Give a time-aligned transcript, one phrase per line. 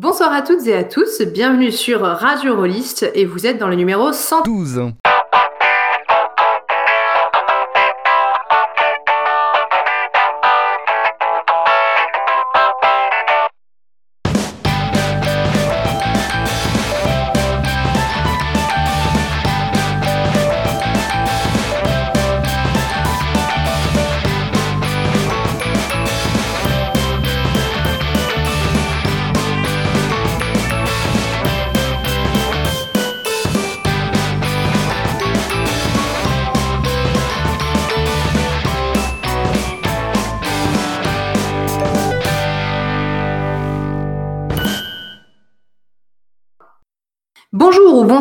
[0.00, 3.74] Bonsoir à toutes et à tous, bienvenue sur Radio Rolliste et vous êtes dans le
[3.74, 4.92] numéro 112.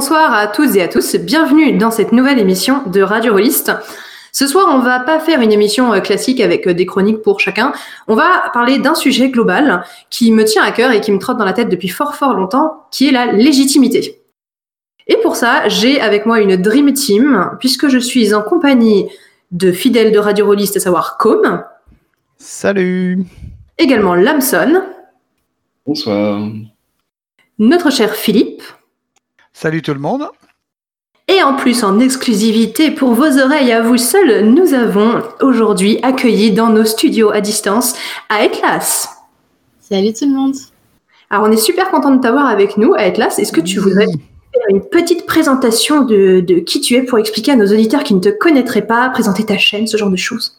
[0.09, 3.73] Bonsoir à toutes et à tous, bienvenue dans cette nouvelle émission de Radio Rolliste.
[4.31, 7.41] Ce soir, on va pas faire une émission euh, classique avec euh, des chroniques pour
[7.41, 7.73] chacun.
[8.07, 11.37] On va parler d'un sujet global qui me tient à cœur et qui me trotte
[11.37, 14.21] dans la tête depuis fort fort longtemps, qui est la légitimité.
[15.07, 19.09] Et pour ça, j'ai avec moi une Dream Team, puisque je suis en compagnie
[19.51, 21.65] de fidèles de Radio Rolliste, à savoir Com.
[22.37, 23.25] Salut
[23.77, 24.83] Également Lamson.
[25.85, 26.47] Bonsoir.
[27.59, 28.63] Notre cher Philippe.
[29.59, 30.27] Salut tout le monde.
[31.27, 36.51] Et en plus, en exclusivité pour vos oreilles à vous seuls, nous avons aujourd'hui accueilli
[36.51, 37.95] dans nos studios à distance
[38.29, 39.09] Aetlas.
[39.79, 40.53] Salut tout le monde.
[41.31, 43.39] Alors, on est super content de t'avoir avec nous, Aetlas.
[43.39, 47.53] Est-ce que tu voudrais faire une petite présentation de, de qui tu es pour expliquer
[47.53, 50.56] à nos auditeurs qui ne te connaîtraient pas, présenter ta chaîne, ce genre de choses?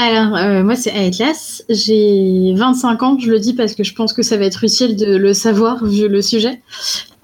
[0.00, 1.64] Alors, euh, moi, c'est Aetlas.
[1.68, 3.18] J'ai 25 ans.
[3.18, 5.84] Je le dis parce que je pense que ça va être utile de le savoir
[5.84, 6.62] vu le sujet.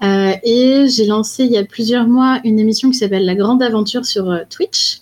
[0.03, 3.63] Euh, et j'ai lancé il y a plusieurs mois une émission qui s'appelle La Grande
[3.63, 4.99] Aventure sur euh, Twitch,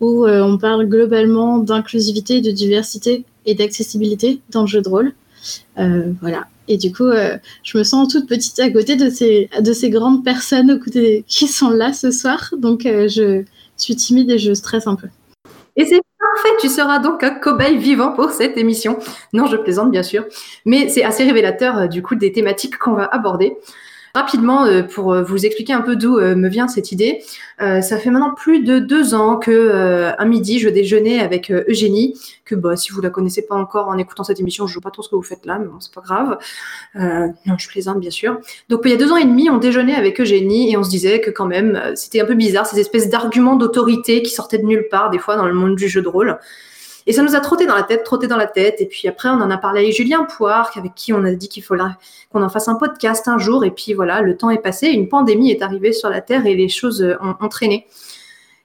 [0.00, 5.12] où on parle globalement d'inclusivité, de diversité et d'accessibilité dans le jeu de rôle.
[5.76, 6.46] voilà.
[6.68, 7.10] Et du coup,
[7.64, 10.80] je me sens toute petite à côté de ces, de ces grandes personnes
[11.26, 12.54] qui sont là ce soir.
[12.56, 13.44] Donc, je
[13.76, 15.08] suis timide et je stresse un peu.
[15.80, 18.98] Et c'est parfait, tu seras donc un cobaye vivant pour cette émission.
[19.32, 20.26] Non, je plaisante bien sûr,
[20.66, 23.56] mais c'est assez révélateur euh, du coup des thématiques qu'on va aborder.
[24.14, 27.22] Rapidement, euh, pour euh, vous expliquer un peu d'où me vient cette idée,
[27.58, 32.54] ça fait maintenant plus de deux ans que un midi, je déjeunais avec Eugénie, que
[32.54, 34.90] bah, si vous la connaissez pas encore en écoutant cette émission, je ne vois pas
[34.90, 36.38] trop ce que vous faites là, mais bon, c'est pas grave.
[36.94, 38.40] non, je plaisante bien sûr.
[38.70, 40.90] Donc il y a deux ans et demi, on déjeunait avec Eugénie et on se
[40.90, 44.66] disait que quand même, c'était un peu bizarre ces espèces d'arguments d'autorité qui sortaient de
[44.66, 46.38] nulle part des fois dans le monde du jeu de rôle.
[47.10, 48.80] Et ça nous a trotté dans la tête, trotté dans la tête.
[48.80, 51.48] Et puis après, on en a parlé avec Julien Poire, avec qui on a dit
[51.48, 51.74] qu'il faut
[52.30, 53.64] qu'on en fasse un podcast un jour.
[53.64, 56.54] Et puis voilà, le temps est passé, une pandémie est arrivée sur la Terre et
[56.54, 57.88] les choses euh, ont, traîné.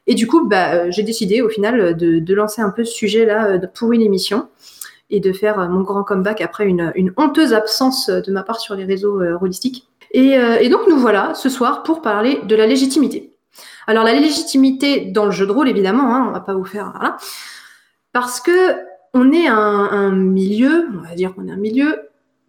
[0.05, 3.47] Et du coup, bah, euh, j'ai décidé au final de, lancer un peu ce sujet-là
[3.47, 4.47] euh, pour une émission
[5.09, 8.85] et de faire mon grand comeback après une, honteuse absence de ma part sur les
[8.85, 9.87] réseaux rolistiques.
[10.11, 10.37] Et,
[10.69, 13.33] donc nous voilà ce soir pour parler de la légitimité.
[13.87, 16.91] Alors la légitimité dans le jeu de rôle, évidemment, hein, on va pas vous faire...
[16.91, 17.17] Voilà
[18.15, 18.77] parce que
[19.13, 22.07] on est un, milieu, on va dire qu'on est un milieu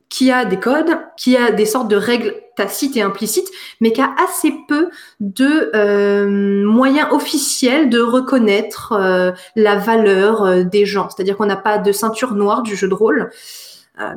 [0.08, 3.48] qui a des codes, qui a des sortes de règles tacites et implicites,
[3.80, 10.62] mais qui a assez peu de euh, moyens officiels de reconnaître euh, la valeur euh,
[10.62, 11.10] des gens.
[11.10, 13.30] C'est-à-dire qu'on n'a pas de ceinture noire du jeu de rôle.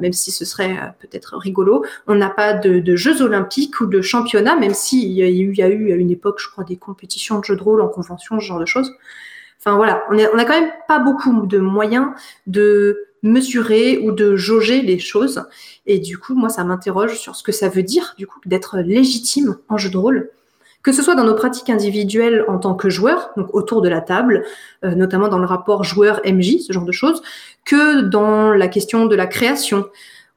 [0.02, 4.56] même si ce serait peut-être rigolo, on n'a pas de, jeux olympiques ou de championnats,
[4.56, 7.56] même s'il y, y, a eu à une époque, je crois, des compétitions de jeux
[7.56, 8.94] de rôle en convention, ce genre de choses.
[9.60, 12.08] Enfin voilà, on, n'a quand même pas beaucoup de moyens
[12.48, 15.44] de mesurer ou de jauger les choses.
[15.86, 18.80] Et du coup, moi, ça m'interroge sur ce que ça veut dire, du coup, d'être
[18.80, 20.30] légitime en jeu de rôle.
[20.82, 24.00] Que ce soit dans nos pratiques individuelles en tant que joueur, donc autour de la
[24.00, 24.46] table,
[24.86, 27.22] euh, notamment dans le rapport joueur-MJ, ce genre de choses,
[27.66, 29.90] que dans la question de la création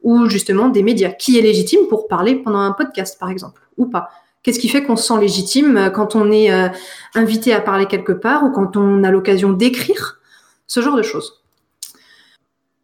[0.02, 1.10] ou justement des médias.
[1.10, 4.10] Qui est légitime pour parler pendant un podcast, par exemple, ou pas
[4.42, 6.68] Qu'est-ce qui fait qu'on se sent légitime euh, quand on est euh,
[7.14, 10.20] invité à parler quelque part ou quand on a l'occasion d'écrire
[10.66, 11.42] Ce genre de choses?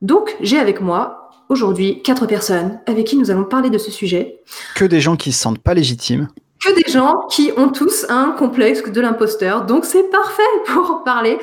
[0.01, 4.41] Donc, j'ai avec moi aujourd'hui quatre personnes avec qui nous allons parler de ce sujet.
[4.77, 6.29] Que des gens qui se sentent pas légitimes.
[6.65, 9.67] Que des gens qui ont tous un complexe de l'imposteur.
[9.67, 11.39] Donc, c'est parfait pour parler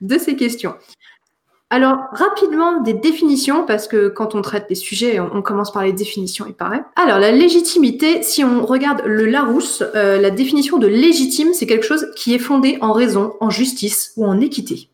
[0.00, 0.74] de ces questions.
[1.72, 5.94] Alors, rapidement, des définitions, parce que quand on traite des sujets, on, commence par les
[5.94, 6.84] définitions, il paraît.
[6.96, 11.86] Alors, la légitimité, si on regarde le Larousse, euh, la définition de légitime, c'est quelque
[11.86, 14.90] chose qui est fondé en raison, en justice ou en équité.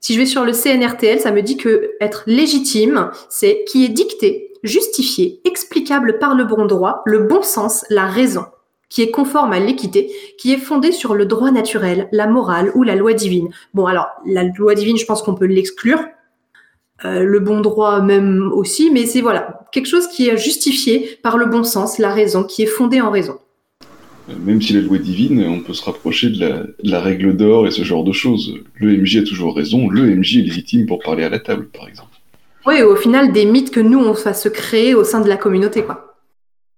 [0.00, 3.90] Si je vais sur le CNRTL, ça me dit que être légitime, c'est qui est
[3.90, 8.46] dicté, justifié, explicable par le bon droit, le bon sens, la raison
[8.90, 12.82] qui est conforme à l'équité, qui est fondée sur le droit naturel, la morale ou
[12.82, 13.48] la loi divine.
[13.72, 16.00] Bon, alors, la loi divine, je pense qu'on peut l'exclure.
[17.04, 21.38] euh, le bon droit même aussi, mais c'est voilà quelque chose qui est justifié par
[21.38, 23.38] le bon sens, la raison, qui est fondé en raison.
[24.44, 27.66] Même si la loi divine, on peut se rapprocher de la, de la règle d'or
[27.66, 28.54] et ce genre de choses.
[28.74, 31.88] Le MJ a toujours raison, le MJ est légitime pour parler à la table, par
[31.88, 32.10] exemple.
[32.66, 35.36] Oui, au final, des mythes que nous, on va se créer au sein de la
[35.36, 36.09] communauté, quoi.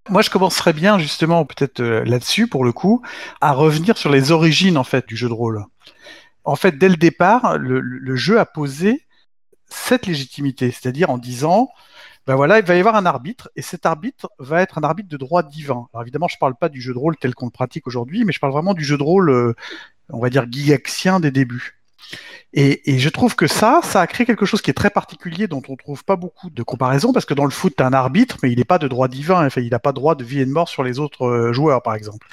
[0.08, 3.02] Moi, je commencerais bien, justement, peut-être euh, là-dessus, pour le coup,
[3.40, 5.64] à revenir sur les origines, en fait, du jeu de rôle.
[6.44, 9.06] En fait, dès le départ, le, jeu a posé
[9.68, 11.68] cette légitimité, c'est-à-dire en disant,
[12.26, 15.08] ben voilà, il va y avoir un arbitre, et cet arbitre va être un arbitre
[15.08, 15.86] de droit divin.
[15.92, 18.24] Alors évidemment, je ne parle pas du jeu de rôle tel qu'on le pratique aujourd'hui,
[18.24, 19.54] mais je parle vraiment du jeu de rôle, euh,
[20.08, 21.81] on va dire, gygaxien des débuts.
[22.54, 25.62] Et, je trouve que ça, ça a créé quelque chose qui est très particulier, dont
[25.68, 28.52] on trouve pas beaucoup de comparaisons, parce que dans le foot, tu un arbitre, mais
[28.52, 30.50] il n'est pas de droit divin, enfin, il n'a pas droit de vie et de
[30.50, 32.26] mort sur les autres euh, joueurs, par exemple.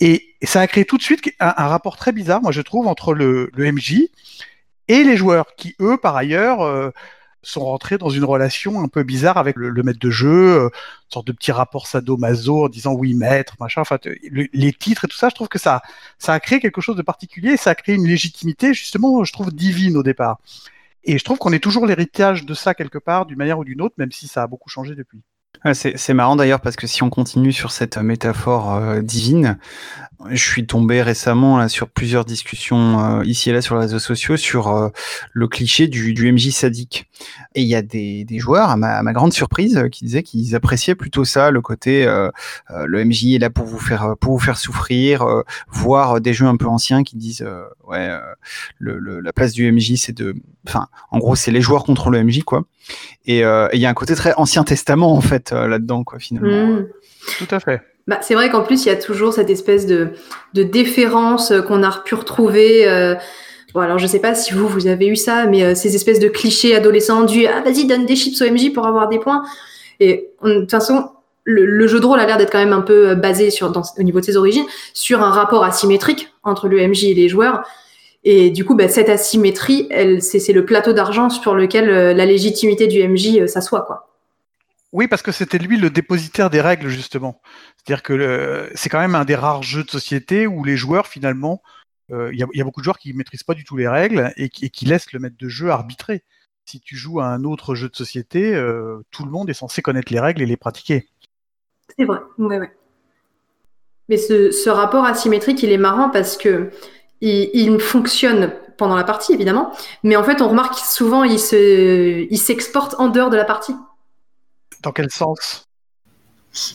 [0.00, 3.12] Et, ça a créé tout de suite un, rapport très bizarre, moi je trouve, entre
[3.14, 4.08] le, le MJ
[4.86, 6.90] et les joueurs, qui eux, par ailleurs, euh,
[7.42, 11.12] sont rentrés dans une relation un peu bizarre avec le, maître de jeu, euh, une
[11.12, 13.82] sorte de petit rapport sadomaso en disant oui maître, machin.
[14.52, 15.82] Les titres et tout ça, je trouve que ça,
[16.18, 17.56] ça a créé quelque chose de particulier.
[17.56, 20.38] Ça a créé une légitimité justement, je trouve divine au départ.
[21.04, 23.80] Et je trouve qu'on est toujours l'héritage de ça quelque part, d'une manière ou d'une
[23.80, 25.22] autre, même si ça a beaucoup changé depuis.
[25.74, 29.58] C'est marrant d'ailleurs parce que si on continue sur cette métaphore euh, divine,
[30.30, 33.98] je suis tombé récemment là, sur plusieurs discussions euh, ici et là sur les réseaux
[33.98, 34.88] sociaux sur euh,
[35.32, 37.10] le cliché du, du, MJ sadique.
[37.56, 40.22] Et il y a des, des joueurs, à ma, à ma, grande surprise, qui disaient
[40.22, 42.04] qu'ils appréciaient plutôt ça, le côté
[42.70, 45.26] le MJ est là pour vous faire pour vous faire souffrir,
[45.68, 47.46] voir des jeux un peu anciens qui disent
[47.86, 48.10] ouais
[48.78, 50.36] le, le, la place du MJ c'est de,
[50.66, 52.64] enfin en gros c'est les joueurs contre le MJ quoi.
[53.26, 56.66] Et il y a un côté très ancien testament en fait là-dedans quoi finalement.
[56.66, 56.86] Mmh.
[57.38, 57.82] Tout à fait.
[58.08, 60.08] Bah, c'est vrai qu'en plus, il y a toujours cette espèce de,
[60.54, 62.88] de déférence qu'on a pu retrouver.
[62.88, 63.14] Euh,
[63.74, 66.18] bon, alors je sais pas si vous, vous avez eu ça, mais euh, ces espèces
[66.18, 69.42] de clichés adolescents du Ah, vas-y, donne des chips au MJ pour avoir des points.
[70.00, 71.10] Et de toute façon,
[71.44, 73.82] le, le, jeu de rôle a l'air d'être quand même un peu basé sur, dans,
[73.98, 77.62] au niveau de ses origines sur un rapport asymétrique entre le MJ et les joueurs.
[78.24, 79.88] Et du coup, bah, cette asymétrie,
[80.20, 84.06] c'est, le plateau d'argent sur lequel euh, la légitimité du MJ s'assoit, quoi.
[84.90, 87.42] Oui, parce que c'était lui le dépositaire des règles, justement.
[87.76, 91.62] C'est-à-dire que c'est quand même un des rares jeux de société où les joueurs, finalement,
[92.08, 94.32] il euh, y, y, a beaucoup de joueurs qui maîtrisent pas du tout les règles
[94.36, 96.24] et qui, et qui, laissent le maître de jeu arbitrer.
[96.64, 99.82] Si tu joues à un autre jeu de société, euh, tout le monde est censé
[99.82, 101.06] connaître les règles et les pratiquer.
[101.98, 102.72] C'est vrai, ouais, ouais.
[104.08, 106.70] Mais ce, ce, rapport asymétrique, il est marrant parce que
[107.20, 109.72] il, il, fonctionne pendant la partie, évidemment,
[110.02, 113.74] mais en fait, on remarque souvent il se, il s'exporte en dehors de la partie.
[114.82, 115.64] Dans quel sens?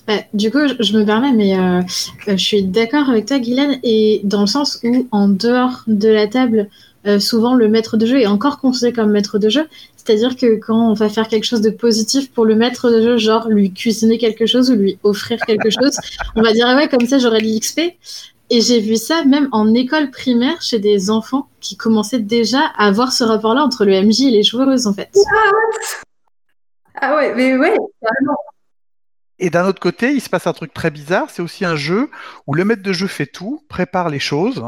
[0.08, 1.82] Bah, du coup, je, je, me permets, mais euh,
[2.28, 6.28] je suis d'accord avec toi, Guylaine, et dans le sens où, en dehors de la
[6.28, 6.70] table,
[7.06, 9.68] euh, souvent le maître de jeu est encore considéré comme maître de jeu.
[9.98, 13.18] C'est-à-dire que quand on va faire quelque chose de positif pour le maître de jeu,
[13.18, 15.98] genre lui cuisiner quelque chose ou lui offrir quelque chose,
[16.36, 17.82] on va dire ah ouais, comme ça j'aurai de l'XP.
[18.50, 22.88] Et j'ai vu ça même en école primaire chez des enfants qui commençaient déjà à
[22.88, 25.10] avoir ce rapport-là entre le MJ et les joueuses en fait.
[25.16, 26.04] What?
[26.96, 28.38] Ah ouais, mais ouais, carrément.
[29.40, 31.30] Et d'un autre côté, il se passe un truc très bizarre.
[31.30, 32.10] C'est aussi un jeu
[32.48, 34.64] où le maître de jeu fait tout, prépare les choses.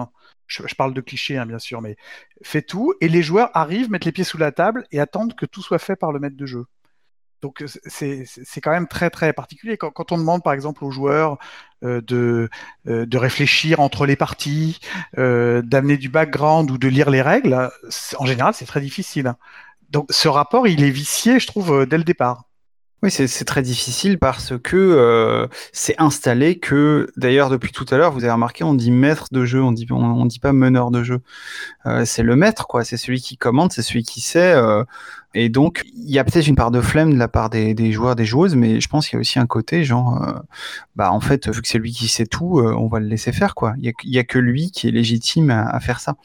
[0.47, 1.95] Je, je parle de clichés, hein, bien sûr, mais
[2.43, 2.93] fait tout.
[3.01, 5.79] Et les joueurs arrivent, mettent les pieds sous la table et attendent que tout soit
[5.79, 6.65] fait par le maître de jeu.
[7.45, 8.25] Donc c'est
[8.59, 9.77] quand même très très particulier.
[9.77, 11.37] Quand, on demande par exemple aux joueurs
[11.83, 12.49] euh, de,
[12.87, 14.79] euh, de réfléchir entre les parties,
[15.19, 17.69] euh, d'amener du background ou de lire les règles,
[18.17, 19.35] en général c'est très difficile.
[19.91, 22.45] Donc ce rapport, il est vicié, je trouve, dès le départ.
[23.05, 28.11] Oui, c'est très difficile parce que euh, c'est installé que, d'ailleurs, depuis tout à l'heure,
[28.11, 30.89] vous avez remarqué, on dit maître de jeu, on dit, on, on dit pas meneur
[30.89, 31.19] de jeu.
[31.85, 32.83] Euh, c'est le maître, quoi.
[32.83, 34.53] C'est celui qui commande, c'est celui qui sait.
[34.55, 34.83] Euh,
[35.35, 37.91] et donc, il y a peut-être une part de flemme de la part des, des
[37.91, 40.41] joueurs, des joueuses, mais je pense qu'il y a aussi un côté, genre,
[40.95, 43.53] bah, en fait, vu que c'est lui qui sait tout, on va le laisser faire,
[43.53, 43.75] quoi.
[43.77, 46.15] Il y a, a, que lui qui est légitime à, à faire ça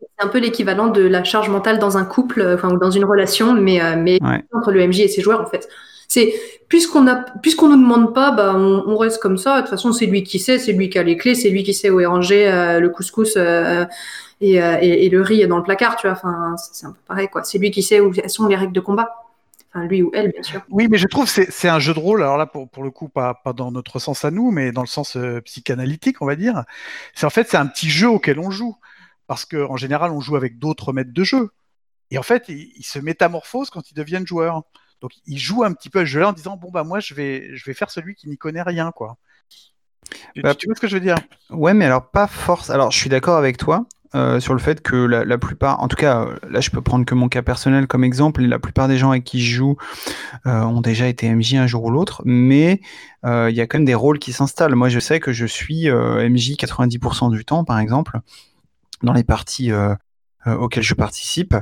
[0.00, 3.04] c'est un peu l'équivalent de la charge mentale dans un couple, enfin ou dans une
[3.06, 4.44] relation, mais, mais ouais.
[4.52, 5.68] entre le MJ et ses joueurs en fait.
[6.12, 6.34] C'est
[6.68, 9.56] puisqu'on a, puisqu'on nous demande pas, bah on, reste comme ça.
[9.56, 11.62] De toute façon, c'est lui qui sait, c'est lui qui a les clés, c'est lui
[11.62, 13.86] qui sait où est rangé euh, le couscous euh,
[14.42, 16.20] et, et, le riz dans le placard, tu vois.
[16.56, 17.44] C'est un peu pareil quoi.
[17.44, 19.08] C'est lui qui sait où sont les règles de combat.
[19.74, 20.60] Lui ou elle, bien sûr.
[20.68, 22.22] Oui, mais je trouve c'est c'est un jeu de rôle.
[22.22, 25.16] Alors là, pour, le coup, pas, dans notre sens à nous, mais dans le sens
[25.16, 26.64] euh, psychanalytique, on va dire.
[27.14, 28.76] C'est en fait c'est un petit jeu auquel on joue
[29.26, 31.52] parce qu'en général, on joue avec d'autres maîtres de jeu.
[32.10, 34.64] Et en fait, ils, se métamorphosent quand ils deviennent joueurs.
[35.02, 37.12] Donc, ils jouent un petit peu à ce jeu-là en disant bon bah moi, je
[37.12, 39.18] vais, je vais faire celui qui n'y connaît rien, quoi.
[40.36, 41.16] Bah, tu vois ce que je veux dire?
[41.50, 42.70] Ouais, mais alors pas force.
[42.70, 43.84] Alors, je suis d'accord avec toi.
[44.14, 47.14] euh, sur le fait que la, plupart, en tout cas, là je peux prendre que
[47.14, 49.76] mon cas personnel comme exemple, la plupart des gens avec qui je joue
[50.44, 52.80] ont déjà été MJ un jour ou l'autre, mais
[53.24, 54.74] il y a quand même des rôles qui s'installent.
[54.74, 58.20] Moi je sais que je suis MJ 90% du temps, par exemple,
[59.02, 59.72] dans les parties
[60.46, 61.54] auxquelles je participe.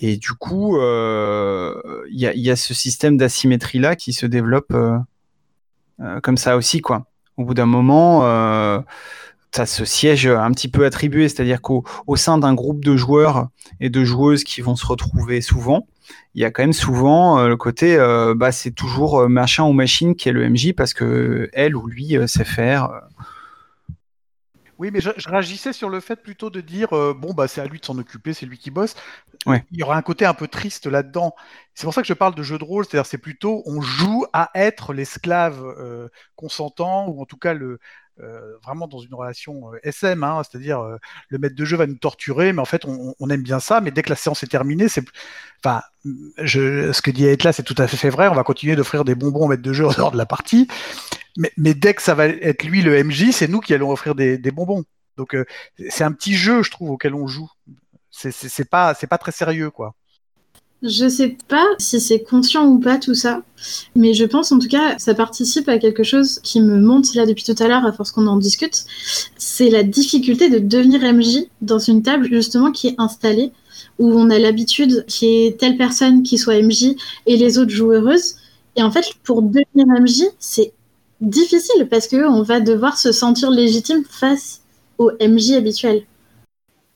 [0.00, 4.74] Et du coup, il y, a, ce système d'asymétrie là qui se développe
[6.22, 7.06] comme ça aussi, quoi
[7.38, 8.80] au bout d'un moment, euh,
[9.54, 11.84] ça se siège un petit peu attribué, c'est-à-dire qu'au
[12.16, 13.48] sein d'un groupe de joueurs
[13.80, 15.86] et de joueuses qui vont se retrouver souvent,
[16.34, 19.72] il y a quand même souvent euh, le côté, euh, bah, c'est toujours machin ou
[19.72, 22.90] machine qui est le MJ parce que elle ou lui sait faire.
[24.78, 27.80] Oui, mais je, réagissais sur le fait plutôt de dire bon bah c'est à lui
[27.80, 28.94] de s'en occuper, c'est lui qui bosse.
[29.46, 31.34] Il y aura un côté un peu triste là-dedans.
[31.74, 34.24] C'est pour ça que je parle de jeu de rôle, c'est-à-dire c'est plutôt on joue
[34.32, 37.80] à être l'esclave consentant ou en tout cas le
[38.62, 40.82] vraiment dans une relation SM, hein, c'est-à-dire
[41.28, 43.90] le maître de jeu va nous torturer, mais en fait on, aime bien ça, mais
[43.90, 45.04] dès que la séance est terminée, c'est
[45.62, 45.82] enfin
[46.38, 48.28] je, ce que dit là c'est tout à fait vrai.
[48.28, 50.68] On va continuer d'offrir des bonbons au maître de jeu en dehors de la partie,
[51.56, 54.38] mais, dès que ça va être lui le MJ, c'est nous qui allons offrir des,
[54.50, 54.84] bonbons.
[55.16, 55.44] Donc euh,
[55.88, 57.48] c'est un petit jeu, je trouve, auquel on joue.
[58.10, 59.94] C'est pas, pas très sérieux, quoi.
[60.82, 63.42] Je sais pas si c'est conscient ou pas tout ça,
[63.96, 67.26] mais je pense en tout cas ça participe à quelque chose qui me monte là
[67.26, 68.84] depuis tout à l'heure à force qu'on en discute.
[69.36, 73.50] C'est la difficulté de devenir MJ dans une table justement qui est installée
[73.98, 76.94] où on a l'habitude qu'il y ait telle personne qui soit MJ
[77.26, 78.36] et les autres joueuses.
[78.76, 80.72] Et en fait, pour devenir MJ, c'est
[81.20, 84.62] difficile parce qu'on va devoir se sentir légitime face
[84.98, 86.04] au MJ habituel.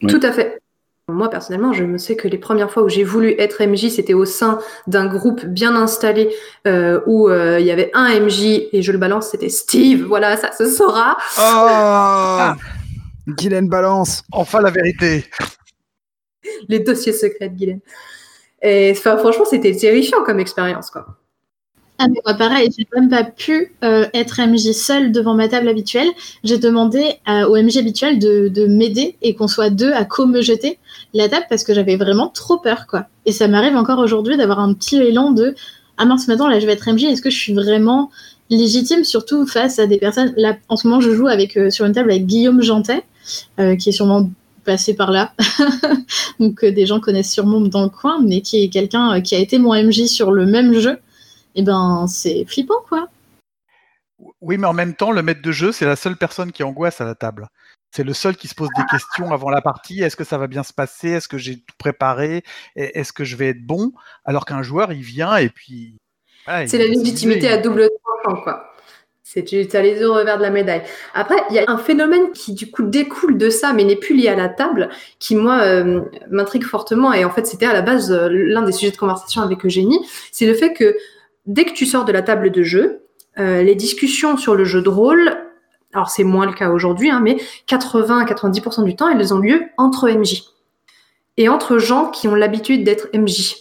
[0.09, 0.62] Tout à fait.
[1.09, 4.15] Moi, personnellement, je me sais que les premières fois où j'ai voulu être MJ, c'était
[4.15, 6.33] au sein d'un groupe bien installé
[6.67, 10.05] euh, où euh, il y avait un MJ et je le balance, c'était Steve.
[10.05, 11.17] Voilà, ça se saura.
[11.41, 12.61] Oh
[13.27, 14.23] Guylaine balance.
[14.31, 15.25] Enfin la vérité.
[16.69, 17.81] Les dossiers secrets de Guylaine.
[18.63, 21.07] Et franchement, c'était terrifiant comme expérience, quoi.
[21.99, 25.69] Ah, mais moi, pareil, j'ai même pas pu euh, être MJ seul devant ma table
[25.69, 26.09] habituelle.
[26.43, 27.15] J'ai demandé
[27.49, 30.79] au MJ habituel de, m'aider et qu'on soit deux à co-me jeter
[31.15, 33.07] la table parce que j'avais vraiment trop peur, quoi.
[33.25, 35.55] Et ça m'arrive encore aujourd'hui d'avoir un petit élan de
[35.97, 38.11] Ah mince, maintenant là, je vais être MJ, est-ce que je suis vraiment
[38.51, 40.33] légitime, surtout face à des personnes.
[40.37, 43.05] Là, en ce moment, je joue avec, euh, sur une table avec Guillaume Jantet,
[43.59, 44.31] euh, qui est sûrement
[44.65, 45.33] passé par là,
[46.41, 49.59] donc des gens connaissent sûrement dans le coin, mais qui est quelqu'un qui a été
[49.59, 50.99] mon MJ sur le même jeu
[51.55, 53.09] eh ben c'est flippant quoi.
[54.41, 57.01] Oui, mais en même temps, le maître de jeu, c'est la seule personne qui angoisse
[57.01, 57.49] à la table.
[57.91, 60.03] C'est le seul qui se pose des questions avant la partie.
[60.03, 61.11] Est-ce que ça va bien se passer?
[61.11, 62.43] Est-ce que j'ai tout préparé?
[62.75, 63.93] Est-ce que je vais être bon?
[64.25, 65.99] Alors qu'un joueur, il vient et puis.
[66.47, 67.91] c'est la légitimité à double
[68.23, 68.69] tranchant, quoi.
[69.25, 70.83] C'est tu as les deux revers de la médaille.
[71.15, 74.15] Après, il y a un phénomène qui du coup découle de ça, mais n'est plus
[74.15, 77.15] lié à la table, qui moi euh, m'intrigue fortement.
[77.15, 80.01] Et en fait, c'était à la base euh, l'un des sujets de conversation avec Eugénie.
[80.33, 80.97] C'est le fait que
[81.47, 83.07] dès que tu sors de la table de jeu,
[83.39, 85.37] euh, les discussions sur le jeu de rôle,
[85.93, 89.63] alors c'est moins le cas aujourd'hui, hein, mais 80 90% du temps, elles ont lieu
[89.77, 90.45] entre MJ
[91.37, 93.57] et entre gens qui ont l'habitude d'être MJ.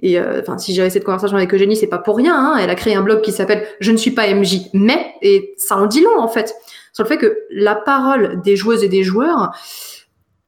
[0.00, 2.36] Et euh, enfin, si j'avais cette conversation avec Eugénie, c'est pas pour rien.
[2.36, 2.58] Hein.
[2.60, 5.76] Elle a créé un blog qui s'appelle Je ne suis pas MJ, mais et ça
[5.76, 6.54] en dit long en fait
[6.98, 9.52] sur le fait que la parole des joueuses et des joueurs,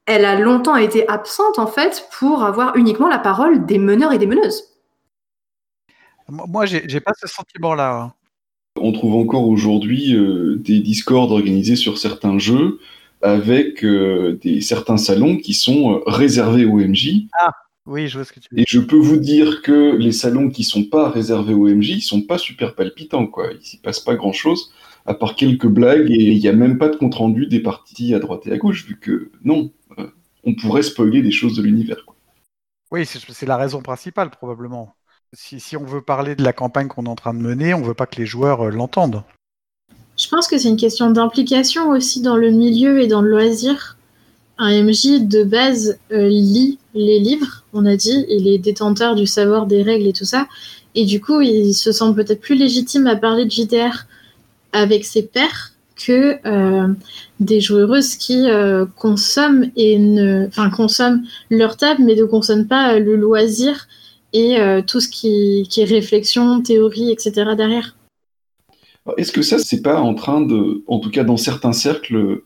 [0.07, 4.19] elle a longtemps été absente en fait pour avoir uniquement la parole des meneurs et
[4.19, 4.65] des meneuses.
[6.31, 8.03] Moi, j'ai pas ce sentiment-là.
[8.03, 8.13] Hein.
[8.77, 12.79] On trouve encore aujourd'hui euh, des discords organisés sur certains jeux
[13.21, 17.27] avec euh, des, certains salons qui sont euh, réservés aux MJ.
[17.41, 17.51] Ah,
[17.87, 18.63] oui, je vois ce que tu veux dire.
[18.63, 22.03] Et je peux vous dire que les salons qui sont pas réservés aux MJ, ils
[22.03, 23.49] sont pas super palpitants, quoi.
[23.53, 24.73] Il s'y passe pas grand-chose,
[25.05, 28.21] à part quelques blagues, et il n'y a même pas de compte-rendu des parties à
[28.21, 29.71] droite et à gauche, vu que, non,
[30.45, 32.07] on pourrait spoiler des choses de l'univers,
[32.91, 34.95] Oui, c'est la raison principale, probablement.
[35.33, 37.95] Si, on veut parler de la campagne qu'on est en train de mener, on veut
[37.95, 39.23] pas que les joueurs euh, l'entendent.
[40.19, 43.97] Je pense que c'est une question d'implication aussi dans le milieu et dans le loisir.
[44.59, 49.29] Un MJ de base euh, lit les livres, on a dit, il est détenteur du
[49.29, 50.49] savoir des règles et tout ça.
[50.97, 54.07] Et du coup, il se sent peut-être plus légitime à parler de JDR
[54.73, 56.89] avec ses pairs que euh,
[57.39, 58.47] des joueuses qui
[58.97, 63.87] consomment et ne, enfin consomment leur table, mais ne consomment pas le loisir
[64.33, 67.33] et euh, tout ce qui, est réflexion, théorie, etc.
[67.57, 67.97] derrière.
[69.17, 72.43] Est-ce que ça, c'est pas en train de, en tout cas dans certains cercles,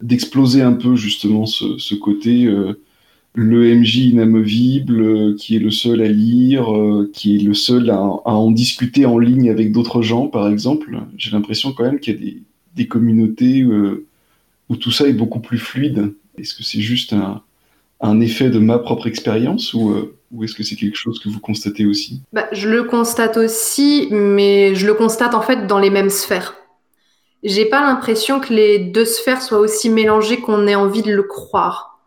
[0.00, 2.80] d'exploser un peu justement ce, côté euh,
[3.34, 6.66] le MJ inamovible, euh, qui est le seul à lire,
[7.12, 11.00] qui est le seul à, en discuter en ligne avec d'autres gens, par exemple?
[11.16, 12.32] J'ai l'impression quand même qu'il y a
[12.76, 17.42] des, communautés où tout ça est beaucoup plus fluide Est-ce que c'est juste un,
[18.00, 21.28] un effet de ma propre expérience ou, euh, ou est-ce que c'est quelque chose que
[21.28, 22.20] vous constatez aussi?
[22.32, 26.54] Bah, Je le constate aussi, mais je le constate en fait dans les mêmes sphères.
[27.44, 31.22] J'ai pas l'impression que les deux sphères soient aussi mélangées qu'on ait envie de le
[31.22, 31.98] croire.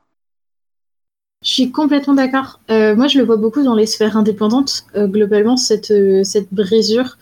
[1.43, 2.59] Je suis complètement d'accord.
[2.69, 6.53] Euh, moi, je le vois beaucoup dans les sphères indépendantes, euh, globalement, cette, euh, cette
[6.53, 7.17] brisure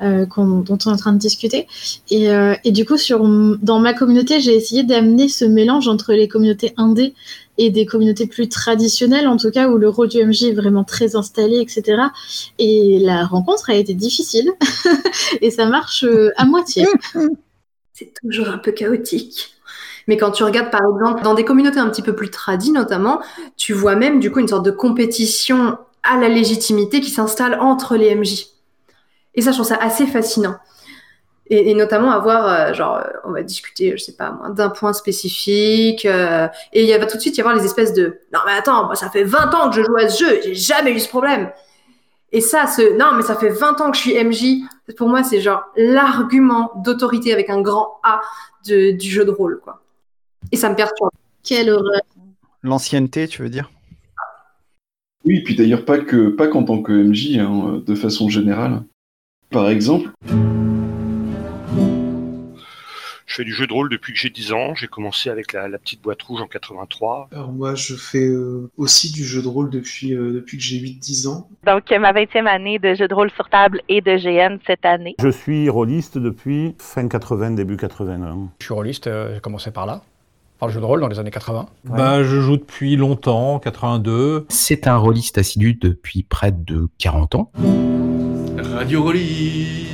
[0.00, 1.66] euh, qu'on- dont on est en train de discuter.
[2.10, 3.18] Et, euh, et du coup, sur,
[3.60, 7.14] dans ma communauté, j'ai essayé d'amener ce mélange entre les communautés indées
[7.58, 10.84] et des communautés plus traditionnelles, en tout cas où le rôle du MJ est vraiment
[10.84, 12.02] très installé, etc.
[12.58, 14.52] Et la rencontre a été difficile,
[15.42, 16.86] et ça marche euh, à moitié.
[17.92, 19.54] C'est toujours un peu chaotique.
[20.06, 23.20] Mais quand tu regardes par exemple dans des communautés un petit peu plus tradies notamment,
[23.56, 27.96] tu vois même du coup une sorte de compétition à la légitimité qui s'installe entre
[27.96, 28.46] les MJ.
[29.34, 30.56] Et ça, je trouve ça assez fascinant.
[31.50, 34.68] Et, et notamment avoir, euh, genre, euh, on va discuter, je sais pas moi, d'un
[34.68, 36.04] point spécifique.
[36.04, 38.52] euh, et il y va tout de suite y avoir les espèces de Non, mais
[38.52, 41.00] attends, moi, ça fait 20 ans que je joue à ce jeu, j'ai jamais eu
[41.00, 41.50] ce problème.
[42.32, 44.62] Et ça, ce Non, mais ça fait 20 ans que je suis MJ,
[44.98, 48.20] pour moi, c'est genre l'argument d'autorité avec un grand A
[48.66, 49.80] de- du jeu de rôle, quoi.
[50.52, 51.10] Et ça me perturbe.
[51.42, 52.02] Quelle horreur.
[52.62, 53.70] L'ancienneté, tu veux dire?
[55.24, 58.82] Oui, puis d'ailleurs pas que pas qu'en tant que MJ, hein, de façon générale.
[59.50, 60.34] Par exemple, Je
[63.38, 64.74] fais du jeu de rôle depuis que j'ai 10 ans.
[64.74, 67.28] J'ai commencé avec la, la petite boîte rouge en 83.
[67.32, 70.78] Alors moi, je fais euh, aussi du jeu de rôle depuis, euh, depuis que j'ai
[70.78, 71.48] 8-10 ans.
[71.64, 75.14] Donc, ma 20e année de jeu de rôle sur table et de GN cette année.
[75.20, 78.50] Je suis rôliste depuis fin 80, début 81.
[78.58, 80.02] Je suis rôliste, euh, j'ai commencé par là,
[80.58, 81.66] par le jeu de rôle dans les années 80.
[81.84, 84.46] Bah, je joue depuis longtemps, 82.
[84.48, 87.52] C'est un rôliste assidu depuis près de 40 ans.
[88.58, 89.87] Radio Rolliste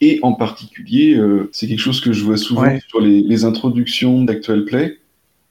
[0.00, 2.80] et en particulier, euh, c'est quelque chose que je vois souvent Ouais.
[2.88, 4.98] sur les, les introductions d'Actual Play.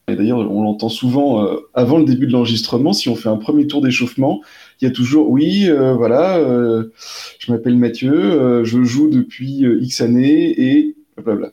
[0.10, 2.94] Et d'ailleurs, on l'entend souvent euh, avant le début de l'enregistrement.
[2.94, 4.42] Si on fait un premier tour d'échauffement,
[4.82, 6.94] il y a toujours oui, euh, voilà, euh,
[7.40, 11.52] je m'appelle Mathieu, je joue depuis X années et blablabla.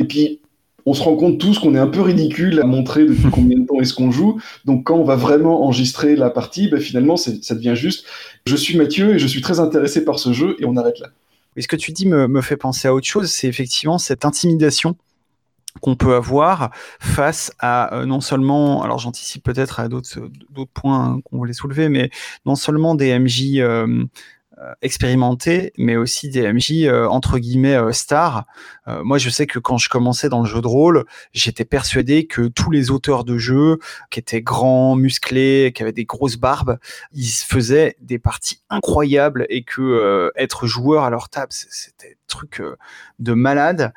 [0.00, 0.40] Et puis,
[0.84, 3.66] on se rend compte tous qu'on est un peu ridicule à montrer depuis combien de
[3.66, 4.38] temps est-ce qu'on joue.
[4.66, 8.04] Donc, quand on va vraiment enregistrer la partie, bah, finalement, ça devient juste
[8.46, 11.08] je suis Mathieu et je suis très intéressé par ce jeu et on arrête là.
[11.58, 14.96] Et ce que tu dis me, fait penser à autre chose, c'est effectivement cette intimidation
[15.82, 20.20] qu'on peut avoir face à euh, non seulement, alors j'anticipe peut-être à d'autres
[20.72, 22.10] points hein, qu'on voulait soulever, mais
[22.46, 24.04] non seulement des MJ euh,
[24.82, 28.44] expérimentés, mais aussi des MJ euh, entre guillemets euh, stars.
[28.86, 32.26] Euh, moi, je sais que quand je commençais dans le jeu de rôle, j'étais persuadé
[32.26, 33.78] que tous les auteurs de jeux
[34.10, 36.78] qui étaient grands, musclés, qui avaient des grosses barbes,
[37.12, 42.60] ils faisaient des parties incroyables et que euh, être joueur à leur table, c'était truc
[42.60, 42.76] euh,
[43.18, 43.92] de malade.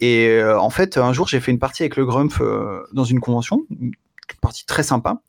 [0.00, 3.04] Et euh, en fait, un jour, j'ai fait une partie avec le Grumpf euh, dans
[3.04, 3.92] une convention, une
[4.42, 5.22] partie très sympa.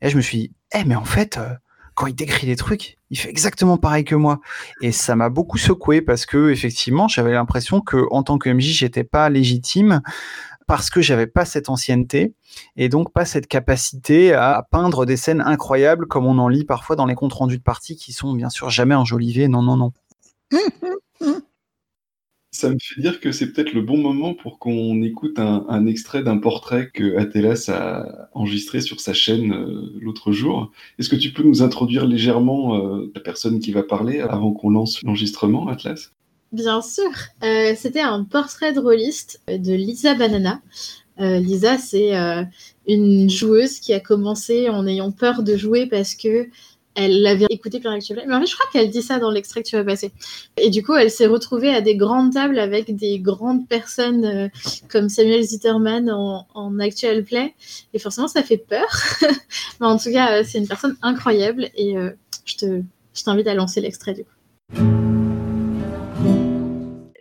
[0.00, 1.54] Et je me suis dit, eh, mais en fait, euh,
[1.94, 4.40] quand il décrit les trucs, il fait exactement pareil que moi.
[4.80, 8.64] Et ça m'a beaucoup secoué parce que, effectivement, j'avais l'impression que en tant que MJ,
[8.64, 10.02] j'étais pas légitime
[10.66, 12.34] parce que j'avais pas cette ancienneté
[12.76, 16.96] et donc pas cette capacité à, peindre des scènes incroyables comme on en lit parfois
[16.96, 19.48] dans les comptes rendus de parties qui sont bien sûr jamais enjolivés.
[19.48, 19.92] Non, non, non.
[22.54, 26.22] Ça me fait dire que c'est peut-être le bon moment pour qu'on écoute un, extrait
[26.22, 30.70] d'un portrait que Athélas a enregistré sur sa chaîne euh, l'autre jour.
[30.98, 34.68] Est-ce que tu peux nous introduire légèrement euh, la personne qui va parler avant qu'on
[34.68, 36.12] lance l'enregistrement, Atlas
[36.52, 37.10] Bien sûr.
[37.42, 40.60] Euh, C'était un portrait de rôliste de Lisa Banana.
[41.18, 42.12] Lisa, c'est
[42.88, 46.48] une joueuse qui a commencé en ayant peur de jouer parce que
[46.94, 48.24] elle l'avait écouté plein d'actuels.
[48.26, 50.12] Mais en fait, je crois qu'elle dit ça dans l'extrait que tu vas passer.
[50.56, 54.48] Et du coup, elle s'est retrouvée à des grandes tables avec des grandes personnes euh,
[54.88, 57.54] comme Samuel Zitterman en, en actual play.
[57.94, 58.88] Et forcément, ça fait peur.
[59.80, 61.68] Mais en tout cas, euh, c'est une personne incroyable.
[61.76, 62.10] Et euh,
[62.44, 65.11] je t'invite à lancer l'extrait du coup.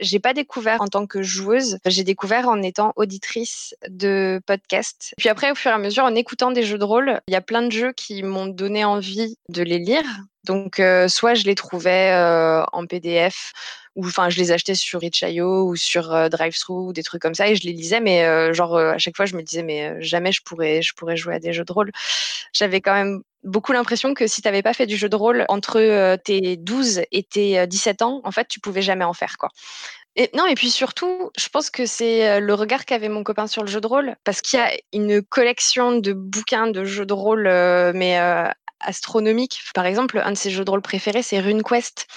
[0.02, 5.14] J'ai pas découvert en tant que joueuse, j'ai découvert en étant auditrice de podcasts.
[5.18, 7.38] Puis après, au fur et à mesure, en écoutant des jeux de rôle, il y
[7.38, 10.04] a plein de jeux qui m'ont donné envie de les lire.
[10.44, 13.54] Donc, euh, soit je les trouvais euh, en PDF,
[13.96, 17.36] ou enfin, je les achetais sur Itch.io ou sur euh, DriveThru ou des trucs comme
[17.36, 19.64] ça, et je les lisais, mais euh, genre euh, à chaque fois, je me disais,
[19.64, 21.92] mais euh, jamais je pourrais, je pourrais jouer à des jeux de rôle.
[22.54, 25.46] J'avais quand même beaucoup l'impression que si tu n'avais pas fait du jeu de rôle
[25.50, 29.14] entre euh, tes 12 et tes euh, 17 ans, en fait, tu pouvais jamais en
[29.14, 29.50] faire, quoi.
[30.18, 33.48] Et, non, et puis surtout, je pense que c'est euh, le regard qu'avait mon copain
[33.48, 37.06] sur le jeu de rôle, parce qu'il y a une collection de bouquins de jeux
[37.06, 38.46] de rôle, euh, mais euh,
[38.84, 39.62] astronomiques.
[39.74, 42.08] Par exemple, un de ses jeux de rôle préférés, c'est RuneQuest.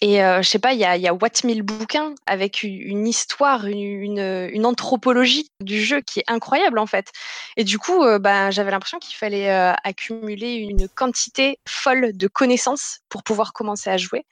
[0.00, 3.06] Et euh, je sais pas, il y a, y a What Mille bouquins avec une
[3.06, 7.12] histoire, une, une, anthropologie du jeu qui est incroyable en fait.
[7.56, 12.26] Et du coup, euh, bah, j'avais l'impression qu'il fallait euh, accumuler une quantité folle de
[12.26, 14.24] connaissances pour pouvoir commencer à jouer.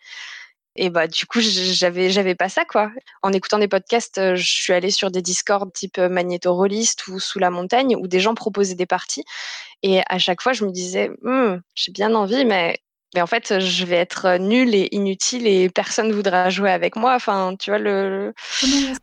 [0.77, 2.91] Et bah du coup, j'avais j'avais pas ça quoi.
[3.23, 7.07] En écoutant des podcasts, euh, je suis allée sur des Discord type euh, Magneto Rollist
[7.09, 9.25] ou Sous la montagne où des gens proposaient des parties
[9.83, 12.79] et à chaque fois je me disais «Hum, j'ai bien envie mais
[13.15, 17.15] mais en fait, je vais être nulle et inutile et personne voudra jouer avec moi.
[17.15, 18.33] Enfin, tu vois le.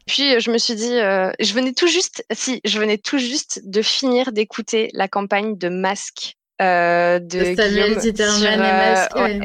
[0.08, 3.62] Puis je me suis dit, euh, je venais tout juste, si, je venais tout juste
[3.66, 9.40] de finir d'écouter la campagne de Masque euh, de, Samuel Guillaume euh,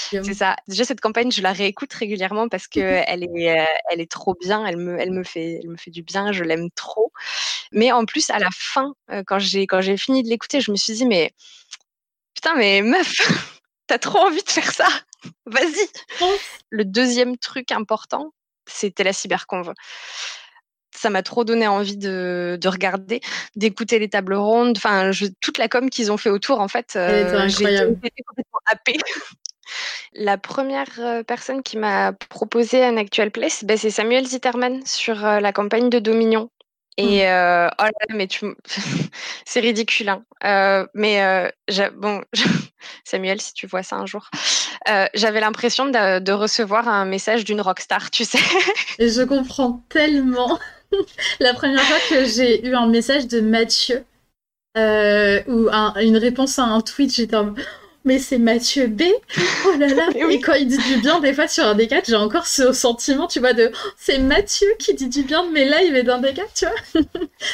[0.00, 0.56] C'est ça.
[0.66, 4.34] Déjà cette campagne, je la réécoute régulièrement parce que elle est, euh, elle est trop
[4.34, 4.66] bien.
[4.66, 6.32] Elle me, elle me fait, elle me fait du bien.
[6.32, 7.12] Je l'aime trop.
[7.72, 8.94] Mais en plus, à la fin,
[9.26, 11.32] quand j'ai, quand j'ai fini de l'écouter, je me suis dit mais
[12.34, 13.14] putain, mais meuf,
[13.86, 14.88] t'as trop envie de faire ça?
[15.46, 15.88] Vas-y.
[16.70, 18.32] Le deuxième truc important,
[18.66, 19.72] c'était la cyberconve
[20.96, 23.20] ça m'a trop donné envie de, de regarder,
[23.54, 26.94] d'écouter les tables rondes, enfin toute la com qu'ils ont fait autour en fait.
[26.96, 28.96] Euh, j'ai été complètement happée.
[30.14, 35.24] La première euh, personne qui m'a proposé un actual place, ben, c'est Samuel Zitterman sur
[35.24, 36.50] euh, la campagne de Dominion.
[36.98, 37.28] Et mmh.
[37.28, 38.46] euh, oh là là, mais tu...
[39.44, 40.08] c'est ridicule.
[40.08, 40.24] Hein.
[40.44, 42.22] Euh, mais euh, bon,
[43.04, 44.30] Samuel, si tu vois ça un jour,
[45.14, 48.38] j'avais l'impression de, de, recevoir un message d'une rockstar, tu sais.
[48.98, 50.58] Et je comprends tellement.
[51.40, 54.04] la première fois que j'ai eu un message de Mathieu
[54.76, 55.68] ou
[56.00, 57.54] une réponse à un tweet, j'étais en
[58.06, 59.02] mais c'est Mathieu B.
[59.66, 60.08] Oh là là.
[60.30, 63.26] Et quand il dit du bien, des fois sur un D4, j'ai encore ce sentiment,
[63.26, 66.42] tu vois, de c'est Mathieu qui dit du bien de mes lives et d'un D4,
[66.54, 67.02] tu vois.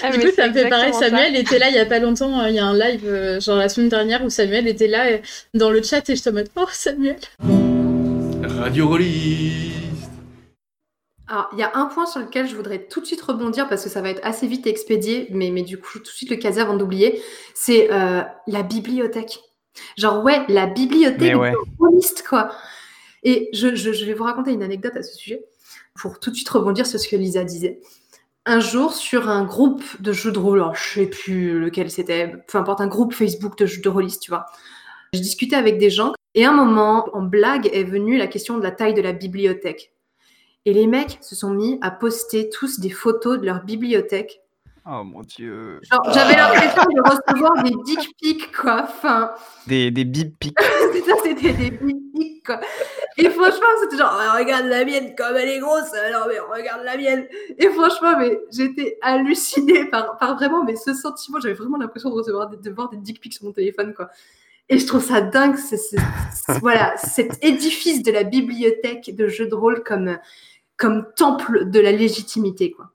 [0.03, 0.95] Ah, du coup, ça me fait pareil.
[0.95, 2.41] Samuel était là il y a pas longtemps.
[2.41, 5.19] Euh, il y a un live, euh, genre la semaine dernière, où Samuel était là
[5.55, 7.17] dans le chat et je te mode Oh Samuel.
[8.45, 9.73] Radio Rolly.
[11.29, 13.85] Alors, il y a un point sur lequel je voudrais tout de suite rebondir parce
[13.85, 16.37] que ça va être assez vite expédié, mais, mais du coup, tout de suite le
[16.37, 17.23] caser avant d'oublier.
[17.55, 19.41] C'est euh, la bibliothèque.
[19.97, 21.53] Genre, ouais, la bibliothèque ouais.
[22.29, 22.51] quoi.
[23.23, 25.45] Et je, je, je, vais vous raconter une anecdote à ce sujet
[25.95, 27.81] pour tout de suite rebondir sur ce que Lisa disait.
[28.45, 32.33] Un jour, sur un groupe de jeux de rôle, alors je sais plus lequel c'était,
[32.49, 34.47] peu importe, un groupe Facebook de jeux de rôlistes, tu vois.
[35.13, 38.59] Je discutais avec des gens et à un moment, en blague, est venue la question
[38.59, 39.93] de la taille de la bibliothèque.
[40.65, 44.41] Et les mecs se sont mis à poster tous des photos de leur bibliothèque.
[44.85, 45.81] Oh mon dieu.
[46.13, 48.83] j'avais l'impression de recevoir des dick pics, quoi.
[48.83, 49.33] Enfin.
[49.69, 50.61] Des, des bip pics.
[51.07, 52.59] ça, c'était des bip pics, quoi.
[53.17, 56.97] Et franchement, c'était genre, regarde la mienne comme elle est grosse, alors mais regarde la
[56.97, 57.27] mienne.
[57.59, 61.39] Et franchement, mais j'étais hallucinée par, par vraiment mais ce sentiment.
[61.41, 64.11] J'avais vraiment l'impression de recevoir des, de voir des dick pics sur mon téléphone, quoi.
[64.69, 65.79] Et je trouve ça dingue, c'est,
[66.61, 70.19] voilà, cet édifice de la bibliothèque de jeux de rôle comme
[70.77, 72.91] comme temple de la légitimité, quoi.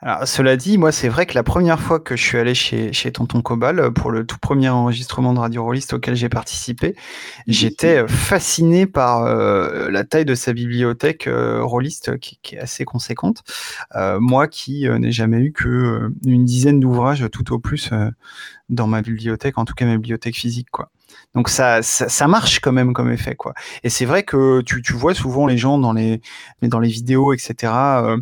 [0.00, 2.92] Alors, cela dit, moi, c'est vrai que la première fois que je suis allé chez,
[2.92, 6.94] chez Tonton Cobal euh, pour le tout premier enregistrement de Radio Rolliste auquel j'ai participé,
[7.48, 12.84] j'étais euh, fasciné par euh, la taille de sa bibliothèque euh, Rolliste qui, est assez
[12.84, 13.42] conséquente.
[14.20, 17.90] Moi qui n'ai jamais eu que une dizaine d'ouvrages tout au plus
[18.68, 20.90] dans ma bibliothèque, en tout cas ma bibliothèque physique, quoi.
[21.34, 23.54] Donc ça, ça, ça, marche quand même comme effet quoi.
[23.84, 26.20] Et c'est vrai que tu, tu, vois souvent les gens dans les
[26.62, 27.72] dans les vidéos etc.
[27.72, 28.16] Euh,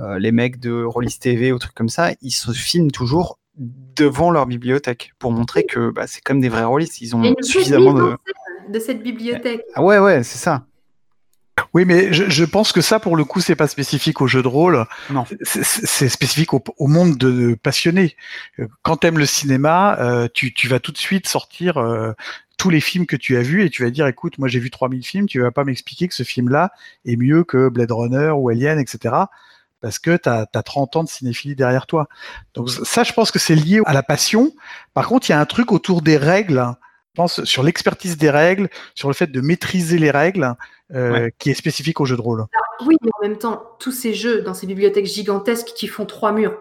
[0.00, 4.30] euh, les mecs de Rollis TV ou trucs comme ça, ils se filment toujours devant
[4.30, 7.00] leur bibliothèque pour montrer que bah, c'est comme des vrais rollistes.
[7.00, 8.16] Ils ont suffisamment de
[8.70, 9.62] de cette bibliothèque.
[9.74, 10.66] Ah ouais ouais c'est ça.
[11.74, 14.42] Oui, mais je, je, pense que ça, pour le coup, c'est pas spécifique au jeu
[14.42, 14.84] de rôle.
[15.10, 15.24] Non.
[15.42, 18.16] C'est spécifique au, au, monde de passionnés.
[18.82, 22.12] Quand t'aimes le cinéma, euh, tu, tu, vas tout de suite sortir euh,
[22.56, 24.70] tous les films que tu as vus et tu vas dire, écoute, moi j'ai vu
[24.70, 26.72] 3000 films, tu vas pas m'expliquer que ce film-là
[27.06, 29.14] est mieux que Blade Runner ou Alien, etc.
[29.80, 32.08] Parce que tu as, as, 30 ans de cinéphilie derrière toi.
[32.54, 34.52] Donc ça, je pense que c'est lié à la passion.
[34.92, 36.74] Par contre, il y a un truc autour des règles
[37.12, 40.54] je pense sur l'expertise des règles, sur le fait de maîtriser les règles,
[40.94, 41.34] euh, ouais.
[41.38, 42.40] qui est spécifique au jeu de rôle.
[42.40, 46.06] Alors, oui, mais en même temps, tous ces jeux dans ces bibliothèques gigantesques qui font
[46.06, 46.58] trois murs,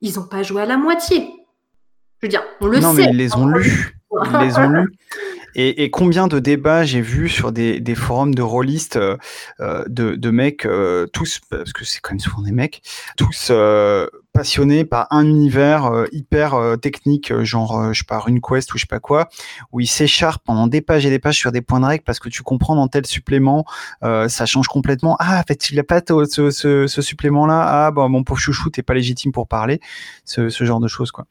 [0.00, 1.30] ils n'ont pas joué à la moitié.
[2.20, 3.02] Je veux dire, on le non, sait.
[3.02, 3.94] Non, mais ils les ont lus.
[4.10, 4.92] Ils les ont lus.
[5.54, 9.16] Et, et combien de débats j'ai vu sur des, des, forums de rôlistes euh,
[9.88, 12.82] de, de, mecs, euh, tous, parce que c'est quand même souvent des mecs,
[13.16, 13.50] tous
[14.38, 18.72] euh, passionnés par un univers euh, hyper euh, technique, genre, je sais pas, une quest
[18.72, 19.28] ou je sais pas quoi,
[19.72, 22.18] où ils s'écharpent pendant des pages et des pages sur des points de règle parce
[22.18, 23.64] que tu comprends dans tel supplément,
[24.02, 25.16] ça change complètement.
[25.18, 27.86] Ah, en fait, il a pas ce, ce, ce supplément-là.
[27.86, 29.80] Ah, bah, mon pauvre chouchou, t'es pas légitime pour parler.
[30.24, 31.26] Ce, ce genre de choses, quoi.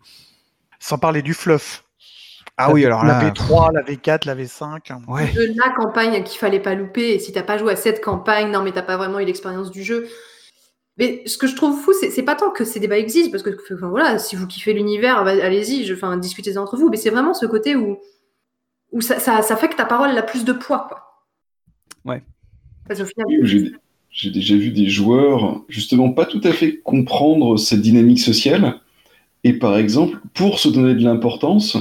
[0.80, 1.84] Sans parler du fluff
[2.58, 3.22] Ah oui, alors là.
[3.22, 5.06] La V3, la V4, la V5.
[5.08, 5.32] Ouais.
[5.32, 7.14] De la campagne qu'il fallait pas louper.
[7.14, 9.72] Et si t'as pas joué à cette campagne, non, mais t'as pas vraiment eu l'expérience
[9.72, 10.08] du jeu.
[10.98, 13.52] Mais ce que je trouve fou, c'est pas tant que ces débats existent, parce que
[13.74, 16.90] enfin, voilà, si vous kiffez l'univers, allez-y, enfin, discutez-en entre vous.
[16.90, 18.00] Mais c'est vraiment ce côté où,
[18.92, 21.04] où ça, ça, ça fait que ta parole a plus de poids, quoi.
[22.06, 22.24] Ouais.
[22.88, 23.72] Parce qu'au final, Oui, J'ai
[24.10, 28.80] j'ai déjà vu des joueurs, justement, pas tout à fait comprendre cette dynamique sociale,
[29.44, 31.78] et par exemple, pour se donner de l'importance,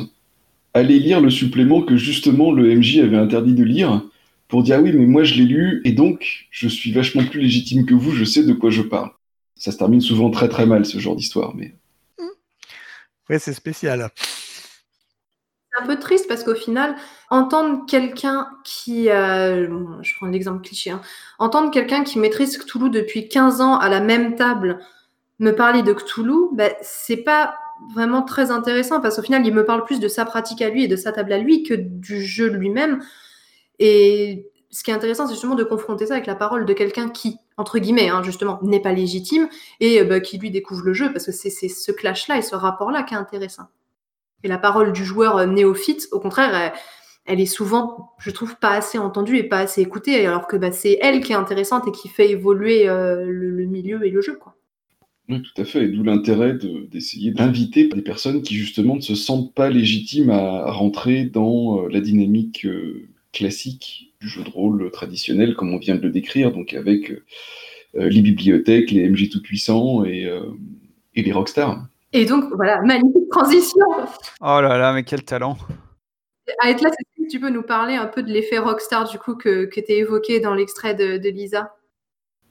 [0.75, 4.03] aller lire le supplément que justement le MJ avait interdit de lire,
[4.49, 7.41] pour dire ah oui, mais moi je l'ai lu, et donc je suis vachement plus
[7.41, 9.11] légitime que vous, je sais de quoi je parle.
[9.57, 11.75] Ça se termine souvent très très mal, ce genre d'histoire, mais.
[13.29, 14.09] Ouais, c'est spécial.
[14.17, 16.95] C'est un peu triste parce qu'au final,
[17.29, 21.01] entendre quelqu'un qui, euh, bon, je prends l'exemple cliché, hein,
[21.39, 24.79] entendre quelqu'un qui maîtrise Cthulhu depuis 15 ans à la même table
[25.39, 27.57] me parler de Cthulhu, bah, c'est pas
[27.93, 30.85] vraiment très intéressant parce qu'au final, il me parle plus de sa pratique à lui
[30.85, 33.03] et de sa table à lui que du jeu lui-même.
[33.79, 37.09] Et ce qui est intéressant, c'est justement de confronter ça avec la parole de quelqu'un
[37.09, 39.49] qui, entre guillemets, hein, justement, n'est pas légitime
[39.81, 42.55] et euh, bah, qui lui découvre le jeu parce que c'est ce clash-là et ce
[42.55, 43.65] rapport-là qui est intéressant.
[44.45, 46.75] Et la parole du joueur euh, néophyte, au contraire,
[47.25, 50.73] elle, est souvent, je trouve, pas assez entendue et pas assez écoutée, alors que bah,
[50.73, 54.37] c'est elle qui est intéressante et qui fait évoluer euh, le, milieu et le jeu.
[54.37, 54.57] Quoi.
[55.31, 59.01] Oui, tout à fait, et d'où l'intérêt de- d'essayer d'inviter des personnes qui justement ne
[59.01, 62.67] se sentent pas légitimes à rentrer dans la dynamique
[63.37, 67.25] classique du jeu de rôle traditionnel, comme on vient de le décrire, donc avec euh,
[67.97, 70.47] euh, les bibliothèques, les MJ tout puissants et, euh,
[71.15, 71.87] et les rockstars.
[72.13, 73.87] Et donc, voilà, magnifique transition.
[74.41, 75.59] Oh là là, mais quel talent.
[76.63, 76.91] À être là,
[77.29, 80.41] tu peux nous parler un peu de l'effet rockstar du coup que, que tu évoqué
[80.41, 81.75] dans l'extrait de, de Lisa?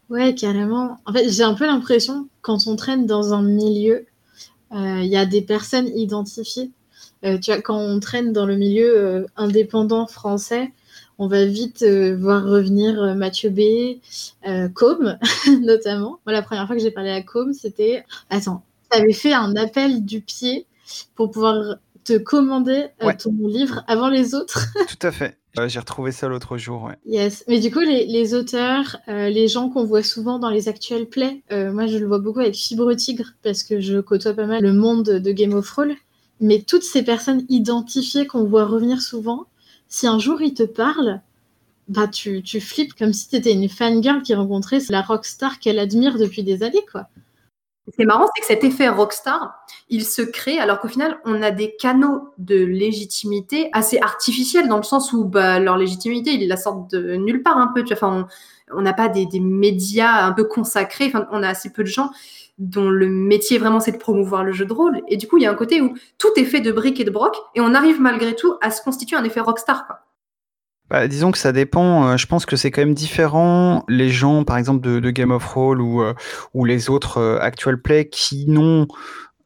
[0.10, 0.98] Ouais, carrément.
[1.06, 4.06] En fait, j'ai un peu l'impression, quand on traîne dans un milieu,
[4.72, 6.72] euh, il y a des personnes identifiées.
[7.26, 10.72] Euh, tu vois, quand on traîne dans le milieu euh, indépendant français,
[11.18, 14.00] on va vite euh, voir revenir Mathieu B,
[14.48, 15.18] euh, Com,
[15.62, 16.20] notamment.
[16.26, 18.04] Moi, la première fois que j'ai parlé à Com, c'était...
[18.30, 20.66] Attends, tu avais fait un appel du pied
[21.16, 23.18] pour pouvoir te commander euh, Ouais.
[23.18, 24.68] ton livre avant les autres.
[24.88, 25.38] Tout à fait.
[25.68, 26.96] J'ai retrouvé ça l'autre jour, ouais.
[27.06, 31.06] Yes, mais du coup, les, les auteurs, les gens qu'on voit souvent dans les actuels
[31.06, 34.62] plays, moi je le vois beaucoup avec Fibre Tigre parce que je côtoie pas mal
[34.62, 35.96] le monde de Game of Thrones.
[36.40, 39.46] Mais toutes ces personnes identifiées qu'on voit revenir souvent,
[39.88, 41.22] si un jour ils te parlent,
[41.88, 46.18] bah tu, tu flippes comme si t'étais une fangirl qui rencontrait la rockstar qu'elle admire
[46.18, 47.08] depuis des années, quoi.
[47.88, 51.20] Ce qui est marrant, c'est que cet effet rockstar, il se crée alors qu'au final,
[51.24, 56.34] on a des canaux de légitimité assez artificiels dans le sens où bah, leur légitimité,
[56.34, 57.84] ils la sortent de nulle part un peu.
[57.84, 61.14] Tu on n'a pas des, des médias un peu consacrés.
[61.32, 62.10] On a assez peu de gens
[62.58, 65.02] dont le métier vraiment c'est de promouvoir le jeu de rôle.
[65.08, 67.04] Et du coup, il y a un côté où tout est fait de briques et
[67.04, 69.86] de broc et on arrive malgré tout à se constituer un effet rockstar.
[69.88, 70.00] Quoi.
[70.90, 72.10] Bah, disons que ça dépend.
[72.10, 73.84] euh, je pense que c'est quand même différent.
[73.88, 76.14] Les gens, par exemple, de, Game of Thrones ou, euh,
[76.54, 78.88] ou les autres euh, actual play qui n'ont,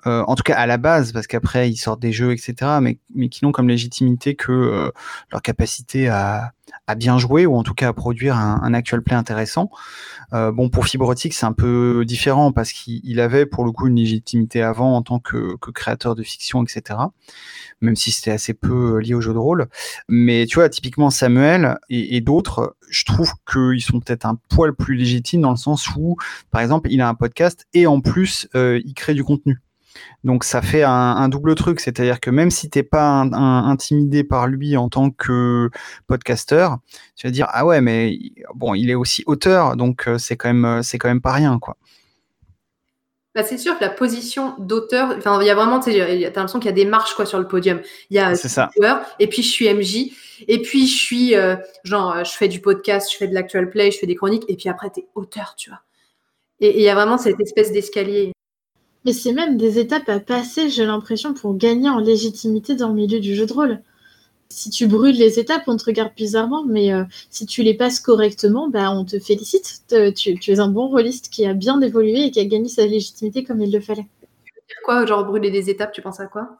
[0.06, 3.00] euh, en tout cas à la base, parce qu'après ils sortent des jeux, etc., mais,
[3.14, 4.92] mais qui n'ont comme légitimité que euh,
[5.32, 6.54] leur capacité à,
[6.88, 9.70] à bien jouer ou en tout cas à produire un, un actual play intéressant.
[10.34, 13.88] Euh, bon, pour Fibrotique, c'est un peu différent parce qu'il il avait pour le coup
[13.88, 17.00] une légitimité avant en tant que, que créateur de fiction, etc.
[17.82, 19.68] Même si c'était assez peu euh, lié au jeu de rôle.
[20.08, 24.74] Mais tu vois, typiquement Samuel et, et d'autres, je trouve qu'ils sont peut-être un poil
[24.74, 26.18] plus légitimes dans le sens où,
[26.52, 29.62] par exemple, il a un podcast et en plus, euh, il crée du contenu.
[30.24, 33.70] Donc ça fait un, un double truc, c'est-à-dire que même si t'es pas un- un-
[33.70, 35.70] intimidé par lui en tant que
[36.08, 36.78] podcasteur,
[37.16, 38.18] tu vas dire ah ouais mais
[38.56, 41.32] bon il est aussi auteur donc euh, c'est quand même euh, c'est quand même pas
[41.34, 41.78] rien quoi.
[43.36, 46.66] Bah, c'est sûr que la position d'auteur, enfin, il y a vraiment, t'as l'impression qu'il
[46.66, 47.80] y a des marches quoi sur le podium.
[48.10, 48.34] Il y a
[48.76, 50.12] joueur, et puis je suis MJ,
[50.48, 53.92] et puis je suis euh, genre, je fais du podcast, je fais de l'actual play,
[53.92, 55.80] je fais des chroniques, et puis après t'es auteur, tu vois.
[56.60, 58.32] Et il y a vraiment cette espèce d'escalier.
[59.06, 62.96] Mais c'est même des étapes à passer, j'ai l'impression, pour gagner en légitimité dans le
[62.96, 63.82] milieu du jeu de rôle.
[64.50, 68.00] Si tu brûles les étapes, on te regarde bizarrement, mais euh, si tu les passes
[68.02, 69.84] correctement, bah, on te félicite.
[69.88, 72.70] Te- Tu, tu es un bon rôliste qui a bien évolué et qui a gagné
[72.70, 74.08] sa légitimité comme il le fallait.
[74.68, 76.60] Dire quoi, genre brûler des étapes, tu penses à quoi?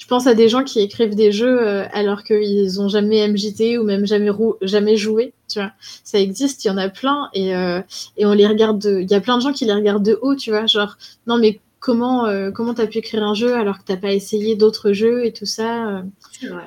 [0.00, 3.76] Je pense à des gens qui écrivent des jeux euh, alors qu'ils ont jamais MJT
[3.78, 5.34] ou même jamais, rou- jamais joué.
[5.46, 5.72] Tu vois,
[6.04, 7.82] ça existe, il y en a plein et, euh,
[8.16, 8.78] et on les regarde.
[8.78, 10.64] de- Il y a plein de gens qui les regardent de haut, tu vois.
[10.66, 14.12] Genre, non mais comment euh, comment t'as pu écrire un jeu alors que t'as pas
[14.12, 15.88] essayé d'autres jeux et tout ça.
[15.98, 16.02] euh.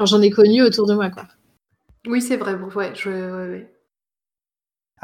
[0.06, 1.26] J'en ai connu autour de moi, quoi.
[2.06, 3.72] Oui, c'est vrai, bon, ouais, je, ouais, ouais.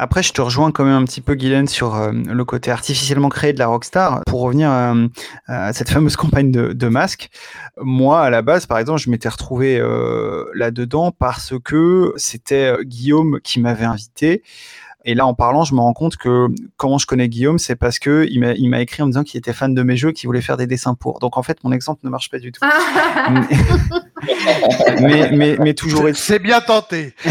[0.01, 3.27] Après, je te rejoins quand même un petit peu, Guylaine, sur euh, le côté artificiellement
[3.27, 4.21] créé de la Rockstar.
[4.25, 5.07] Pour revenir euh,
[5.47, 7.29] à cette fameuse campagne de, masques,
[7.81, 13.41] moi, à la base, par exemple, je m'étais retrouvé euh, là-dedans parce que c'était Guillaume
[13.43, 14.41] qui m'avait invité.
[15.05, 17.99] Et là, en parlant, je me rends compte que comment je connais Guillaume, c'est parce
[17.99, 20.41] que il m'a, écrit en me disant qu'il était fan de mes jeux, qu'il voulait
[20.41, 21.19] faire des dessins pour.
[21.19, 22.59] Donc en fait, mon exemple ne marche pas du tout.
[25.01, 26.03] mais, mais, mais toujours.
[26.13, 27.13] C'est bien tenté.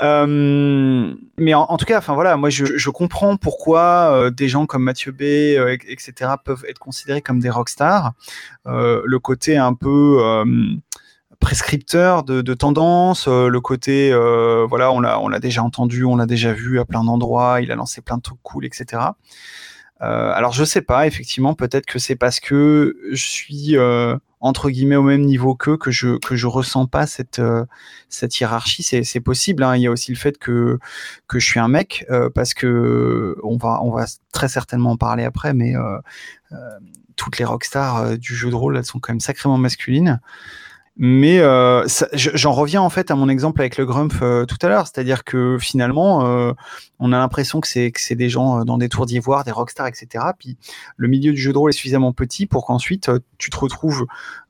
[0.00, 4.46] Euh, mais en, en, tout cas, enfin voilà, moi je, je comprends pourquoi euh, des
[4.46, 8.12] gens comme Mathieu B, euh, etc., peuvent être considérés comme des rockstars.
[8.66, 10.44] Euh, le côté un peu euh,
[11.48, 14.12] prescripteur de, de tendance, le côté
[14.68, 17.72] voilà, on l'a on l'a déjà entendu, on l'a déjà vu à plein d'endroits, il
[17.72, 19.02] a lancé plein de trucs cool, etc.
[20.02, 24.68] Euh, alors je sais pas, effectivement, peut-être que c'est parce que je suis euh, entre
[24.68, 27.64] guillemets au même niveau qu'eux que je que je ressens pas cette euh,
[28.10, 28.82] cette hiérarchie.
[28.82, 29.62] C'est c'est possible.
[29.62, 29.76] Hein.
[29.76, 30.78] Il y a aussi le fait que
[31.28, 34.96] que je suis un mec euh, parce que on va on va très certainement en
[34.98, 35.98] parler après, mais euh,
[37.16, 40.20] toutes les rockstars du jeu de rôle elles sont quand même sacrément masculines.
[41.00, 44.68] Mais euh, j'en reviens en fait à mon exemple avec le Grumpf euh, tout à
[44.68, 46.52] l'heure, c'est-à-dire que finalement, euh,
[46.98, 50.24] on a l'impression que c'est des gens dans des tours d'ivoire, des rockstars, etc.
[50.36, 50.56] Puis
[50.96, 54.06] le milieu du jeu de rôle est suffisamment petit pour qu'ensuite tu te retrouves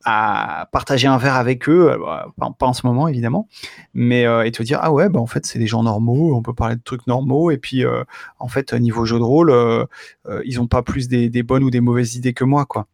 [0.07, 3.47] à partager un verre avec eux, bah, pas, pas, en ce moment évidemment,
[3.93, 6.55] mais et te dire ah ouais, bah en fait c'est des gens normaux, on peut
[6.55, 7.85] parler de trucs normaux, et puis
[8.39, 9.87] en fait niveau jeu de rôle,
[10.47, 12.87] ils ont pas plus des, des bonnes ou des mauvaises idées que moi quoi.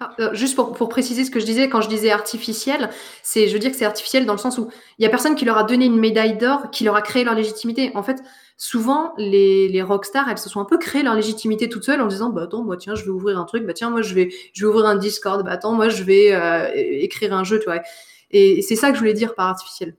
[0.00, 2.88] Ah, euh, juste pour, pour, préciser ce que je disais, quand je disais artificiel,
[3.24, 5.34] c'est, je veux dire que c'est artificiel dans le sens où il y a personne
[5.34, 7.90] qui leur a donné une médaille d'or, qui leur a créé leur légitimité.
[7.96, 8.22] En fait,
[8.56, 12.06] souvent, les, les rockstars, elles se sont un peu créées leur légitimité toutes seules en
[12.06, 14.28] disant, bah attends, moi tiens, je vais ouvrir un truc, bah tiens, moi je vais,
[14.52, 17.64] je vais ouvrir un Discord, bah attends, moi je vais euh, écrire un jeu, tu
[17.64, 17.82] vois.
[18.30, 19.96] Et c'est ça que je voulais dire par artificiel.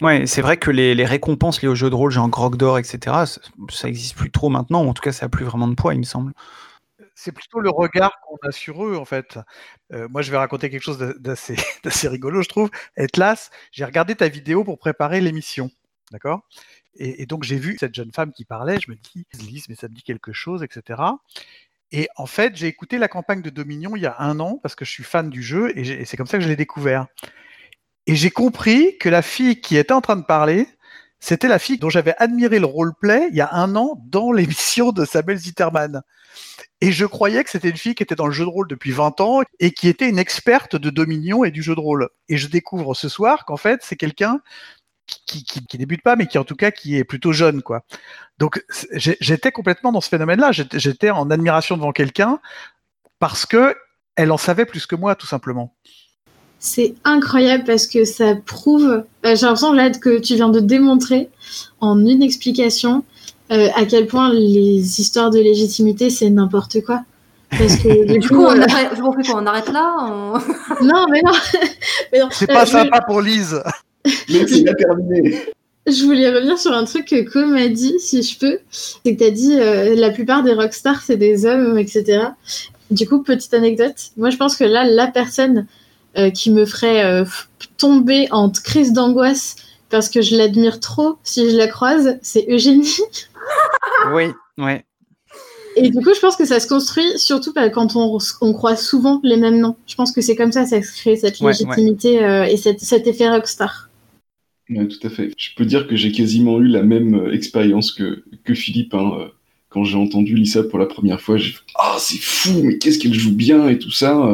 [0.00, 2.78] Ouais, c'est vrai que les, les, récompenses liées aux jeux de rôle, genre Grog d'or,
[2.78, 5.74] etc., ça, ça existe plus trop maintenant, en tout cas, ça a plus vraiment de
[5.74, 6.32] poids, il me semble
[7.18, 9.40] c'est plutôt le regard qu'on a sur eux, en fait.
[9.92, 11.56] Euh, moi, je vais raconter quelque chose d'assez,
[12.08, 12.70] rigolo, je trouve.
[12.96, 15.68] Etlas, j'ai regardé ta vidéo pour préparer l'émission,
[16.12, 16.42] d'accord?
[16.94, 19.88] Et, donc, j'ai vu cette jeune femme qui parlait, je me dis, Lise, mais ça
[19.88, 21.02] me dit quelque chose, etc.
[21.90, 24.76] Et en fait, j'ai écouté la campagne de Dominion il y a un an, parce
[24.76, 27.06] que je suis fan du jeu, et, et c'est comme ça que je l'ai découvert.
[28.06, 30.68] Et j'ai compris que la fille qui était en train de parler,
[31.18, 34.92] c'était la fille dont j'avais admiré le roleplay il y a un an dans l'émission
[34.92, 36.02] de Samuel Zitterman.
[36.80, 38.92] Et je croyais que c'était une fille qui était dans le jeu de rôle depuis
[38.92, 42.08] 20 ans et qui était une experte de Dominion et du jeu de rôle.
[42.28, 44.40] Et je découvre ce soir qu'en fait, c'est quelqu'un
[45.26, 47.82] qui, qui, débute pas, mais qui en tout cas qui est plutôt jeune, quoi.
[48.38, 48.62] Donc
[48.92, 50.52] j'étais complètement dans ce phénomène-là.
[50.52, 52.38] J'étais en admiration devant quelqu'un
[53.18, 53.74] parce que
[54.16, 55.74] elle en savait plus que moi, tout simplement.
[56.58, 61.30] C'est incroyable parce que ça prouve, euh, j'ai l'impression là que tu viens de démontrer
[61.80, 63.04] en une explication
[63.50, 67.02] euh, à quel point les histoires de légitimité c'est n'importe quoi.
[67.50, 68.62] Parce que du, du coup, on, euh...
[68.62, 70.32] arrête, on, fait quoi on arrête là on...
[70.84, 71.32] Non, mais non.
[72.12, 72.28] mais non.
[72.30, 73.62] C'est pas euh, sympa pour Lise.
[74.04, 75.38] Mais c'est bien terminé.
[75.88, 78.58] Je voulais revenir sur un truc que Co m'a dit, si je peux.
[78.70, 82.26] C'est que tu as dit euh, la plupart des rockstars, c'est des hommes, etc.
[82.90, 83.94] Du coup, petite anecdote.
[84.18, 85.66] Moi, je pense que là, la personne
[86.18, 87.24] euh, qui me ferait euh,
[87.78, 89.56] tomber en crise d'angoisse
[89.88, 92.98] parce que je l'admire trop si je la croise, c'est Eugénie.
[94.12, 94.24] Oui,
[94.58, 94.84] ouais.
[95.76, 99.20] Et du coup, je pense que ça se construit surtout quand on, on croise souvent
[99.22, 99.76] les mêmes noms.
[99.86, 102.24] Je pense que c'est comme ça que ça se crée cette ouais, légitimité ouais.
[102.24, 103.88] Euh, et cette, cet effet rockstar.
[104.70, 105.32] Oui, tout à fait.
[105.36, 108.94] Je peux dire que j'ai quasiment eu la même expérience que, que Philippe.
[108.94, 109.30] Hein.
[109.68, 112.78] Quand j'ai entendu Lisa pour la première fois, j'ai fait Ah, oh, c'est fou, mais
[112.78, 114.30] qu'est-ce qu'elle joue bien et tout ça.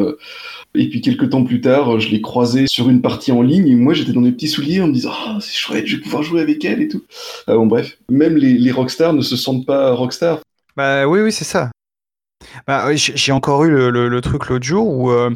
[0.76, 3.76] Et puis quelques temps plus tard, je l'ai croisée sur une partie en ligne et
[3.76, 6.22] moi j'étais dans des petits souliers en me disant ah c'est chouette, je vais pouvoir
[6.22, 7.04] jouer avec elle et tout.
[7.48, 10.40] Euh, bon bref, même les, rockstars ne se sentent pas rockstars.
[10.76, 11.70] Bah oui oui c'est ça.
[12.66, 15.30] Bah, j'ai encore eu le truc l'autre jour où euh,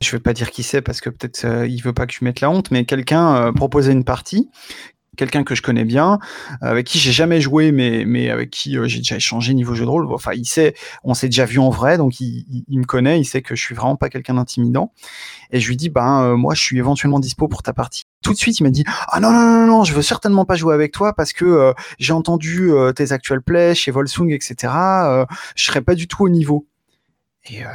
[0.00, 2.24] je vais pas dire qui c'est parce que peut-être euh, il veut pas que je
[2.24, 4.50] mette la honte, mais quelqu'un euh, proposait une partie
[5.16, 6.18] quelqu'un que je connais bien,
[6.60, 9.84] avec qui j'ai jamais joué, mais, mais avec qui euh, j'ai déjà échangé niveau jeu
[9.84, 10.12] de rôle.
[10.12, 13.42] Enfin, il sait, on s'est déjà vu en vrai, donc il, me connaît, il sait
[13.42, 14.92] que je suis vraiment pas quelqu'un d'intimidant.
[15.50, 18.04] Et je lui dis, ben, euh, moi, je suis éventuellement dispo pour ta partie.
[18.22, 20.56] Tout de suite, il m'a dit, ah non, non, non, non, je veux certainement pas
[20.56, 24.72] jouer avec toi parce que euh, j'ai entendu tes actuels plays chez Volsung, etc.
[25.54, 26.66] je serais pas du tout au niveau.
[27.50, 27.68] Et, euh,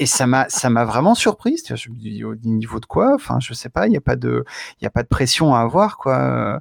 [0.00, 1.64] et, ça m'a ça m'a vraiment surprise.
[1.74, 3.88] Je me dis au niveau de quoi Enfin, je sais pas.
[3.88, 4.44] Il y a pas de
[4.80, 6.60] il a pas de pression à avoir quoi.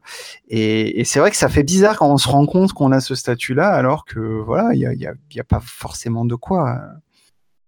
[0.50, 3.14] Et, c'est vrai que ça fait bizarre quand on se rend compte qu'on a ce
[3.14, 6.80] statut-là, alors que voilà, il y a, y, y a pas forcément de quoi.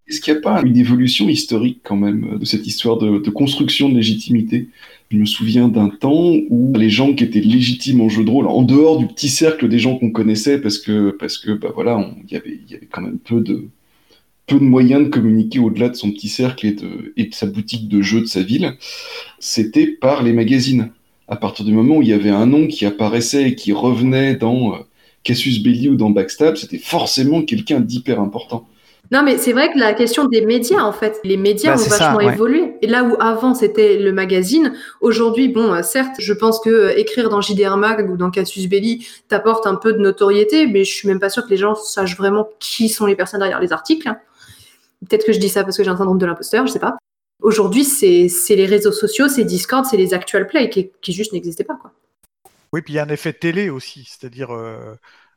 [0.08, 3.30] Est-ce qu'il n'y a pas une évolution historique quand même de cette histoire de, de
[3.30, 4.70] construction de légitimité?
[5.12, 8.48] Je me souviens d'un temps où les gens qui étaient légitimes en jeu de rôle,
[8.48, 12.12] en dehors du petit cercle des gens qu'on connaissait, parce que parce que bah voilà,
[12.26, 13.70] il y avait il y avait quand même peu de
[14.50, 17.46] peu de moyens de communiquer au-delà de son petit cercle et de, et de sa
[17.46, 18.74] boutique de jeux de sa ville,
[19.40, 20.92] c'était par les magazines.
[21.28, 24.36] À partir du moment où il y avait un nom qui apparaissait et qui revenait
[24.36, 24.78] dans euh,
[25.24, 28.68] Cassius Belli ou dans Backstab, c'était forcément quelqu'un d'hyper important.
[29.12, 31.84] Non, mais c'est vrai que la question des médias, en fait, les médias Bah, ont
[31.84, 32.34] ça, vachement ouais.
[32.34, 32.74] évolué.
[32.82, 36.98] Et là où avant c'était le magazine, aujourd'hui, bon, euh, certes, je pense que euh,
[36.98, 40.94] écrire dans JDR Mag ou dans Cassius Belli t'apporte un peu de notoriété, mais je
[40.94, 43.74] suis même pas sûre que les gens sachent vraiment qui sont les personnes derrière les
[43.74, 44.10] articles.
[45.08, 46.98] Peut-être que je dis ça parce que j'ai un syndrome de l'imposteur, je sais pas.
[47.42, 51.64] Aujourd'hui, c'est les réseaux sociaux, c'est Discord, c'est les actual play qui, qui juste n'existaient
[51.64, 51.92] pas, quoi.
[52.72, 54.94] Oui, puis il y a un effet télé aussi, c'est-à-dire euh,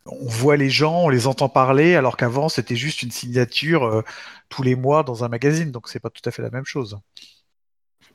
[0.07, 4.03] on voit les gens, on les entend parler, alors qu'avant c'était juste une signature euh,
[4.49, 6.99] tous les mois dans un magazine, donc c'est pas tout à fait la même chose.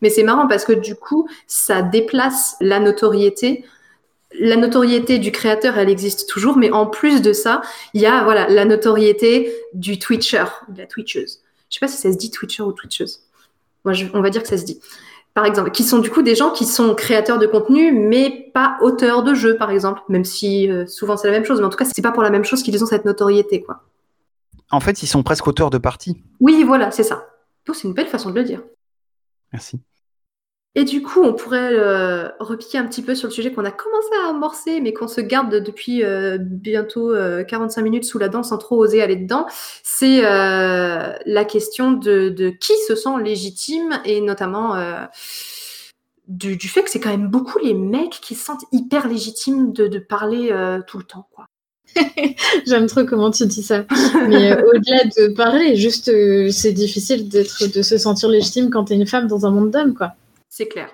[0.01, 3.65] Mais c'est marrant parce que du coup, ça déplace la notoriété.
[4.39, 7.61] La notoriété du créateur, elle existe toujours, mais en plus de ça,
[7.93, 11.39] il y a voilà la notoriété du Twitcher, de la Twitcheuse.
[11.69, 13.21] Je sais pas si ça se dit Twitcher ou Twitcheuse.
[13.85, 14.79] Moi, je- on va dire que ça se dit.
[15.33, 18.77] Par exemple, qui sont du coup des gens qui sont créateurs de contenu, mais pas
[18.81, 20.01] auteurs de jeux, par exemple.
[20.09, 22.23] Même si euh, souvent c'est la même chose, mais en tout cas, c'est pas pour
[22.23, 23.83] la même chose qu'ils ont cette notoriété, quoi.
[24.71, 26.21] En fait, ils sont presque auteurs de partie.
[26.41, 27.27] Oui, voilà, c'est ça.
[27.69, 28.61] Oh, c'est une belle façon de le dire.
[29.53, 29.79] Merci.
[30.79, 33.71] Et du coup, on pourrait euh, repiquer un petit peu sur le sujet qu'on a
[33.71, 38.29] commencé à amorcer, mais qu'on se garde depuis euh, bientôt euh, 45 minutes sous la
[38.29, 39.47] dent sans trop oser aller dedans.
[39.81, 45.03] C'est euh, la question de, de qui se sent légitime et notamment euh,
[46.27, 49.73] du, du fait que c'est quand même beaucoup les mecs qui se sentent hyper légitimes
[49.73, 51.27] de, de parler euh, tout le temps.
[51.33, 51.47] Quoi.
[52.67, 53.83] J'aime trop comment tu dis ça.
[54.29, 58.83] Mais euh, au-delà de parler, juste, euh, c'est difficile d'être, de se sentir légitime quand
[58.83, 60.13] t'es une femme dans un monde d'hommes, quoi.
[60.49, 60.89] C'est clair.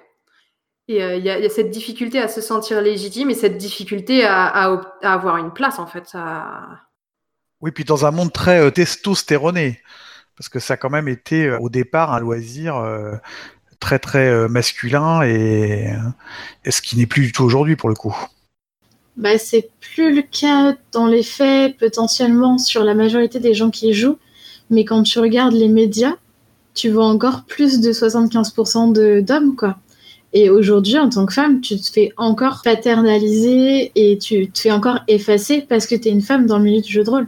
[0.88, 3.36] Et euh, il y, a- il y a cette difficulté à se sentir légitime et
[3.36, 6.10] cette difficulté à, à ob- à avoir une place, en fait.
[6.14, 6.82] à-
[7.62, 9.80] Oui, puis dans un monde très euh, testostéroné,
[10.38, 13.16] parce que ça a quand même été euh, au départ un loisir euh,
[13.80, 15.93] très très euh, masculin et,
[16.66, 18.16] et ce qui n'est plus du tout aujourd'hui pour le coup.
[19.16, 23.89] Bah, c'est plus le cas dans les faits, potentiellement sur la majorité des gens qui
[23.89, 24.18] y jouent.
[24.70, 26.16] Mais quand tu regardes les médias,
[26.74, 29.78] tu vois encore plus de 75% de- d'hommes, quoi.
[30.34, 34.71] Et aujourd'hui, en tant que femme, tu te fais encore paternaliser et tu te fais
[34.71, 37.28] encore effacer parce que t'es une femme dans le milieu du jeu de rôle.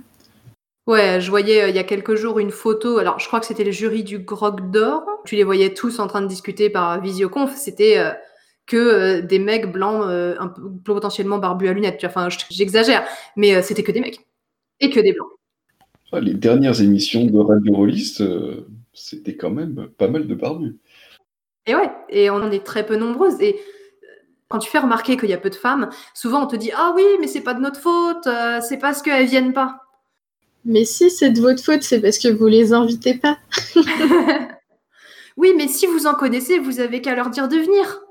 [0.87, 2.97] Ouais, je voyais euh, il y a quelques jours une photo.
[2.97, 5.03] Alors, je crois que c'était le jury du Grog d'Or.
[5.25, 7.55] Tu les voyais tous en train de discuter par visioconf.
[7.55, 8.11] C'était euh,
[8.67, 11.97] que euh, des mecs blancs, euh, un peu potentiellement barbus à lunettes.
[11.97, 12.11] tu vois.
[12.11, 13.03] Enfin, je- j'exagère,
[13.35, 14.19] mais euh, c'était que des mecs
[14.79, 15.29] et que des blancs.
[16.11, 20.77] Ah, Les dernières émissions de Radio Rollist, euh, c'était quand même pas mal de barbus.
[21.67, 23.39] Et ouais, et on en est très peu nombreuses.
[23.41, 24.07] Et euh,
[24.49, 26.93] quand tu fais remarquer qu'il y a peu de femmes, souvent on te dit ah
[26.95, 29.81] oui, mais c'est pas de notre faute, euh, c'est parce qu'elles viennent pas.
[30.63, 33.37] Mais si c'est de votre faute, c'est parce que vous les invitez pas.
[35.37, 38.01] Oui, mais si vous en connaissez, vous avez qu'à leur dire de venir.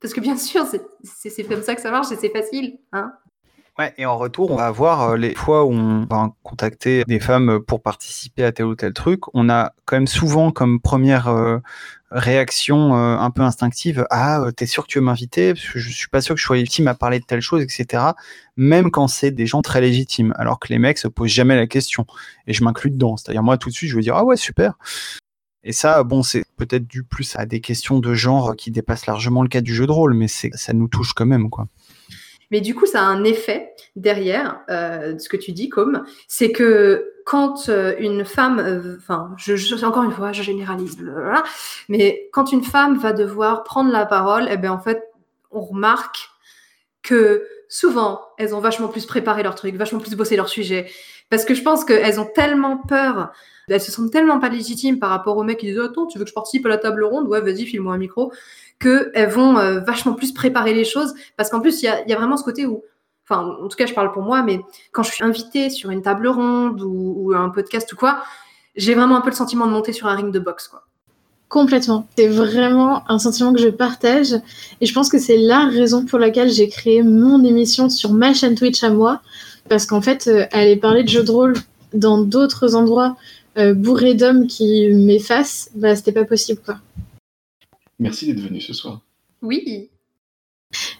[0.00, 2.78] Parce que bien sûr, c'est- comme ça que ça marche et c'est facile.
[2.92, 3.12] Hein
[3.78, 7.20] Ouais, et en retour, on va voir euh, les fois où on va contacter des
[7.20, 9.20] femmes pour participer à tel ou tel truc.
[9.34, 11.58] On a quand même souvent comme première euh,
[12.10, 15.52] réaction euh, un peu instinctive Ah, euh, t'es sûr que tu veux m'inviter?
[15.54, 17.62] Parce que je suis pas sûr que je sois légitime à parler de telle chose,
[17.62, 18.02] etc.
[18.56, 21.66] Même quand c'est des gens très légitimes, alors que les mecs se posent jamais la
[21.66, 22.06] question.
[22.46, 23.16] Et je m'inclus dedans.
[23.16, 24.78] C'est-à-dire, moi, tout de suite, je veux dire Ah ouais, super.
[25.64, 29.42] Et ça, bon, c'est peut-être dû plus à des questions de genre qui dépassent largement
[29.42, 31.66] le cas du jeu de rôle, mais ça nous touche quand même, quoi.
[32.50, 36.52] Mais du coup, ça a un effet derrière euh, ce que tu dis, comme c'est
[36.52, 39.34] que quand euh, une femme, euh, enfin,
[39.82, 40.96] encore une fois, je généralise,
[41.88, 45.02] mais quand une femme va devoir prendre la parole, eh ben en fait,
[45.50, 46.30] on remarque
[47.02, 50.88] que souvent, elles ont vachement plus préparé leur truc, vachement plus bossé leur sujet,
[51.30, 53.32] parce que je pense qu'elles ont tellement peur,
[53.68, 56.24] elles se sentent tellement pas légitimes par rapport aux mecs qui disent attends, tu veux
[56.24, 58.32] que je participe à la table ronde, ouais, vas-y, file-moi un micro,
[58.78, 62.16] que elles vont euh, vachement plus préparer les choses, parce qu'en plus, il y a,
[62.16, 62.82] vraiment ce côté où
[63.28, 64.60] enfin en tout cas je parle pour moi, mais
[64.92, 68.22] quand je suis invitée sur une table ronde ou, ou un podcast ou quoi,
[68.76, 70.86] j'ai vraiment un peu le sentiment de monter sur un ring de boxe quoi.
[71.48, 72.08] Complètement.
[72.18, 74.34] C'est vraiment un sentiment que je partage.
[74.80, 78.34] Et je pense que c'est la raison pour laquelle j'ai créé mon émission sur ma
[78.34, 79.20] chaîne Twitch à moi.
[79.68, 81.54] Parce qu'en fait, euh, aller parler de jeux de rôle
[81.92, 83.16] dans d'autres endroits
[83.58, 86.78] euh, bourrés d'hommes qui m'effacent, bah, c'était pas possible, quoi.
[87.98, 89.00] Merci d'être venu ce soir.
[89.42, 89.88] Oui.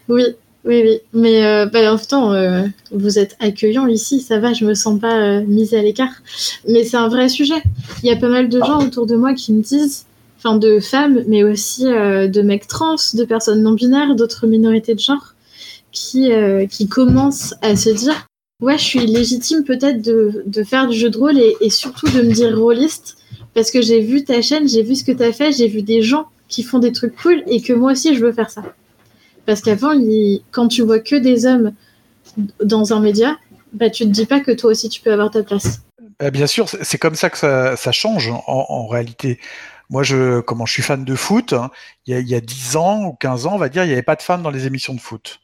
[0.07, 0.23] Oui,
[0.65, 0.99] Oui, oui.
[1.13, 4.73] Mais euh, bah, en même temps, euh, vous êtes accueillant ici, ça va, je me
[4.73, 6.21] sens pas euh, mise à l'écart.
[6.67, 7.61] Mais c'est un vrai sujet.
[8.03, 10.05] Il y a pas mal de gens autour de moi qui me disent,
[10.37, 14.99] enfin de femmes, mais aussi de mecs trans, de personnes non binaires, d'autres minorités de
[14.99, 15.33] genre,
[15.91, 16.29] qui,
[16.69, 18.27] qui commencent à se dire
[18.59, 22.33] Ouais, je suis légitime peut-être de, faire du jeu de rôle et, surtout de me
[22.33, 23.17] dire rôliste
[23.53, 25.83] parce que j'ai vu ta chaîne, j'ai vu ce que tu as fait, j'ai vu
[25.83, 28.63] des gens qui font des trucs cool et que moi aussi je veux faire ça.
[29.45, 29.93] Parce qu'avant,
[30.51, 31.73] quand tu vois que des hommes
[32.63, 33.37] dans un média,
[33.73, 35.81] bah, tu te dis pas que toi aussi tu peux avoir ta place.
[36.23, 39.39] Euh, bien sûr, c'est comme ça que ça, change en, réalité.
[39.91, 41.69] Moi, je, comment je suis fan de foot, hein,
[42.07, 43.87] il y, a, il y a 10 ans ou 15 ans, on va dire, il
[43.87, 45.39] n'y avait pas de femmes dans les émissions de foot.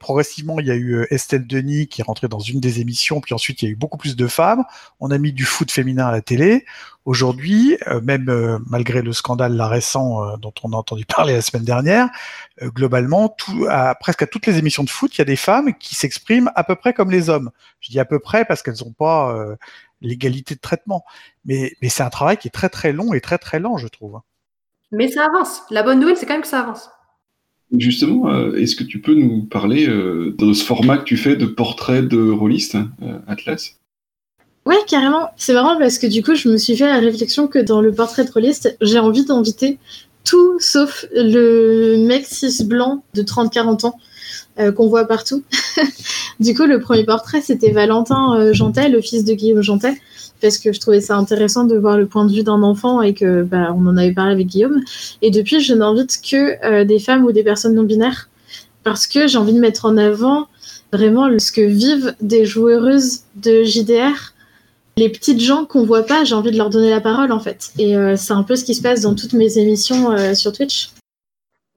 [0.00, 3.20] Progressivement, il y a eu euh, Estelle Denis qui est rentrée dans une des émissions,
[3.20, 4.64] puis ensuite il y a eu beaucoup plus de femmes.
[5.00, 6.64] On a mis du foot féminin à la télé.
[7.04, 11.64] Aujourd'hui, euh, même euh, malgré le scandale récent dont on a entendu parler la semaine
[11.64, 12.08] dernière,
[12.62, 13.34] globalement,
[14.00, 16.64] presque à toutes les émissions de foot, il y a des femmes qui s'expriment à
[16.64, 17.50] peu près comme les hommes.
[17.80, 19.56] Je dis à peu près parce qu'elles n'ont pas
[20.00, 21.04] l'égalité de traitement.
[21.44, 23.88] Mais, mais c'est un travail qui est très très long et très très lent, je
[23.88, 24.20] trouve.
[24.92, 25.62] Mais ça avance.
[25.70, 26.90] La bonne nouvelle, c'est quand même que ça avance.
[27.78, 31.36] Justement, euh, est-ce que tu peux nous parler euh, de ce format que tu fais
[31.36, 33.76] de portrait de rôliste, euh, Atlas?
[34.66, 35.30] Ouais, carrément.
[35.36, 37.92] C'est marrant parce que du coup, je me suis fait la réflexion que dans le
[37.92, 39.78] portrait de rôliste, j'ai envie d'inviter
[40.24, 43.98] tout sauf le mec cis blanc de 30-40 ans
[44.58, 45.42] euh, qu'on voit partout.
[46.40, 49.94] du coup, le premier portrait, c'était Valentin euh, Jantet, le fils de Guillaume Jantet,
[50.40, 53.14] parce que je trouvais ça intéressant de voir le point de vue d'un enfant et
[53.14, 54.80] que bah, on en avait parlé avec Guillaume.
[55.22, 58.28] Et depuis, je n'invite que euh, des femmes ou des personnes non binaires
[58.82, 60.48] parce que j'ai envie de mettre en avant
[60.92, 64.34] vraiment ce que vivent des joueuses de JDR
[64.96, 67.70] les petites gens qu'on voit pas, j'ai envie de leur donner la parole en fait.
[67.78, 70.52] Et euh, c'est un peu ce qui se passe dans toutes mes émissions euh, sur
[70.52, 70.90] Twitch.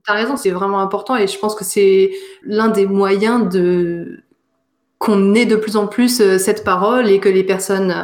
[0.07, 2.11] T'as raison, c'est vraiment important et je pense que c'est
[2.43, 4.23] l'un des moyens de
[4.99, 8.03] qu'on ait de plus en plus euh, cette parole et que les personnes euh,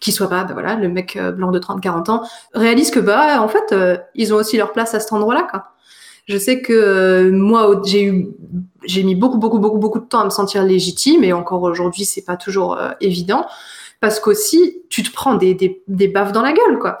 [0.00, 2.22] qui soient pas, bah voilà, le mec euh, blanc de 30-40 ans,
[2.54, 3.74] réalisent que bah en fait
[4.14, 5.64] ils ont aussi leur place à cet endroit-là quoi.
[6.26, 8.28] Je sais que moi j'ai eu
[8.84, 12.06] j'ai mis beaucoup beaucoup beaucoup beaucoup de temps à me sentir légitime et encore aujourd'hui
[12.06, 13.46] c'est pas toujours évident
[14.00, 16.98] parce qu'aussi tu te prends des, des, des baffes dans la gueule quoi.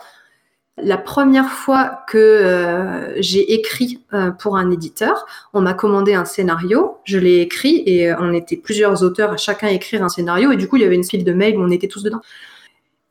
[0.78, 6.24] La première fois que euh, j'ai écrit euh, pour un éditeur, on m'a commandé un
[6.24, 10.50] scénario, je l'ai écrit et euh, on était plusieurs auteurs à chacun écrire un scénario
[10.50, 12.22] et du coup il y avait une file de mails où on était tous dedans.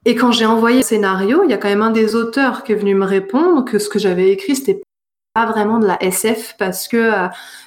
[0.05, 2.71] Et quand j'ai envoyé le scénario, il y a quand même un des auteurs qui
[2.71, 4.81] est venu me répondre que ce que j'avais écrit c'était
[5.35, 7.11] pas vraiment de la SF parce que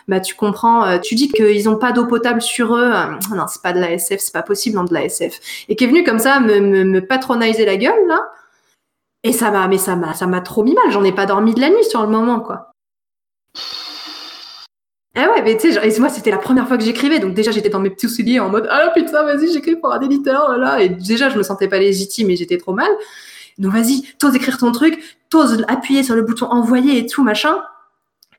[0.09, 2.93] bah tu comprends, tu dis qu'ils ont pas d'eau potable sur eux,
[3.31, 5.39] non c'est pas de la SF, c'est pas possible dans de la SF,
[5.69, 8.21] et qui est venu comme ça me, me, me patroniser la gueule là,
[9.25, 10.91] et ça m'a, mais ça m'a, ça m'a trop mis mal.
[10.91, 12.71] J'en ai pas dormi de la nuit sur le moment, quoi.
[15.17, 17.69] Ah ouais, mais tu sais, moi c'était la première fois que j'écrivais, donc déjà j'étais
[17.69, 20.89] dans mes petits souliers en mode ah putain vas-y j'écris pour un éditeur là, et
[20.89, 22.91] déjà je me sentais pas légitime et j'étais trop mal.
[23.59, 25.01] Donc vas-y, t'oses écrire ton truc,
[25.31, 27.63] t'oses appuyer sur le bouton envoyer et tout machin.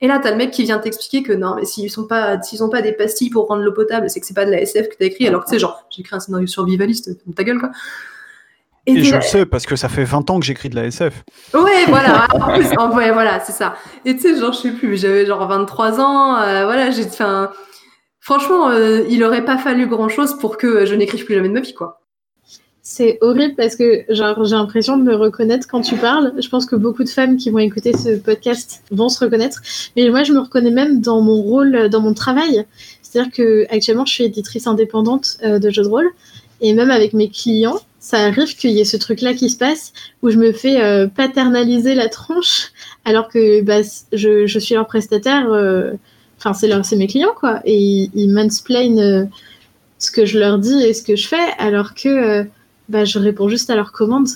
[0.01, 2.61] Et là t'as le mec qui vient t'expliquer que non mais s'ils sont pas, s'ils
[2.61, 4.89] ont pas des pastilles pour rendre l'eau potable, c'est que c'est pas de la SF
[4.89, 7.59] que t'as écrit, alors que tu sais genre j'ai écrit un scénario survivaliste, ta gueule
[7.59, 7.71] quoi.
[8.88, 11.23] Et, je le sais parce que ça fait 20 ans que j'écris de la SF.
[11.53, 12.27] Ouais, voilà.
[12.33, 13.75] En plus, en- ouais, voilà, c'est ça.
[14.05, 16.38] Et tu sais, genre, je sais plus, mais j'avais genre 23 ans.
[16.38, 17.49] euh, voilà, j'ai, enfin,
[18.19, 21.53] franchement, euh, il aurait pas fallu grand chose pour que je n'écrive plus jamais de
[21.53, 22.01] ma vie, quoi.
[22.88, 26.33] C'est horrible parce que genre, j'ai l'impression de me reconnaître quand tu parles.
[26.39, 29.59] Je pense que beaucoup de femmes qui vont écouter ce podcast vont se reconnaître.
[29.97, 32.63] Mais moi, je me reconnais même dans mon rôle, dans mon travail.
[33.01, 36.11] C'est-à-dire que actuellement, je suis éditrice indépendante euh, de jeux de rôle.
[36.61, 39.91] Et même avec mes clients, ça arrive qu'il y ait ce truc-là qui se passe
[40.22, 42.72] où je me fais euh, paternaliser la tronche
[43.03, 43.82] alors que bah,
[44.14, 45.51] je, suis leur prestataire.
[45.51, 45.93] euh,
[46.38, 47.62] Enfin, c'est mes clients, quoi.
[47.66, 49.26] Et ils, ils mansplainent euh,
[49.97, 52.45] ce que je leur dis et ce que je fais alors que
[52.89, 54.28] bah, je réponds juste à leurs commandes.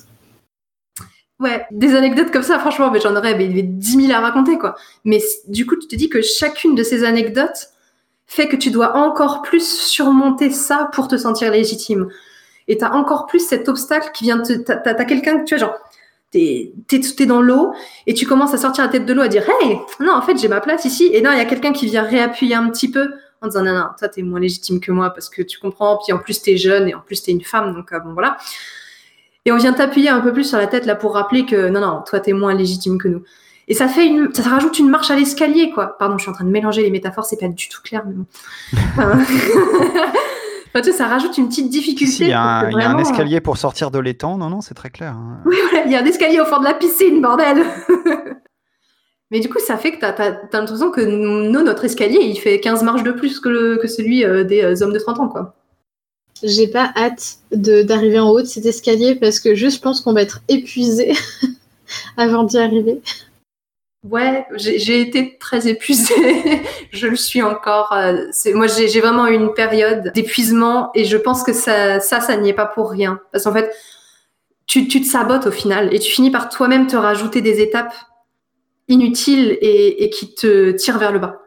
[1.40, 4.58] Ouais, des anecdotes comme ça, franchement, mais j'en aurais mais, mais 10 000 à raconter,
[4.58, 4.78] quoi.
[5.06, 7.70] Mais du coup, tu te dis que chacune de ces anecdotes
[8.26, 12.10] fait que tu dois encore plus surmonter ça pour te sentir légitime.
[12.70, 15.68] Et t'as encore plus cet obstacle qui vient te, t'as- t'as quelqu'un que tu vois,
[15.68, 15.76] genre,
[16.32, 17.74] t'es, t'es dans l'eau
[18.08, 20.38] et tu commences à sortir la tête de l'eau à dire, hey, non, en fait,
[20.38, 21.10] j'ai ma place ici.
[21.12, 23.10] Et non, il y a quelqu'un qui vient réappuyer un petit peu
[23.42, 25.98] en disant, non, non, toi, t'es moins légitime que moi parce que tu comprends.
[26.04, 27.74] Puis en plus, t'es jeune et en plus, t'es une femme.
[27.74, 28.38] Donc, euh, bon, voilà.
[29.46, 31.80] Et on vient t'appuyer un peu plus sur la tête là pour rappeler que non,
[31.80, 33.24] non, toi t'es moins légitime que nous.
[33.70, 35.98] Et ça fait une, ça rajoute une marche à l'escalier quoi.
[35.98, 38.14] Pardon, je suis en train de mélanger les métaphores, c'est pas du tout clair, mais
[38.16, 38.26] bon.
[40.74, 42.12] Enfin, tu sais, ça rajoute une petite difficulté.
[42.14, 43.90] Si, il y, a un- parce que il y a un vraiment, escalier pour sortir
[43.92, 44.38] de l'étang.
[44.38, 45.14] Non, non, c'est très clair.
[45.14, 45.40] hein.
[45.46, 47.64] Oui, voilà, il y a un escalier au fond de la piscine, bordel.
[49.32, 52.60] Mais du coup, ça fait que t'as as, l'impression que nous, notre escalier, il fait
[52.60, 55.28] 15 marches de plus que, le, que celui euh, des euh, hommes de 30 ans,
[55.28, 55.56] quoi.
[56.42, 60.14] J'ai pas hâte d'arriver en haut de cet escalier parce que juste, je pense qu'on
[60.14, 61.14] va être épuisé
[62.18, 63.02] avant d'y arriver.
[64.04, 66.62] Ouais, j'ai été très épuisée.
[66.92, 67.92] je le suis encore.
[67.92, 72.38] Euh, moi, j'ai vraiment eu une période d'épuisement et je pense que ça, ça, ça
[72.38, 73.20] n'y est pas pour rien.
[73.32, 73.76] Parce qu'en fait,
[74.68, 77.94] tu, tu te sabotes au final et tu finis par toi-même te rajouter des étapes
[78.88, 81.42] inutiles et, qui te tirent vers le bas.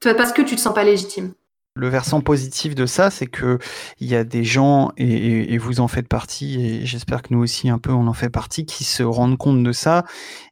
[0.00, 1.32] Parce que tu te sens pas légitime.
[1.78, 3.60] Le versant positif de ça, c'est que
[4.00, 7.68] il y a des gens et, vous en faites partie, et j'espère que nous aussi
[7.68, 10.04] un peu on en fait partie, qui se rendent compte de ça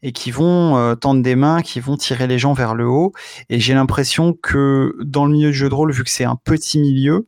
[0.05, 3.13] et qui vont euh, tendre des mains, qui vont tirer les gens vers le haut.
[3.49, 6.37] Et j'ai l'impression que dans le milieu du jeu de rôle, vu que c'est un
[6.37, 7.27] petit milieu,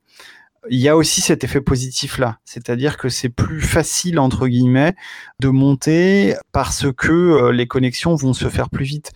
[0.70, 4.94] il y a aussi cet effet positif là, c'est-à-dire que c'est plus facile entre guillemets
[5.40, 9.11] de monter parce que euh, les connexions vont se faire plus vite.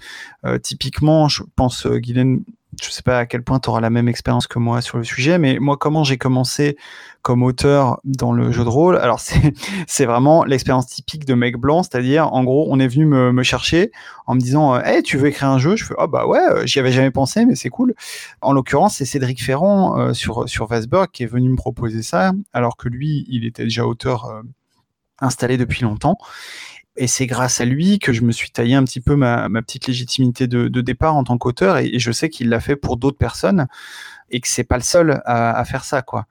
[0.45, 2.43] Euh, typiquement, je pense Guylaine
[2.83, 5.05] je sais pas à quel point tu auras la même expérience que moi sur le
[5.05, 6.77] sujet, mais moi, comment j'ai commencé
[7.23, 8.97] comme auteur dans le jeu de rôle?
[8.97, 9.21] Alors,
[9.87, 13.43] c'est vraiment l'expérience typique de mec blanc, c'est-à-dire, en gros, on est venu me, me
[13.43, 13.93] chercher
[14.27, 15.77] en me disant Hey, tu veux écrire un jeu?
[15.77, 17.95] Je fais Ah, oh, bah ouais, euh, j'y avais jamais pensé, mais c'est cool.
[18.41, 20.69] En l'occurrence, c'est Cédric Ferrand euh, sur, sur
[21.13, 24.43] qui est venu me proposer ça, alors que lui, il était déjà auteur euh,
[25.21, 26.17] installé depuis longtemps.
[26.97, 29.87] Et c'est grâce à lui que je me suis taillé un petit peu ma, petite
[29.87, 31.79] légitimité de, départ en tant qu'auteur.
[31.79, 33.67] Et, je sais qu'il l'a fait pour d'autres personnes
[34.31, 36.27] et que c'est pas le seul à, faire ça, quoi.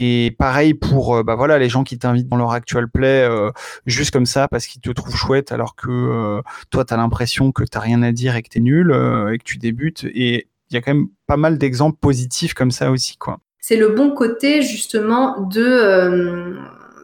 [0.00, 3.50] Et pareil pour euh, bah voilà les gens qui t'invitent dans leur actual play euh,
[3.84, 6.40] juste comme ça parce qu'ils te trouvent chouette alors que euh,
[6.70, 8.92] toi tu as l'impression que t'as rien à dire et que t'es nul
[9.32, 10.04] et que tu débutes.
[10.04, 13.40] Et il y a quand même pas mal d'exemples positifs comme ça aussi, quoi.
[13.58, 16.56] C'est le bon côté justement de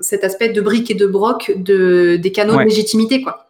[0.05, 3.49] cet aspect de briques et de broc de, des canaux de légitimité, quoi.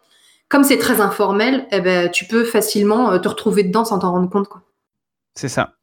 [0.49, 4.11] Comme c'est très informel, eh ben, tu peux facilement euh, te retrouver dedans sans t'en
[4.11, 4.47] rendre compte.
[5.33, 5.73] C'est ça.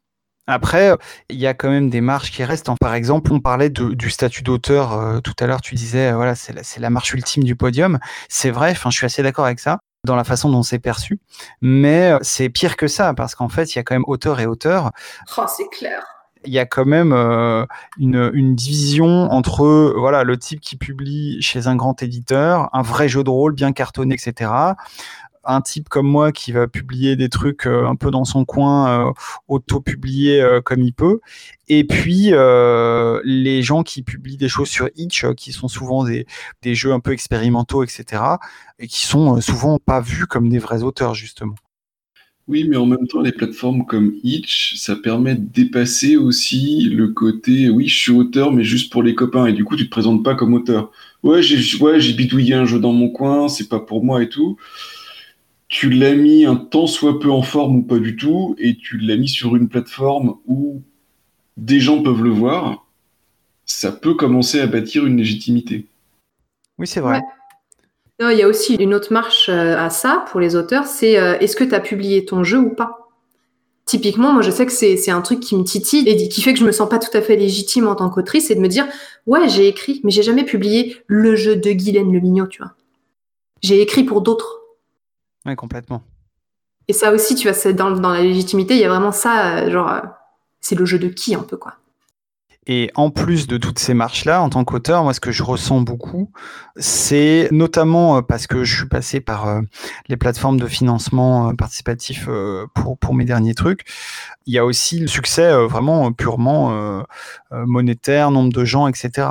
[0.47, 0.91] Après,
[1.29, 2.69] il y a quand même des marches qui restent.
[2.79, 5.61] Par exemple, on parlait du statut d'auteur euh, tout à l'heure.
[5.61, 7.99] Tu disais, euh, voilà, c'est la, la, marche ultime du podium.
[8.29, 8.73] C'est vrai.
[8.75, 11.19] Je suis assez d'accord avec ça dans la façon dont c'est perçu.
[11.61, 14.45] Mais c'est pire que ça parce qu'en fait, il y a quand même auteur et
[14.45, 14.91] auteur.
[15.37, 16.12] Oh, c'est clair
[16.45, 17.65] il y a quand même euh,
[17.97, 23.23] une, division entre voilà le type qui publie chez un grand éditeur, un vrai jeu
[23.23, 24.51] de rôle bien cartonné, etc.
[25.45, 29.09] Un type comme moi qui va publier des trucs euh, un peu dans son coin,
[29.09, 29.11] euh,
[29.47, 31.19] auto-publier comme il peut.
[31.67, 32.31] Et puis
[33.25, 36.25] les gens qui publient des choses sur Itch, qui sont souvent des,
[36.61, 38.23] des jeux un peu expérimentaux, etc.
[38.79, 41.55] Et qui sont souvent pas vus comme des vrais auteurs, justement.
[42.49, 47.07] Oui, mais en même temps, les plateformes comme Itch, ça permet de dépasser aussi le
[47.07, 49.45] côté oui, je suis auteur, mais juste pour les copains.
[49.45, 50.91] Et du coup, tu te présentes pas comme auteur.
[51.23, 54.27] Ouais, j'ai ouais, j'ai bidouillé un jeu dans mon coin, c'est pas pour moi et
[54.27, 54.57] tout.
[55.69, 58.97] Tu l'as mis un temps soit peu en forme ou pas du tout, et tu
[58.97, 60.81] l'as mis sur une plateforme où
[61.55, 62.85] des gens peuvent le voir.
[63.65, 65.85] Ça peut commencer à bâtir une légitimité.
[66.77, 67.21] Oui, c'est vrai.
[68.31, 71.37] Il y a aussi une autre marche euh, à ça pour les auteurs, c'est euh,
[71.39, 73.09] est-ce que tu as publié ton jeu ou pas?
[73.85, 76.59] Typiquement, moi je sais que c'est un truc qui me titille et qui fait que
[76.59, 78.87] je me sens pas tout à fait légitime en tant qu'autrice, c'est de me dire
[79.27, 82.73] ouais j'ai écrit, mais j'ai jamais publié le jeu de Guylaine Le Mignot, tu vois.
[83.61, 84.61] J'ai écrit pour d'autres.
[85.45, 86.03] Oui, complètement.
[86.87, 89.71] Et ça aussi, tu vois, dans, dans la légitimité, il y a vraiment ça, euh,
[89.71, 90.01] genre,
[90.59, 91.75] c'est le jeu de qui un peu, quoi.
[92.65, 95.81] Et en plus de toutes ces marches-là, en tant qu'auteur, moi, ce que je ressens
[95.81, 96.31] beaucoup,
[96.77, 99.61] c'est notamment euh, parce que je suis passé par euh,
[100.07, 102.29] les plateformes de financement euh, participatif
[102.73, 103.81] pour, pour mes derniers trucs.
[104.45, 107.03] Il y a aussi le succès vraiment purement
[107.51, 109.27] monétaire, nombre de gens, etc.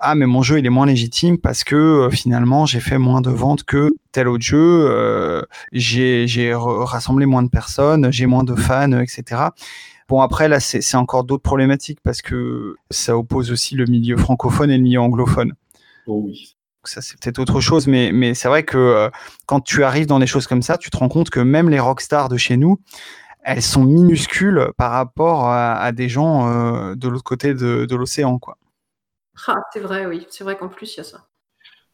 [0.00, 3.30] Ah, mais mon jeu, il est moins légitime parce que finalement, j'ai fait moins de
[3.30, 9.50] ventes que tel autre jeu, j'ai rassemblé moins de personnes, j'ai moins de fans, etc.
[10.08, 14.70] Bon, après, là, c'est encore d'autres problématiques parce que ça oppose aussi le milieu francophone
[14.70, 15.52] et le milieu anglophone.
[16.06, 16.56] Oh oui.
[16.84, 19.10] Ça, c'est peut-être autre chose, mais, mais c'est vrai que euh,
[19.44, 21.78] quand tu arrives dans des choses comme ça, tu te rends compte que même les
[21.78, 22.80] rockstars de chez nous,
[23.42, 28.38] elles sont minuscules par rapport à, des gens euh, de l'autre côté de, de l'océan,
[28.38, 28.56] quoi.
[29.46, 30.26] Ah, c'est vrai, oui.
[30.30, 31.26] C'est vrai qu'en plus, il y a ça.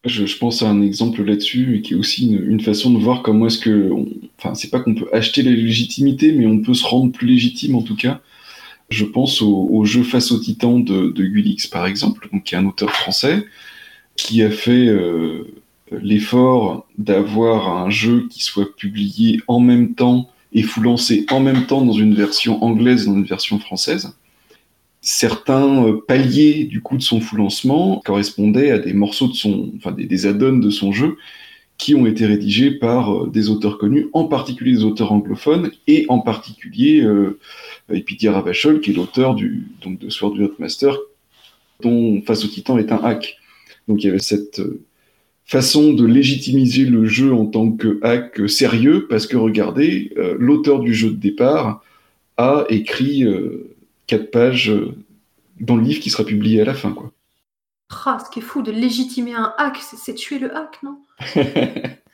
[0.05, 3.59] Je, pense à un exemple là-dessus, qui est aussi une, façon de voir comment est-ce
[3.59, 3.91] que.
[4.39, 7.75] Enfin, c'est pas qu'on peut acheter la légitimité, mais on peut se rendre plus légitime
[7.75, 8.21] en tout cas.
[8.91, 12.59] Je pense au, jeu Face au Titan de, de Gulix, par exemple, donc, qui est
[12.59, 13.45] un auteur français,
[14.15, 15.47] qui a fait euh,
[15.91, 21.67] l'effort d'avoir un jeu qui soit publié en même temps et fou lancé en même
[21.67, 24.15] temps dans une version anglaise dans une version française
[25.05, 29.71] certains euh, paliers du coup de son full lancement correspondaient à des morceaux de son,
[29.77, 31.19] enfin des, add-ons de son jeu
[31.77, 36.07] qui ont été rédigés par euh, des auteurs connus, en particulier des auteurs anglophones, et
[36.09, 37.39] en particulier euh,
[37.93, 40.97] Epitia Ravachol, qui est l'auteur du, donc, de Sword du Master,
[41.83, 43.37] dont Face au Titan est un hack.
[43.89, 44.83] Donc il y avait cette euh,
[45.45, 50.81] façon de légitimiser le jeu en tant que hack sérieux, parce que regardez, euh, l'auteur
[50.81, 51.83] du jeu de départ
[52.37, 53.75] a écrit euh,
[54.07, 54.95] quatre pages euh,
[55.61, 56.93] dans le livre qui sera publié à la fin.
[56.93, 57.13] Quoi.
[58.07, 60.99] Ah, ce qui est fou de légitimer un hack, c'est tuer le hack, non?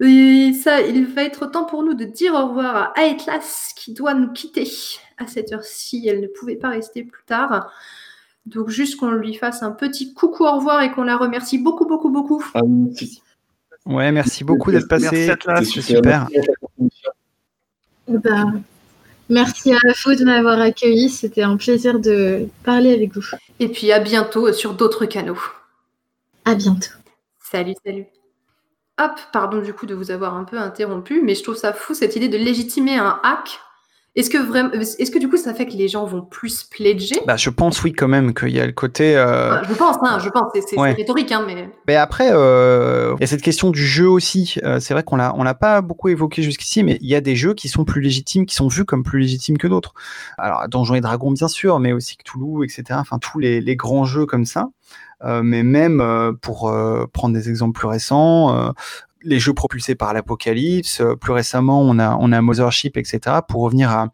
[0.00, 3.92] Et ça, il va être temps pour nous de dire au revoir à Aetlas qui
[3.92, 4.68] doit nous quitter
[5.18, 6.06] à cette heure-ci.
[6.08, 7.72] Elle ne pouvait pas rester plus tard.
[8.46, 11.86] Donc juste qu'on lui fasse un petit coucou au revoir et qu'on la remercie beaucoup,
[11.86, 12.44] beaucoup, beaucoup.
[12.54, 12.60] Ah.
[13.86, 15.08] Ouais, merci beaucoup d'être passé.
[15.12, 15.68] Merci, Atlas.
[15.72, 16.28] C'est super.
[18.08, 18.62] Eh ben,
[19.28, 21.08] merci à vous de m'avoir accueilli.
[21.08, 23.24] C'était un plaisir de parler avec vous.
[23.60, 25.38] Et puis à bientôt sur d'autres canaux.
[26.44, 26.88] À bientôt.
[27.40, 28.06] Salut, salut.
[29.00, 31.94] Hop, pardon du coup de vous avoir un peu interrompu, mais je trouve ça fou
[31.94, 33.58] cette idée de légitimer un hack.
[34.14, 37.14] Est-ce que vraiment, est-ce que du coup ça fait que les gens vont plus pledger?
[37.26, 39.16] Bah, je pense oui quand même qu'il y a le côté.
[39.16, 40.90] euh, Enfin, Je pense, hein, je pense, c'est c'est- Ouais.
[40.90, 44.56] c'est rhétorique, hein, mais Mais après, euh, il y a cette question du jeu aussi.
[44.64, 47.22] Euh, c'est vrai qu'on l'a, on l'a pas beaucoup évoqué jusqu'ici, mais il y a
[47.22, 49.94] des jeux qui sont plus légitimes, qui sont vus comme plus légitimes que d'autres.
[50.36, 52.98] Alors, Donjons et Dragons, bien sûr, mais aussi Cthulhu, etc.
[53.00, 54.66] Enfin, tous les, les grands jeux comme ça.
[55.24, 58.72] Euh, mais même euh, pour euh, prendre des exemples plus récents,
[59.24, 61.00] les jeux propulsés par l'Apocalypse.
[61.20, 63.36] plus récemment, on a, on a Mothership, etc.
[63.46, 64.08] Pour revenir à,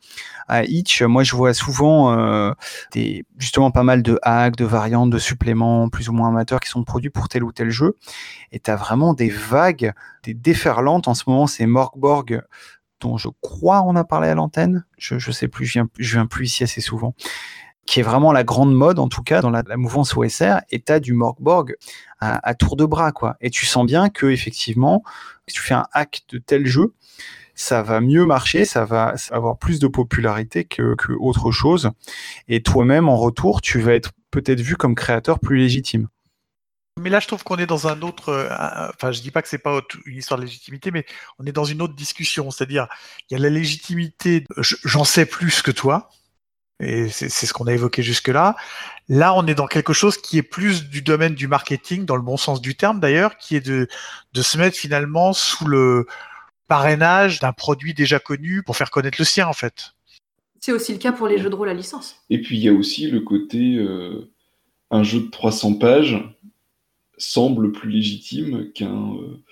[0.48, 2.54] à Itch, moi, je vois souvent
[2.92, 6.68] des, justement pas mal de hacks, de variantes, de suppléments plus ou moins amateurs qui
[6.68, 7.96] sont produits pour tel ou tel jeu.
[8.52, 9.94] Et tu as vraiment des vagues,
[10.24, 11.08] des déferlantes.
[11.08, 12.42] En ce moment, c'est Morgborg,
[13.00, 14.84] dont je crois on a parlé à l'antenne.
[14.98, 17.14] Je, je sais plus, je viens, je viens plus ici assez souvent.
[17.88, 20.58] Qui est vraiment la grande mode, en tout cas, dans la, la mouvance OSR.
[20.70, 21.74] Et tu as du Morgborg
[22.20, 23.36] à, tour de bras, quoi.
[23.40, 25.02] Et tu sens bien que, effectivement,
[25.46, 26.92] si tu fais un hack de tel jeu,
[27.54, 31.90] ça va mieux marcher, ça va avoir plus de popularité que, que autre chose.
[32.46, 36.08] Et toi-même, en retour, tu vas être peut-être vu comme créateur plus légitime.
[37.00, 38.28] Mais là, je trouve qu'on est dans un autre.
[38.28, 38.50] euh,
[38.94, 41.06] Enfin, je dis pas que c'est pas une histoire de légitimité, mais
[41.38, 42.50] on est dans une autre discussion.
[42.50, 42.86] C'est-à-dire,
[43.30, 44.44] il y a la légitimité.
[44.58, 46.10] je- J'en sais plus que toi,
[46.80, 48.54] et c'est ce qu'on a évoqué jusque-là.
[49.08, 52.22] Là, on est dans quelque chose qui est plus du domaine du marketing, dans le
[52.22, 53.88] bon sens du terme d'ailleurs, qui est de
[54.32, 56.06] de se mettre finalement sous le
[56.68, 59.94] parrainage d'un produit déjà connu pour faire connaître le sien, en fait.
[60.60, 62.16] c'est aussi le cas pour les jeux de rôle à licence.
[62.30, 64.30] Et puis il y a aussi le côté euh,
[64.90, 66.22] un jeu de 300 pages
[67.16, 69.42] semble plus légitime qu'un euh,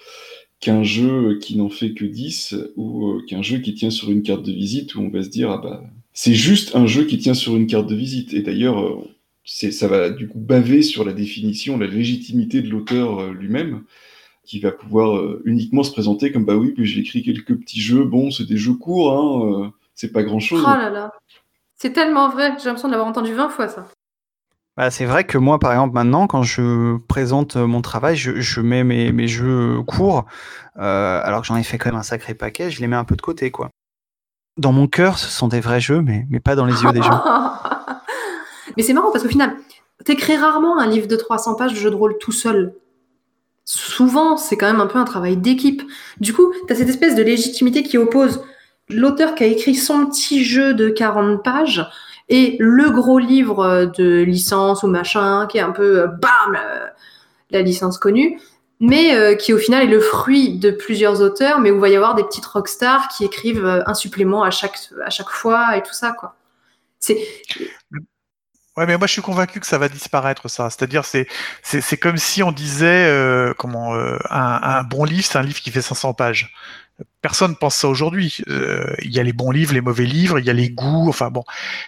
[0.61, 4.23] qu'un jeu qui n'en fait que 10 ou euh, qu'un jeu qui tient sur une
[4.23, 5.83] carte de visite où on va se dire ah bah
[6.17, 9.05] c'est juste un jeu qui tient sur une carte de visite et d'ailleurs euh,
[9.45, 13.85] ça va du coup baver sur la définition la légitimité de l'auteur euh, lui-même
[14.43, 17.81] qui va pouvoir euh, uniquement se présenter comme bah oui puis j'ai écrit quelques petits
[17.81, 21.13] jeux bon c'est des jeux courts hein euh, c'est pas grand chose Oh là là.
[21.77, 23.87] C'est tellement vrai, j'ai l'impression de l'avoir entendu 20 fois ça.
[24.77, 28.61] Bah, c'est vrai que moi, par exemple, maintenant, quand je présente mon travail, je, je
[28.61, 30.27] mets mes, mes jeux courts,
[30.79, 33.05] euh, alors que j'en ai fait quand même un sacré paquet, je les mets un
[33.05, 33.71] peu de côté, quoi.
[34.57, 37.03] Dans mon cœur, ce sont des vrais jeux, mais, mais pas dans les yeux des
[37.03, 37.23] gens.
[38.77, 39.57] Mais c'est marrant parce qu'au final,
[40.05, 42.75] t'écris rarement un livre de 300 pages de jeu de rôle tout seul.
[43.65, 45.83] Souvent, c'est quand même un peu un travail d'équipe.
[46.21, 48.45] Du coup, t'as cette espèce de légitimité qui oppose
[48.89, 51.89] l'auteur qui a écrit son petit jeu de 40 pages
[52.29, 56.59] et le gros livre euh, de licence ou machin qui est un peu euh, bam
[57.51, 58.41] la licence connue
[58.81, 61.89] mais euh, qui au final est le fruit de plusieurs auteurs mais où il va
[61.89, 65.77] y avoir des petites rockstars qui écrivent euh, un supplément à chaque à chaque fois
[65.77, 66.35] et tout ça quoi
[66.99, 67.19] c'est
[68.77, 70.69] Ouais, mais moi je suis convaincu que ça va disparaître ça.
[70.69, 71.27] C'est-à-dire c'est
[71.63, 75.43] c'est c'est comme si on disait euh, comment euh, un, un bon livre c'est un
[75.43, 76.53] livre qui fait 500 pages.
[77.23, 78.39] Personne pense ça aujourd'hui.
[78.49, 81.09] Euh, il y a les bons livres, les mauvais livres, il y a les goûts.
[81.09, 81.45] Enfin bon,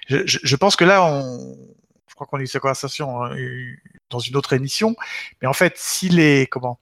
[0.09, 1.57] je, je, pense que là on,
[2.19, 3.37] crois qu'on a eu cette conversation hein,
[4.11, 4.97] dans une autre émission.
[5.41, 6.81] Mais en fait, si les comment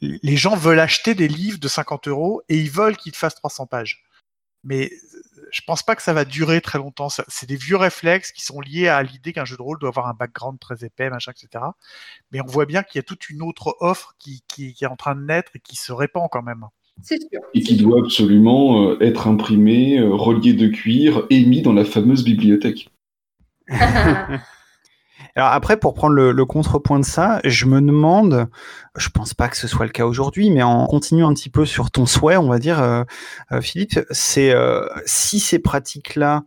[0.00, 3.66] les gens veulent acheter des livres de 50 euros et ils veulent qu'ils fassent 300
[3.66, 4.04] pages.
[4.64, 4.90] Mais
[5.52, 7.08] je pense pas que ça va durer très longtemps.
[7.28, 10.08] C'est des vieux réflexes qui sont liés à l'idée qu'un jeu de rôle doit avoir
[10.08, 11.64] un background très épais, machin, etc.
[12.32, 14.88] Mais on voit bien qu'il y a toute une autre offre qui, qui, qui est
[14.88, 16.64] en train de naître et qui se répand quand même.
[17.00, 21.62] c'est sûr et qui doit absolument euh, être imprimé, euh, relié de cuir et mis
[21.62, 22.90] dans la fameuse bibliothèque.
[25.34, 28.48] Alors après, pour prendre le, contrepoint de ça, je me demande,
[28.96, 31.66] je pense pas que ce soit le cas aujourd'hui, mais en continuant un petit peu
[31.66, 33.04] sur ton souhait, on va dire, euh,
[33.52, 36.44] euh, Philippe, c'est euh, si ces pratiques-là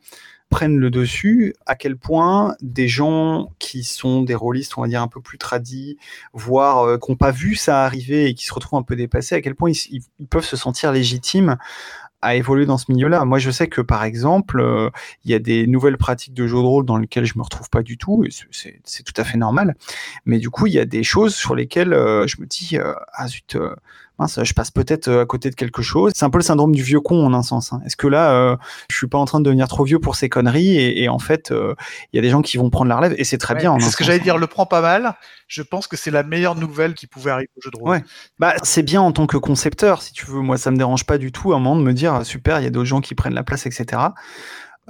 [0.49, 5.03] prennent le dessus, à quel point des gens qui sont des rôlistes, on va dire
[5.03, 5.97] un peu plus tradis,
[6.33, 9.41] voire qui n'ont pas vu ça arriver et qui se retrouvent un peu dépassés, à
[9.41, 10.01] quel point ils
[10.31, 11.57] peuvent se sentir légitimes
[12.21, 13.25] à évoluer dans ce milieu-là.
[13.25, 14.89] Moi, je sais que par exemple, euh,
[15.23, 17.69] il y a des nouvelles pratiques de jeux de rôle dans lesquelles je me retrouve
[17.69, 18.29] pas du tout, et
[18.83, 19.75] c'est tout à fait normal.
[20.25, 22.93] Mais du coup, il y a des choses sur lesquelles euh, je me dis euh,
[23.13, 23.57] ah zut,
[24.19, 26.11] mince, je passe peut-être euh, à côté de quelque chose.
[26.15, 27.73] C'est un peu le syndrome du vieux con en un sens.
[27.73, 27.81] hein.
[27.85, 28.55] Est-ce que là, euh,
[28.91, 31.19] je suis pas en train de devenir trop vieux pour ces conneries et, et en
[31.19, 31.73] fait, euh,
[32.13, 33.71] il y a des gens qui vont prendre la relève et c'est très Ouais, bien.
[33.71, 35.15] en C'est ce que j'allais dire, le prend pas mal.
[35.47, 37.89] Je pense que c'est la meilleure nouvelle qui pouvait arriver au jeu de rôle.
[37.89, 38.03] Ouais,
[38.37, 40.41] bah c'est bien en tant que concepteur, si tu veux.
[40.41, 42.63] Moi, ça me dérange pas du tout à un moment de me dire super, il
[42.63, 44.01] y a d'autres gens qui prennent la place, etc.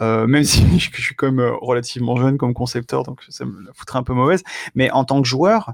[0.02, 3.62] Euh, même si je je suis quand même relativement jeune comme concepteur, donc ça me
[3.66, 4.44] la foutrait un peu mauvaise.
[4.76, 5.74] Mais en tant que joueur,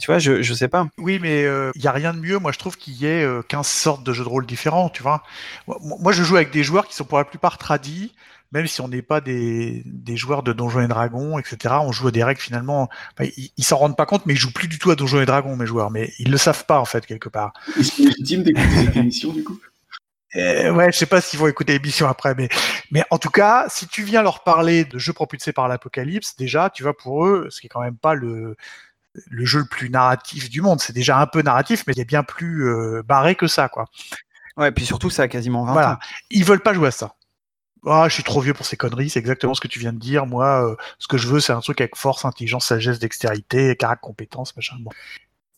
[0.00, 0.88] tu vois, je, je sais pas.
[0.98, 1.42] Oui, mais
[1.74, 4.04] il n'y a rien de mieux, moi je trouve qu'il y ait euh, 15 sortes
[4.04, 5.22] de jeux de rôle différents, tu vois.
[5.66, 8.12] Moi, je joue avec des joueurs qui sont pour la plupart tradis,
[8.52, 11.76] même si on n'est pas des, des joueurs de Donjons et Dragons, etc.
[11.80, 12.88] On joue à des règles finalement,
[13.18, 15.20] enfin, ils ils s'en rendent pas compte, mais ils jouent plus du tout à Donjons
[15.20, 17.54] et Dragons, mes joueurs, mais ils le savent pas en fait, quelque part.
[17.78, 19.58] Est-ce légitime d'écouter cette émission, du coup?
[20.34, 22.48] Euh, ouais, je sais pas s'ils vont écouter l'émission après, mais,
[22.90, 26.68] mais en tout cas, si tu viens leur parler de jeux propulsés par l'apocalypse, déjà,
[26.68, 28.56] tu vois, pour eux, ce qui est quand même pas le,
[29.30, 30.80] le jeu le plus narratif du monde.
[30.80, 33.86] C'est déjà un peu narratif, mais il est bien plus euh, barré que ça, quoi.
[34.56, 35.92] Ouais, puis surtout, ça a quasiment 20 Voilà.
[35.92, 35.98] ans.
[36.30, 37.12] Ils veulent pas jouer à ça.
[37.86, 39.98] Ah, je suis trop vieux pour ces conneries, c'est exactement ce que tu viens de
[39.98, 40.26] dire.
[40.26, 44.00] Moi, euh, ce que je veux, c'est un truc avec force, intelligence, sagesse, dextérité, caractère,
[44.00, 44.76] compétence, machin.
[44.80, 44.90] Bon.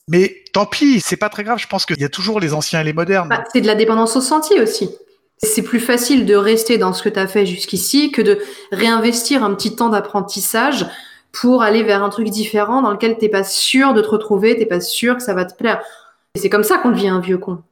[0.08, 1.58] Mais tant pis, c'est pas très grave.
[1.58, 3.28] Je pense qu'il y a toujours les anciens et les modernes.
[3.28, 4.90] Bah, c'est de la dépendance au senti aussi.
[5.42, 8.42] C'est plus facile de rester dans ce que tu as fait jusqu'ici que de
[8.72, 10.86] réinvestir un petit temps d'apprentissage
[11.40, 14.66] pour aller vers un truc différent dans lequel t'es pas sûr de te retrouver, t'es
[14.66, 15.80] pas sûr que ça va te plaire.
[16.34, 17.62] Et c'est comme ça qu'on devient un vieux con.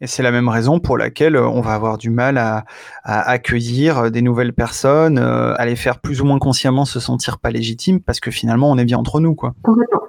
[0.00, 2.64] Et c'est la même raison pour laquelle euh, on va avoir du mal à,
[3.04, 6.98] à accueillir euh, des nouvelles personnes, euh, à les faire plus ou moins consciemment se
[6.98, 9.54] sentir pas légitimes, parce que finalement, on est bien entre nous, quoi.
[9.62, 10.02] Complètement.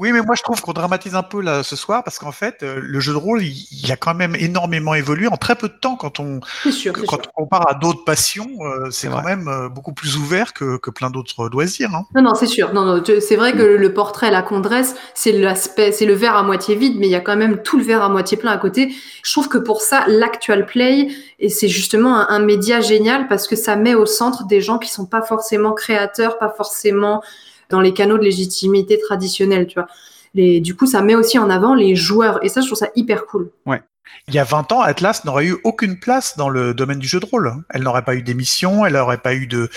[0.00, 2.64] Oui, mais moi je trouve qu'on dramatise un peu là ce soir parce qu'en fait,
[2.64, 5.68] euh, le jeu de rôle, il, il a quand même énormément évolué en très peu
[5.68, 7.30] de temps quand on C'est sûr, que- c'est quand sûr.
[7.36, 10.90] on compare à d'autres passions, euh, c'est quand même euh, beaucoup plus ouvert que, que
[10.90, 11.94] plein d'autres loisirs.
[11.94, 12.06] Hein.
[12.16, 12.72] Non, non, c'est sûr.
[12.74, 16.34] Non, non, c'est vrai que le portrait là qu'on dresse, c'est l'aspect, c'est le verre
[16.34, 18.50] à moitié vide, mais il y a quand même tout le verre à moitié plein
[18.50, 18.92] à côté.
[19.22, 21.06] Je trouve que pour ça, l'actual play,
[21.38, 24.78] et c'est justement un, un média génial parce que ça met au centre des gens
[24.78, 27.22] qui sont pas forcément créateurs, pas forcément
[27.70, 29.88] dans les canaux de légitimité traditionnels, tu vois.
[30.34, 32.88] Les, du coup, ça met aussi en avant les joueurs, et ça, je trouve ça
[32.96, 33.50] hyper cool.
[33.66, 33.82] Ouais.
[34.28, 37.20] Il y a 20 ans, Atlas n'aurait eu aucune place dans le domaine du jeu
[37.20, 37.52] de rôle.
[37.70, 39.68] Elle n'aurait pas eu d'émission, elle n'aurait pas eu de,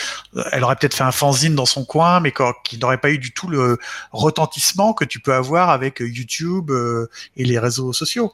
[0.52, 2.34] elle aurait peut-être fait un fanzine dans son coin, mais
[2.64, 3.78] qui n'aurait pas eu du tout le
[4.12, 8.34] retentissement que tu peux avoir avec YouTube euh, et les réseaux sociaux.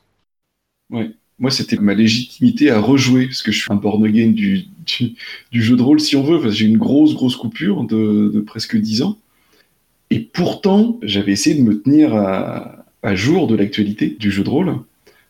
[0.89, 1.12] Ouais.
[1.39, 5.16] Moi, c'était ma légitimité à rejouer, parce que je suis un born again du, du,
[5.51, 6.51] du jeu de rôle, si on veut.
[6.51, 9.18] J'ai une grosse, grosse coupure de, de presque 10 ans.
[10.14, 12.86] Et pourtant, j'avais essayé de me tenir à,
[13.16, 14.76] jour de l'actualité du jeu de rôle.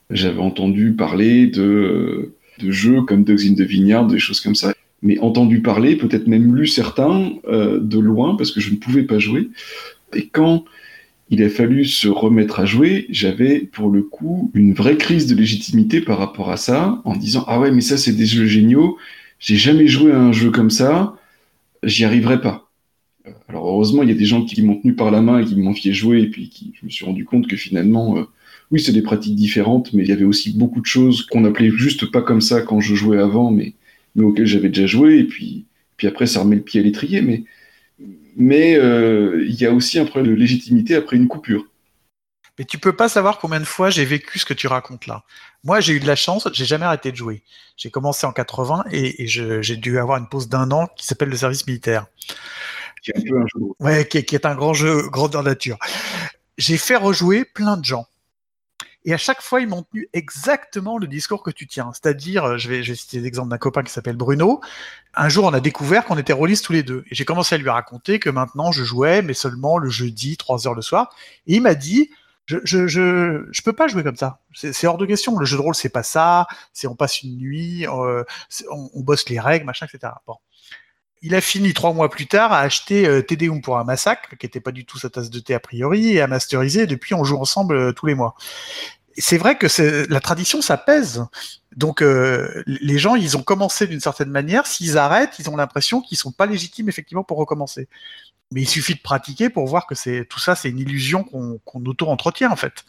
[0.10, 4.74] J'avais entendu parler de, de jeux comme Dogs in the Vineyard, des choses comme ça.
[5.02, 9.04] Mais entendu parler, peut-être même lu certains euh, de loin, parce que je ne pouvais
[9.04, 9.48] pas jouer.
[10.14, 10.66] Et quand
[11.30, 15.36] il a fallu se remettre à jouer, j'avais pour le coup une vraie crise de
[15.36, 18.98] légitimité par rapport à ça, en disant ah ouais mais ça c'est des jeux géniaux,
[19.40, 21.16] j'ai jamais joué à un jeu comme ça,
[21.84, 22.70] j'y arriverai pas.
[23.48, 25.56] Alors heureusement il y a des gens qui m'ont tenu par la main et qui
[25.56, 28.24] m'ont fait jouer et puis je me suis rendu compte que finalement euh,
[28.72, 31.70] oui c'est des pratiques différentes mais il y avait aussi beaucoup de choses qu'on appelait
[31.70, 33.76] juste pas comme ça quand je jouais avant mais
[34.18, 35.66] auxquelles j'avais déjà joué et puis
[36.06, 37.22] après ça remet le pied à l'étrier
[38.36, 41.66] mais euh, il y a aussi un problème de légitimité après une coupure.
[42.60, 45.24] Mais tu peux pas savoir combien de fois j'ai vécu ce que tu racontes là.
[45.64, 47.42] Moi, j'ai eu de la chance, j'ai jamais arrêté de jouer.
[47.78, 51.38] J'ai commencé en 80 et, j'ai dû avoir une pause d'un an qui s'appelle le
[51.38, 52.06] service militaire.
[53.04, 53.62] Qui est un peu jeu.
[53.80, 55.78] Ouais, qui un grand jeu grandeur nature.
[56.58, 58.08] J'ai fait rejouer plein de gens.
[59.06, 61.92] Et à chaque fois, ils m'ont tenu exactement le discours que tu tiens.
[61.94, 64.62] C'est-à-dire, euh, je vais, citer l'exemple d'un copain qui s'appelle Bruno.
[65.16, 67.04] Un jour, on a découvert qu'on était rôlistes tous les deux.
[67.12, 70.68] Et j'ai commencé à lui raconter que maintenant, je jouais, mais seulement le jeudi, 3
[70.68, 71.14] heures le soir.
[71.48, 72.12] Et il m'a dit,
[72.46, 74.40] je, je, je, je peux pas jouer comme ça.
[74.54, 75.38] C'est hors de question.
[75.38, 76.48] Le jeu de rôle, c'est pas ça.
[76.72, 78.24] C'est on passe une nuit, euh,
[78.72, 80.14] on, on bosse les règles, machin, etc.
[80.26, 80.36] Bon.
[81.26, 84.46] Il a fini trois mois plus tard à acheter euh, Tedeum pour un massacre, qui
[84.46, 86.86] était pas du tout sa tasse de thé a priori, et à masteriser.
[86.86, 88.36] Depuis, on joue ensemble euh, tous les mois.
[89.18, 89.68] C'est vrai que
[90.12, 91.26] la tradition, ça pèse.
[91.78, 94.68] Donc, euh, les gens, ils ont commencé d'une certaine manière.
[94.68, 97.88] S'ils arrêtent, ils ont l'impression qu'ils sont pas légitimes effectivement pour recommencer.
[98.52, 102.52] Mais il suffit de pratiquer pour voir que tout ça, c'est une illusion qu'on auto-entretient
[102.52, 102.84] en fait.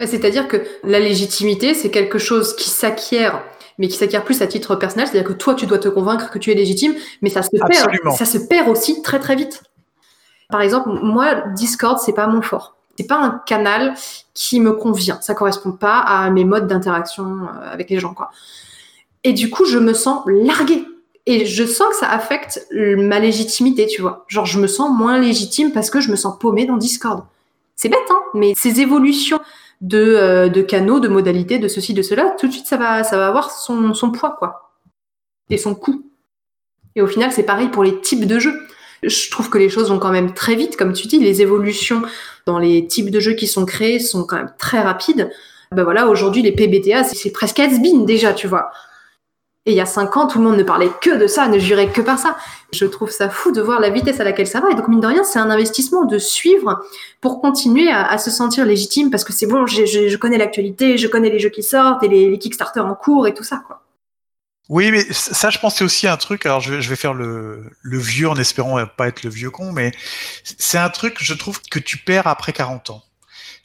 [0.00, 3.42] C'est-à-dire que la légitimité, c'est quelque chose qui s'acquiert,
[3.78, 5.06] mais qui s'acquiert plus à titre personnel.
[5.06, 8.10] C'est-à-dire que toi, tu dois te convaincre que tu es légitime, mais ça se Absolument.
[8.10, 8.16] perd.
[8.16, 9.62] Ça se perd aussi très très vite.
[10.50, 12.76] Par exemple, moi, Discord, c'est pas mon fort.
[12.98, 13.94] C'est pas un canal
[14.34, 15.18] qui me convient.
[15.20, 18.30] Ça correspond pas à mes modes d'interaction euh, avec les gens, quoi.
[19.24, 20.84] Et du coup, je me sens larguée.
[21.26, 24.26] Et je sens que ça affecte ma légitimité, tu vois.
[24.28, 27.24] Genre, je me sens moins légitime parce que je me sens paumée dans Discord.
[27.76, 29.40] C'est bête, hein, mais ces évolutions
[29.84, 33.04] de, euh, de canaux, de modalités, de ceci, de cela, tout de suite, ça va,
[33.04, 34.72] ça va avoir son, son poids, quoi.
[35.50, 36.10] Et son coût.
[36.96, 38.58] Et au final, c'est pareil pour les types de jeux.
[39.02, 42.02] Je trouve que les choses vont quand même très vite, comme tu dis, les évolutions
[42.46, 45.30] dans les types de jeux qui sont créés sont quand même très rapides.
[45.72, 48.70] Ben voilà, aujourd'hui, les PBTA, c'est presque has-been déjà, tu vois.
[49.66, 51.58] Et il y a cinq ans, tout le monde ne parlait que de ça, ne
[51.58, 52.36] jurait que par ça.
[52.72, 54.70] Je trouve ça fou de voir la vitesse à laquelle ça va.
[54.70, 56.84] Et donc, mine de rien, c'est un investissement de suivre
[57.22, 61.30] pour continuer à, se sentir légitime parce que c'est bon, je, connais l'actualité, je connais
[61.30, 63.80] les jeux qui sortent et les, les Kickstarter en cours et tout ça, quoi.
[64.70, 66.46] Oui, mais ça, je pense, c'est aussi un truc.
[66.46, 69.50] Alors, je vais, je vais faire le, le vieux en espérant pas être le vieux
[69.50, 69.92] con, mais
[70.42, 73.02] c'est un truc, je trouve, que tu perds après 40 ans.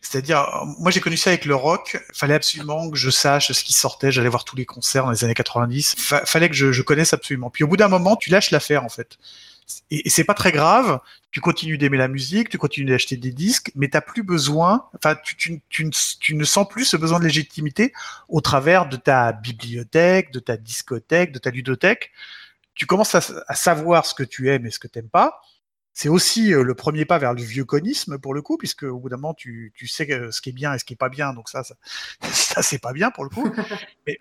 [0.01, 0.47] C'est-à-dire,
[0.79, 2.01] moi, j'ai connu ça avec le rock.
[2.13, 4.11] Fallait absolument que je sache ce qui sortait.
[4.11, 5.95] J'allais voir tous les concerts dans les années 90.
[5.97, 7.49] Fa- fallait que je, connaisse absolument.
[7.49, 9.17] Puis au bout d'un moment, tu lâches l'affaire, en fait.
[9.91, 10.99] Et, c'est pas très grave.
[11.31, 14.87] Tu continues d'aimer la musique, tu continues d'acheter des disques, mais t'as plus besoin.
[14.95, 15.89] Enfin, tu, ne-
[16.19, 17.93] tu ne sens plus ce besoin de légitimité
[18.29, 22.11] au travers de ta bibliothèque, de ta discothèque, de ta ludothèque.
[22.73, 25.41] Tu commences à, à savoir ce que tu aimes et ce que t'aimes pas.
[25.93, 29.09] C'est aussi le premier pas vers le vieux conisme pour le coup, puisque au bout
[29.09, 31.33] d'un moment tu, tu sais ce qui est bien et ce qui est pas bien,
[31.33, 31.75] donc ça, ça,
[32.31, 33.51] ça c'est pas bien pour le coup.
[34.07, 34.17] mais,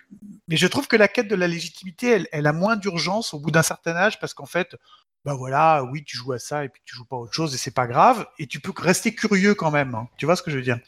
[0.49, 3.39] mais je trouve que la quête de la légitimité, elle, elle a moins d'urgence au
[3.39, 4.75] bout d'un certain âge, parce qu'en fait,
[5.25, 7.55] bah voilà, oui, tu joues à ça et puis tu joues pas à autre chose
[7.55, 9.95] et c'est pas grave, et tu peux rester curieux quand même.
[9.95, 10.09] hein.
[10.17, 10.79] Tu vois ce que je veux dire?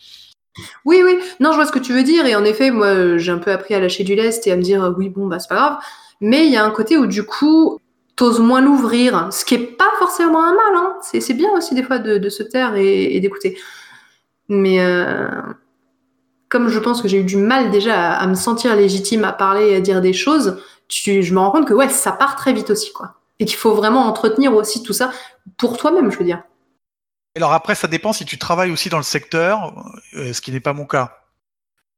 [0.85, 2.26] Oui, oui, non, je vois ce que tu veux dire.
[2.26, 4.62] Et en effet, moi, j'ai un peu appris à lâcher du lest et à me
[4.62, 5.78] dire, oui, bon, bah, c'est pas grave.
[6.20, 7.78] Mais il y a un côté où, du coup,
[8.21, 10.75] t'oses moins l'ouvrir, ce qui est pas forcément un mal.
[10.77, 10.99] Hein.
[11.01, 13.59] C'est, bien aussi, des fois, de, se taire et, d'écouter.
[14.51, 15.31] Mais euh,
[16.51, 19.71] comme je pense que j'ai eu du mal déjà à, me sentir légitime à parler
[19.71, 22.68] et à dire des choses, je me rends compte que, ouais, ça part très vite
[22.68, 23.14] aussi, quoi.
[23.39, 25.12] Et qu'il faut vraiment entretenir aussi tout ça
[25.57, 26.43] pour toi-même, je veux dire.
[27.37, 29.83] Alors après, ça dépend si tu travailles aussi dans le secteur,
[30.14, 31.20] euh, ce qui n'est pas mon cas.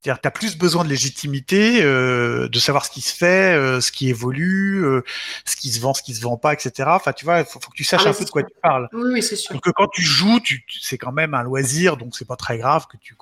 [0.03, 3.81] C'est-à-dire tu as plus besoin de légitimité, euh, de savoir ce qui se fait, euh,
[3.81, 5.03] ce qui évolue, euh,
[5.45, 6.89] ce qui se vend, ce qui se vend pas, etc.
[6.89, 8.53] Enfin, tu vois, il faut, faut que tu saches Ah, un peu de quoi tu
[8.61, 8.89] parles.
[8.93, 9.55] Oui, oui, c'est sûr.
[9.55, 12.35] Donc euh, quand tu joues, tu, tu- c'est quand même un loisir, donc c'est pas
[12.35, 13.15] très grave que tu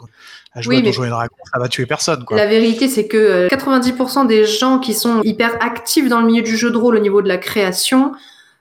[0.54, 2.38] à jouer Oui, mais- ça va tuer personne, quoi.
[2.38, 6.42] La vérité, c'est que euh, 90% des gens qui sont hyper actifs dans le milieu
[6.42, 8.12] du jeu de rôle au niveau de la création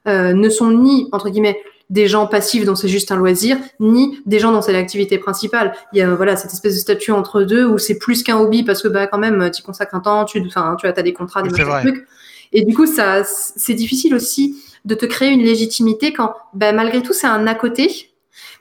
[0.08, 4.20] euh, ne sont ni, entre guillemets, des gens passifs dont c'est juste un loisir, ni
[4.26, 5.74] des gens dont c'est l'activité principale.
[5.94, 8.64] Il y a voilà cette espèce de statut entre deux où c'est plus qu'un hobby
[8.64, 11.42] parce que bah quand même tu consacres un temps, tu enfin tu as des contrats,
[11.42, 12.08] des trucs.
[12.52, 17.02] Et du coup ça c'est difficile aussi de te créer une légitimité quand bah, malgré
[17.02, 18.06] tout c'est un à côté.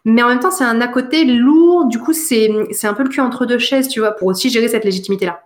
[0.05, 1.87] Mais en même temps, c'est un à côté lourd.
[1.87, 4.49] Du coup, c'est c'est un peu le cul entre deux chaises, tu vois, pour aussi
[4.49, 5.43] gérer cette légitimité-là.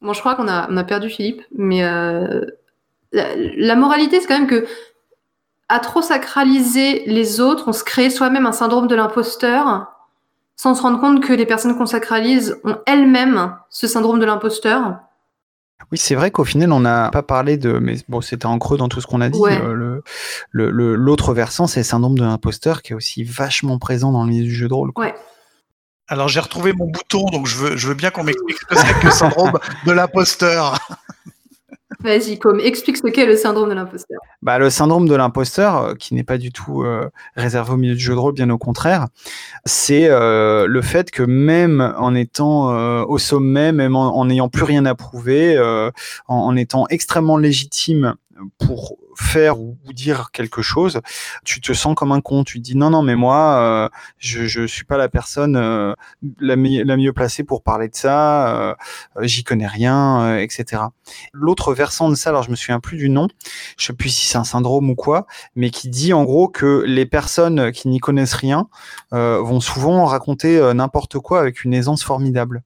[0.00, 2.44] Bon, je crois qu'on a, on a perdu Philippe, mais euh,
[3.12, 4.66] la, la moralité, c'est quand même que
[5.68, 9.86] à trop sacraliser les autres, on se crée soi-même un syndrome de l'imposteur,
[10.56, 14.96] sans se rendre compte que les personnes qu'on sacralise ont elles-mêmes ce syndrome de l'imposteur.
[15.92, 18.76] Oui, c'est vrai qu'au final, on n'a pas parlé de, mais bon, c'était en creux
[18.76, 19.38] dans tout ce qu'on a dit.
[19.38, 19.60] Ouais.
[19.62, 20.02] euh, le-
[20.50, 24.24] le- le- L'autre versant, c'est le syndrome de l'imposteur qui est aussi vachement présent dans
[24.24, 24.92] le milieu du jeu de rôle.
[24.92, 25.04] quoi.
[25.06, 25.14] Ouais.
[26.08, 28.74] Alors j'ai retrouvé mon bouton, donc je veux, je veux bien qu'on m'explique ce que
[28.76, 29.52] c'est que le syndrome
[29.86, 30.78] de l'imposteur.
[32.00, 34.20] Vas-y, comme explique ce qu'est le syndrome de l'imposteur.
[34.40, 37.94] Bah, le syndrome de l'imposteur, euh, qui n'est pas du tout euh, réservé au milieu
[37.94, 39.08] du jeu de rôle, bien au contraire,
[39.64, 42.68] c'est euh, le fait que même en étant
[43.04, 45.58] au sommet, même en n'ayant plus rien à prouver,
[46.28, 48.14] en étant extrêmement légitime
[48.58, 51.00] pour faire ou dire quelque chose,
[51.44, 52.44] tu te sens comme un con.
[52.44, 53.88] Tu dis non, non, mais moi, euh,
[54.18, 55.94] je, je suis pas la personne euh,
[56.40, 58.74] la, la mieux placée pour parler de ça, euh,
[59.22, 60.82] j'y connais rien, euh, etc.
[61.32, 63.28] L'autre versant de ça, alors je me souviens plus du nom,
[63.76, 66.84] je sais plus si c'est un syndrome ou quoi, mais qui dit en gros que
[66.86, 68.68] les personnes qui n'y connaissent rien
[69.12, 72.62] euh, vont souvent raconter n'importe quoi avec une aisance formidable.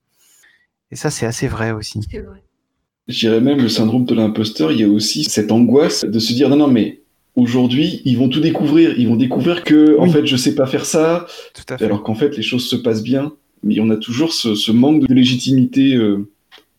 [0.91, 2.01] Et ça, c'est assez vrai aussi.
[2.09, 2.43] C'est vrai.
[3.07, 6.33] Je dirais même le syndrome de l'imposteur, il y a aussi cette angoisse de se
[6.33, 7.01] dire non, non, mais
[7.35, 8.97] aujourd'hui, ils vont tout découvrir.
[8.97, 11.25] Ils vont découvrir que, en fait, je sais pas faire ça.
[11.53, 13.33] Tout à Alors qu'en fait, les choses se passent bien.
[13.63, 16.27] Mais on a toujours ce, ce manque de légitimité euh,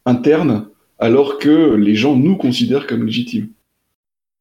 [0.04, 0.66] interne,
[0.98, 3.48] alors que les gens nous considèrent comme légitimes.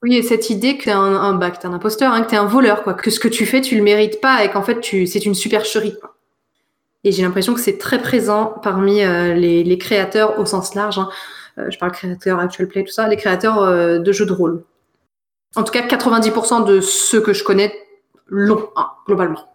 [0.03, 2.29] Oui, et cette idée que t'es un, un, bah, que t'es un imposteur, hein, que
[2.29, 4.61] t'es un voleur, quoi, que ce que tu fais, tu le mérites pas et qu'en
[4.61, 5.95] fait, tu, c'est une supercherie.
[5.99, 6.17] Quoi.
[7.05, 10.99] Et j'ai l'impression que c'est très présent parmi les, les, créateurs au sens large.
[10.99, 11.09] Hein.
[11.57, 14.63] Je parle créateurs, actual play, tout ça, les créateurs de jeux de rôle.
[15.55, 17.73] En tout cas, 90% de ceux que je connais
[18.27, 19.53] l'ont, hein, globalement.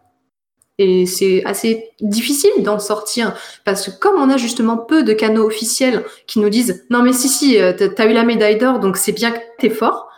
[0.81, 3.35] Et c'est assez difficile d'en sortir
[3.65, 7.13] parce que comme on a justement peu de canaux officiels qui nous disent non mais
[7.13, 10.09] si si euh, t'as eu la médaille d'or donc c'est bien que t'es fort,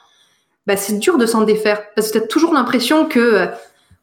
[0.67, 3.47] bah c'est dur de s'en défaire parce que t'as toujours l'impression que euh,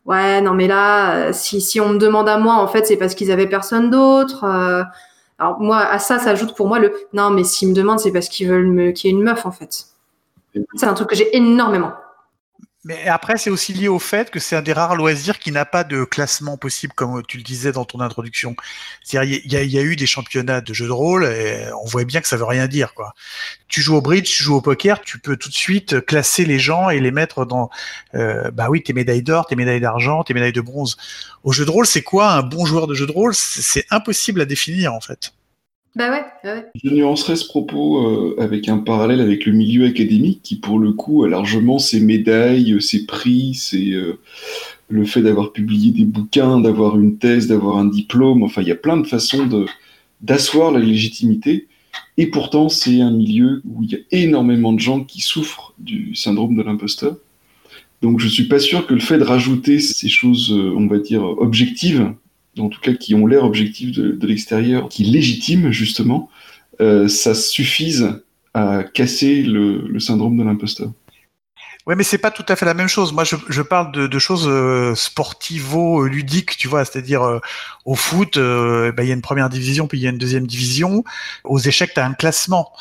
[0.05, 2.97] ouais non mais là euh, si si on me demande à moi en fait c'est
[2.97, 4.43] parce qu'ils avaient personne d'autre.
[5.39, 8.27] Alors moi à ça s'ajoute pour moi le non mais s'ils me demandent c'est parce
[8.29, 9.85] qu'ils veulent me qu'il y ait une meuf en fait.
[10.75, 11.91] C'est un truc que j'ai énormément.
[12.87, 15.65] Mais après, c'est aussi lié au fait que c'est un des rares loisirs qui n'a
[15.65, 18.55] pas de classement possible, comme tu le disais dans ton introduction.
[19.03, 22.21] C'est-à-dire, il y, a eu des championnats de jeux de rôle et on voit bien
[22.21, 22.93] que ça veut rien dire.
[23.67, 26.59] Tu joues au bridge, tu joues au poker, tu peux tout de suite classer les
[26.59, 27.69] gens et les mettre dans,
[28.15, 30.95] euh, bah oui, tes médailles d'or, tes médailles d'argent, tes médailles de bronze.
[31.43, 33.35] Au jeu de rôle, c'est quoi un bon joueur de jeu de rôle?
[33.35, 35.33] C'est impossible à définir, en fait.
[35.97, 40.55] Bah ouais, Je nuancerai ce propos euh, avec un parallèle avec le milieu académique qui,
[40.57, 44.19] pour le coup, a largement ses médailles, ses prix, c'est euh,
[44.89, 48.43] le fait d'avoir publié des bouquins, d'avoir une thèse, d'avoir un diplôme.
[48.43, 49.49] Enfin, il y a plein de façons
[50.21, 51.65] d'asseoir la légitimité.
[52.17, 56.13] Et pourtant, c'est un milieu où il y a énormément de gens qui souffrent du
[56.13, 57.17] syndrome de l'imposteur.
[58.03, 60.99] Donc, je suis pas sûr que le fait de rajouter ces choses, euh, on va
[60.99, 62.13] dire, objectives,
[62.59, 66.29] en tout cas qui ont l'air objectifs de, l'extérieur, qui légitiment justement,
[66.81, 68.21] euh, ça suffise
[68.53, 70.91] à casser le, syndrome de l'imposteur.
[71.85, 73.13] Ouais, mais c'est pas tout à fait la même chose.
[73.13, 77.39] Moi, je, parle de, choses euh, sportivo-ludiques, tu vois, c'est-à-dire euh,
[77.85, 80.47] au foot, bah, il y a une première division, puis il y a une deuxième
[80.47, 81.05] division.
[81.45, 82.71] Aux échecs, tu as un classement.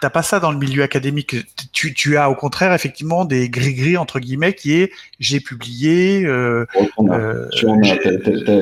[0.00, 1.36] T'as pas ça dans le milieu académique.
[1.72, 6.24] Tu, tu as au contraire effectivement des gris-gris entre guillemets qui est j'ai publié.
[6.26, 6.66] Euh,
[6.98, 7.48] euh,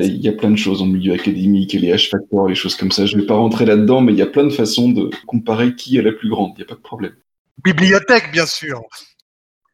[0.03, 2.91] il y a plein de choses dans le milieu académique, les H-factors, les choses comme
[2.91, 3.05] ça.
[3.05, 5.97] Je vais pas rentrer là-dedans, mais il y a plein de façons de comparer qui
[5.97, 6.51] est la plus grande.
[6.55, 7.13] Il n'y a pas de problème.
[7.63, 8.81] Bibliothèque, bien sûr.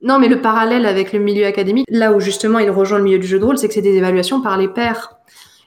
[0.01, 3.19] Non, mais le parallèle avec le milieu académique, là où justement il rejoint le milieu
[3.19, 5.17] du jeu de rôle, c'est que c'est des évaluations par les pairs.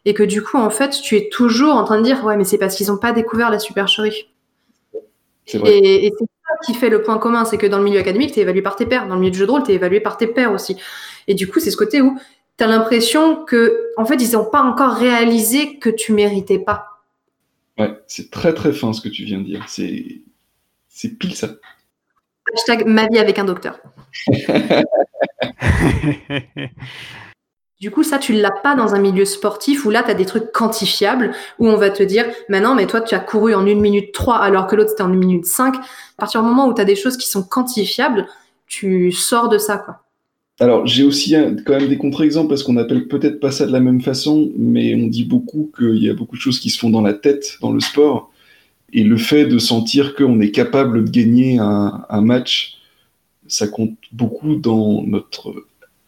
[0.05, 2.45] Et que du coup, en fait, tu es toujours en train de dire, ouais, mais
[2.45, 4.32] c'est parce qu'ils n'ont pas découvert la supercherie.
[5.47, 8.39] Et, c'est ça qui fait le point commun, c'est que dans le milieu académique, tu
[8.39, 9.09] es évalué par tes pairs.
[9.09, 10.77] Dans le milieu du jeu de rôle, tu es évalué par tes pairs aussi.
[11.27, 12.19] Et du coup, c'est ce côté où
[12.59, 16.89] tu as l'impression que, en fait, ils n'ont pas encore réalisé que tu méritais pas.
[17.79, 19.65] Ouais, c'est très très fin ce que tu viens de dire.
[19.67, 20.21] C'est,
[20.89, 21.49] c'est pile ça.
[22.55, 23.81] Hashtag ma vie avec un docteur.
[27.83, 30.25] Du coup, ça, tu l'as pas dans un milieu sportif où là, tu as des
[30.25, 33.75] trucs quantifiables, où on va te dire, maintenant, mais toi, tu as couru en 1
[33.75, 35.75] minute 3 alors que l'autre, c'était en 1 minute 5.
[35.75, 35.81] À
[36.17, 38.29] partir du moment où tu as des choses qui sont quantifiables,
[38.69, 40.05] tu sors de ça, quoi.
[40.61, 41.35] Alors, j'ai aussi
[41.67, 44.95] quand même des contre-exemples parce qu'on appelle peut-être pas ça de la même façon, mais
[44.95, 47.59] on dit beaucoup qu'il y a beaucoup de choses qui se font dans la tête
[47.61, 48.31] dans le sport.
[48.93, 52.79] Et le fait de sentir qu'on est capable de gagner un match,
[53.49, 55.53] ça compte beaucoup dans notre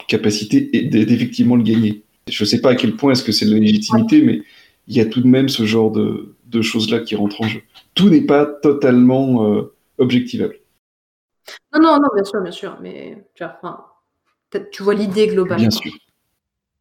[0.07, 2.05] capacité d'effectivement le gagner.
[2.29, 4.43] Je ne sais pas à quel point est-ce que c'est de la légitimité, mais
[4.87, 7.63] il y a tout de même ce genre de, choses-là qui rentrent en jeu.
[7.95, 10.57] Tout n'est pas totalement euh, objectivable.
[11.73, 14.01] Non, non, non, bien sûr, bien sûr, mais tu vois,
[14.71, 15.59] tu vois l'idée globale.
[15.59, 15.93] Bien sûr.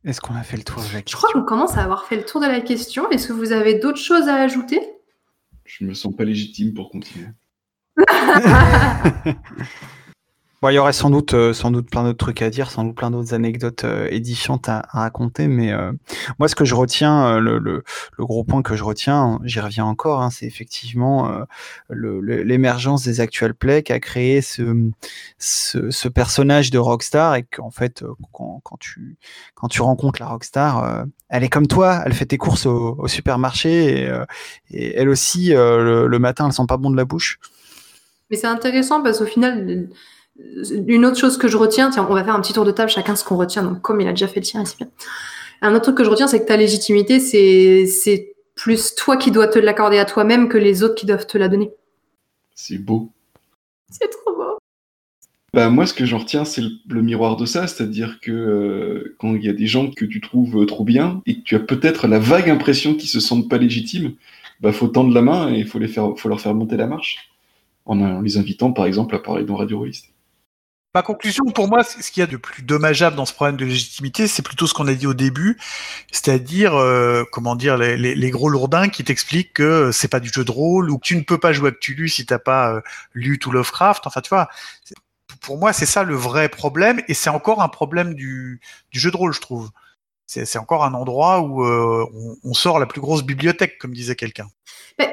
[0.05, 2.05] Est-ce qu'on a fait le tour de la question Je crois qu'on commence à avoir
[2.05, 3.09] fait le tour de la question.
[3.09, 4.80] Est-ce que vous avez d'autres choses à ajouter?
[5.65, 7.30] Je me sens pas légitime pour continuer.
[10.72, 12.95] il y aurait sans doute, euh, sans doute plein d'autres trucs à dire, sans doute
[12.95, 15.91] plein d'autres anecdotes euh, édifiantes à, raconter, mais euh,
[16.39, 17.84] moi, ce que je retiens, le,
[18.18, 21.30] gros point que je retiens, j'y reviens encore, hein, c'est effectivement
[21.89, 28.78] l'émergence des actual play qui a créé ce, personnage de rockstar et qu'en fait, quand,
[28.80, 34.24] tu, rencontres la rockstar, elle est comme toi, elle fait tes courses au, supermarché et,
[34.72, 37.39] et, elle aussi, le, le matin, elle sent pas bon de la bouche.
[38.30, 39.89] Mais c'est intéressant parce qu'au final,
[40.38, 42.90] une autre chose que je retiens, tiens, on va faire un petit tour de table,
[42.90, 43.64] chacun ce qu'on retient.
[43.64, 44.90] Donc, comme il a déjà fait le tien, c'est bien.
[45.62, 49.48] Un autre truc que je retiens, c'est que ta légitimité, c'est plus toi qui dois
[49.48, 51.72] te l'accorder à toi-même que les autres qui doivent te la donner.
[52.56, 53.12] C'est beau.
[53.90, 54.58] C'est trop beau.
[55.54, 59.36] Bah, moi, ce que j'en retiens, c'est le, miroir de ça, c'est-à-dire que euh, quand
[59.36, 62.08] il y a des gens que tu trouves trop bien et que tu as peut-être
[62.08, 64.14] la vague impression qu'ils se sentent pas légitimes,
[64.62, 66.88] bah, faut tendre la main et il faut, les faire, faut leur faire monter la
[66.88, 67.30] marche
[67.86, 70.13] en, les invitant, par exemple, à parler dans Radio Rolliste.
[70.95, 73.65] Ma conclusion, pour moi, ce qu'il y a de plus dommageable dans ce problème de
[73.65, 75.57] légitimité, c'est plutôt ce qu'on a dit au début,
[76.11, 80.51] c'est-à-dire, euh, comment dire, les, gros lourdins qui t'expliquent que c'est pas du jeu de
[80.51, 82.82] rôle ou que tu ne peux pas jouer à Cthulhu si t'as pas euh,
[83.15, 84.05] lu tout Lovecraft.
[84.05, 84.49] Enfin, tu vois,
[85.41, 88.61] pour moi, c'est ça le vrai problème, et c'est encore un problème du,
[88.91, 89.70] jeu de rôle, je trouve.
[90.25, 92.05] C'est encore un endroit où euh,
[92.43, 94.47] on, sort la plus grosse bibliothèque, comme disait quelqu'un.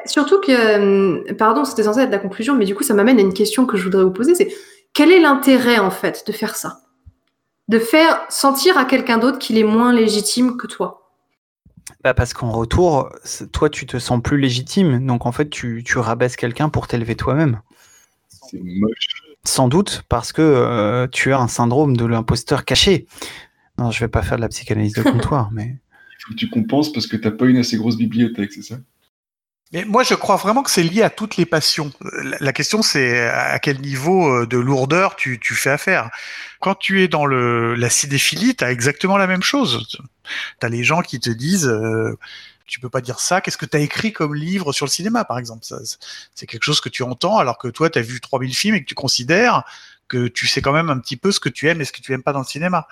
[0.06, 3.22] surtout que, euh, pardon, c'était censé être la conclusion, mais du coup, ça m'amène à
[3.22, 4.48] une question que je voudrais vous poser, c'est
[4.92, 6.80] quel est l'intérêt en fait de faire ça?
[7.68, 11.00] De faire sentir à quelqu'un d'autre qu'il est moins légitime que toi?
[12.02, 13.10] Bah parce qu'en retour,
[13.52, 15.06] toi, tu te sens plus légitime.
[15.06, 17.60] Donc, en fait, tu, tu rabaisses quelqu'un pour t'élever toi-même.
[18.28, 19.22] C'est moche.
[19.44, 23.06] Sans doute parce que euh, tu as un syndrome de l'imposteur caché.
[23.78, 25.78] Non, je vais pas faire de la psychanalyse de comptoir, mais.
[26.18, 28.78] Il faut que tu compenses parce que t'as pas une assez grosse bibliothèque, c'est ça?
[29.72, 31.92] Mais moi, je crois vraiment que c'est lié à toutes les passions.
[32.40, 36.10] La question, c'est à quel niveau euh, de lourdeur tu, tu fais affaire.
[36.60, 39.86] Quand tu es dans le, la cinéphilie, tu as exactement la même chose.
[40.60, 42.18] Tu as les gens qui te disent euh,
[42.66, 45.24] tu peux pas dire ça, qu'est-ce que tu as écrit comme livre sur le cinéma,
[45.24, 45.64] par exemple?
[46.34, 48.80] C'est quelque chose que tu entends alors que toi, tu as vu 3000 films et
[48.80, 49.64] que tu considères
[50.08, 52.00] que tu sais quand même un petit peu ce que tu aimes et ce que
[52.00, 52.88] tu aimes pas dans le cinéma.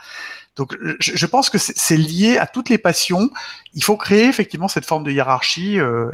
[0.54, 3.30] Donc, je, je pense que c'est lié à toutes les passions.
[3.74, 5.80] Il faut créer effectivement cette forme de hiérarchie.
[5.80, 6.10] Euh,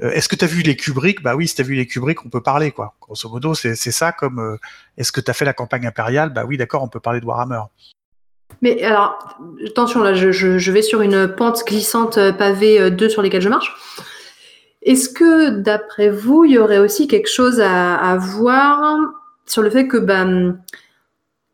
[0.00, 1.22] est-ce que tu as vu les Kubrick?
[1.22, 2.94] Bah oui, si tu as vu les Kubrick, on peut parler, quoi.
[3.00, 4.56] Grosso modo, c'est ça comme euh,
[4.96, 6.30] est-ce que tu as fait la campagne impériale?
[6.30, 7.60] Bah oui, d'accord, on peut parler de Warhammer.
[8.62, 9.36] Mais alors,
[9.66, 13.74] attention, là, je, vais sur une pente glissante euh, pavée 2 sur lesquelles je marche.
[14.82, 18.98] Est-ce que, d'après vous, il y aurait aussi quelque chose à, voir
[19.46, 20.26] sur le fait que bah,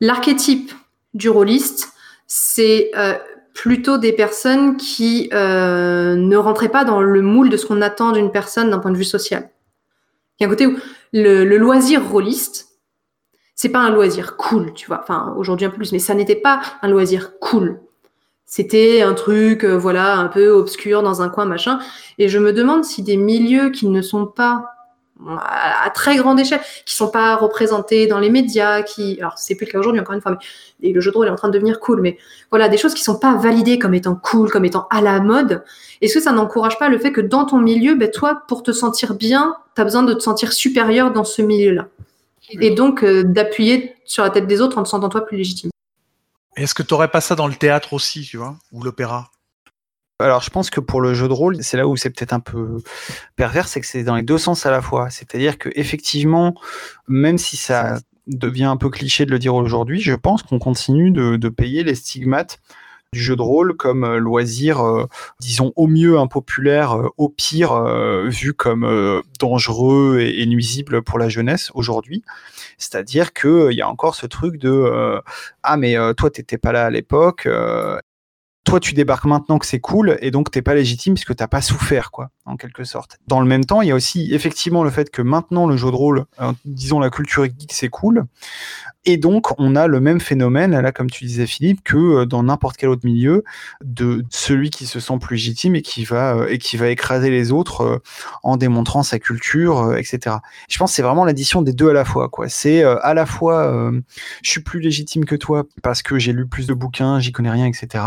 [0.01, 0.73] l'archétype
[1.13, 1.93] du rôliste,
[2.27, 2.91] c'est
[3.59, 8.13] plutôt des personnes qui euh, ne rentraient pas dans le moule de ce qu'on attend
[8.13, 9.51] d'une personne d'un point de vue social.
[10.39, 10.77] Il y a un côté où
[11.13, 12.79] le, loisir rôliste,
[13.57, 15.01] c'est pas un loisir cool, tu vois.
[15.03, 17.81] Enfin, aujourd'hui un peu plus, mais ça n'était pas un loisir cool.
[18.47, 21.81] C'était un truc, euh, voilà, un peu obscur dans un coin, machin.
[22.19, 24.67] Et je me demande si des milieux qui ne sont pas
[25.27, 29.67] à, très grande échelle, qui sont pas représentés dans les médias, qui, alors c'est plus
[29.67, 30.39] le cas aujourd'hui encore une fois,
[30.81, 32.19] mais le jeu de rôle est en train de devenir cool, mais
[32.51, 35.65] voilà, des choses qui sont pas validées comme étant cool, comme étant à la mode.
[36.01, 38.73] Est-ce que ça n'encourage pas le fait que dans ton milieu, ben toi, pour te
[38.73, 41.89] sentir bien, tu as besoin de te sentir supérieur dans ce milieu-là,
[42.51, 45.71] et donc euh, d'appuyer sur la tête des autres en te sentant toi plus légitime.
[46.57, 49.31] Est-ce que tu n'aurais pas ça dans le théâtre aussi, tu vois, ou l'opéra?
[50.21, 52.41] Alors, je pense que pour le jeu de rôle, c'est là où c'est peut-être un
[52.41, 52.83] peu
[53.37, 55.11] pervers, c'est que c'est dans les deux sens à la fois.
[55.11, 56.55] C'est-à-dire que effectivement,
[57.07, 61.13] même si ça devient un peu cliché de le dire aujourd'hui, je pense qu'on continue
[61.13, 62.61] de, payer les stigmates
[63.13, 65.07] du jeu de rôle comme euh, loisir, euh,
[65.41, 67.83] disons au mieux impopulaire, euh, au pire
[68.27, 72.23] vu comme dangereux et, nuisible pour la jeunesse aujourd'hui.
[72.77, 75.21] C'est-à-dire qu'il y a encore ce truc de
[75.63, 77.49] ah mais toi t'étais pas là à l'époque
[78.65, 81.61] toi tu débarques maintenant que c'est cool et donc t'es pas légitime puisque t'as pas
[81.63, 83.19] souffert quoi en quelque sorte.
[83.27, 85.91] Dans le même temps, il y a aussi effectivement le fait que maintenant le jeu
[85.91, 86.25] de rôle,
[86.65, 88.25] disons la culture geek c'est cool
[89.05, 92.43] et donc on a le même phénomène là comme tu disais Philippe que euh, dans
[92.43, 93.45] n'importe quel autre milieu
[93.83, 97.31] de celui qui se sent plus légitime et qui va euh, et qui va écraser
[97.31, 97.99] les autres euh,
[98.43, 100.37] en démontrant sa culture etc.
[100.69, 102.49] Je pense que c'est vraiment l'addition des deux à la fois quoi.
[102.49, 103.93] C'est à la fois
[104.43, 107.51] je suis plus légitime que toi parce que j'ai lu plus de bouquins, j'y connais
[107.51, 108.05] rien etc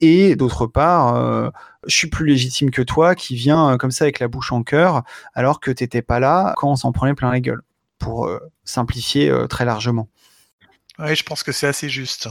[0.00, 1.52] et d'autre part,
[1.86, 5.02] je suis plus légitime que toi qui vient comme ça avec la bouche en cœur,
[5.34, 7.62] alors que t'étais pas là quand on s'en prenait plein la gueule,
[7.98, 8.30] pour
[8.64, 10.08] simplifier très largement.
[10.98, 12.28] Oui, je pense que c'est assez juste.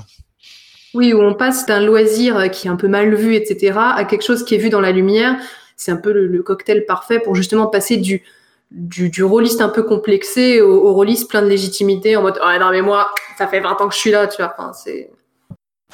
[0.93, 4.23] Oui, où on passe d'un loisir qui est un peu mal vu, etc., à quelque
[4.23, 5.37] chose qui est vu dans la lumière.
[5.75, 8.23] C'est un peu le, cocktail parfait pour justement passer du,
[8.71, 12.59] du, du rôliste un peu complexé au, au rôliste plein de légitimité en mode oh,
[12.59, 15.11] non mais moi ça fait 20 ans que je suis là tu vois enfin, c'est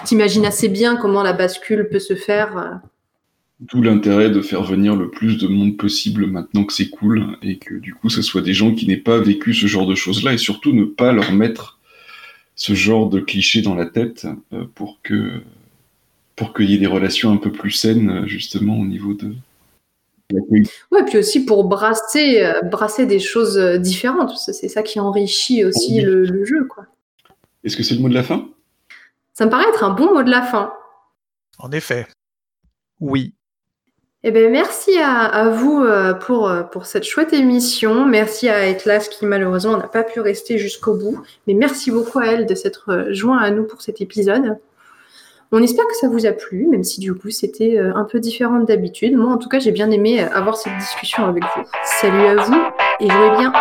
[0.05, 2.57] t'imagines assez bien comment la bascule peut se faire.
[2.57, 2.75] Euh.
[3.59, 7.59] D'où l'intérêt de faire venir le plus de monde possible maintenant que c'est cool et
[7.59, 10.33] que du coup ce soit des gens qui n'aient pas vécu ce genre de choses-là
[10.33, 11.79] et surtout ne pas leur mettre
[12.61, 15.41] ce genre de clichés dans la tête euh, pour que
[16.35, 19.33] pour qu'il y ait des relations un peu plus saines justement au niveau de
[20.91, 24.37] Ouais, puis aussi pour brasser, euh, brasser des choses différentes.
[24.37, 26.65] C'est ça qui enrichit aussi le, le jeu.
[26.65, 26.85] quoi.
[27.63, 28.47] Est-ce que c'est le mot de la fin?
[29.33, 30.71] Ça me paraît être un bon mot de la fin.
[31.57, 32.07] En effet.
[32.99, 33.33] Oui.
[34.23, 38.05] Eh bien, merci à, vous euh, pour, euh, pour cette chouette émission.
[38.05, 41.23] Merci à Etlas qui malheureusement n'a pas pu rester jusqu'au bout.
[41.47, 44.59] Mais merci beaucoup à elle de s'être euh, joint à nous pour cet épisode.
[45.51, 48.59] On espère que ça vous a plu, même si du coup c'était un peu différent
[48.59, 49.17] d'habitude.
[49.17, 51.63] Moi en tout cas j'ai bien aimé avoir cette discussion avec vous.
[51.83, 52.61] Salut à vous
[53.01, 53.51] et jouez bien.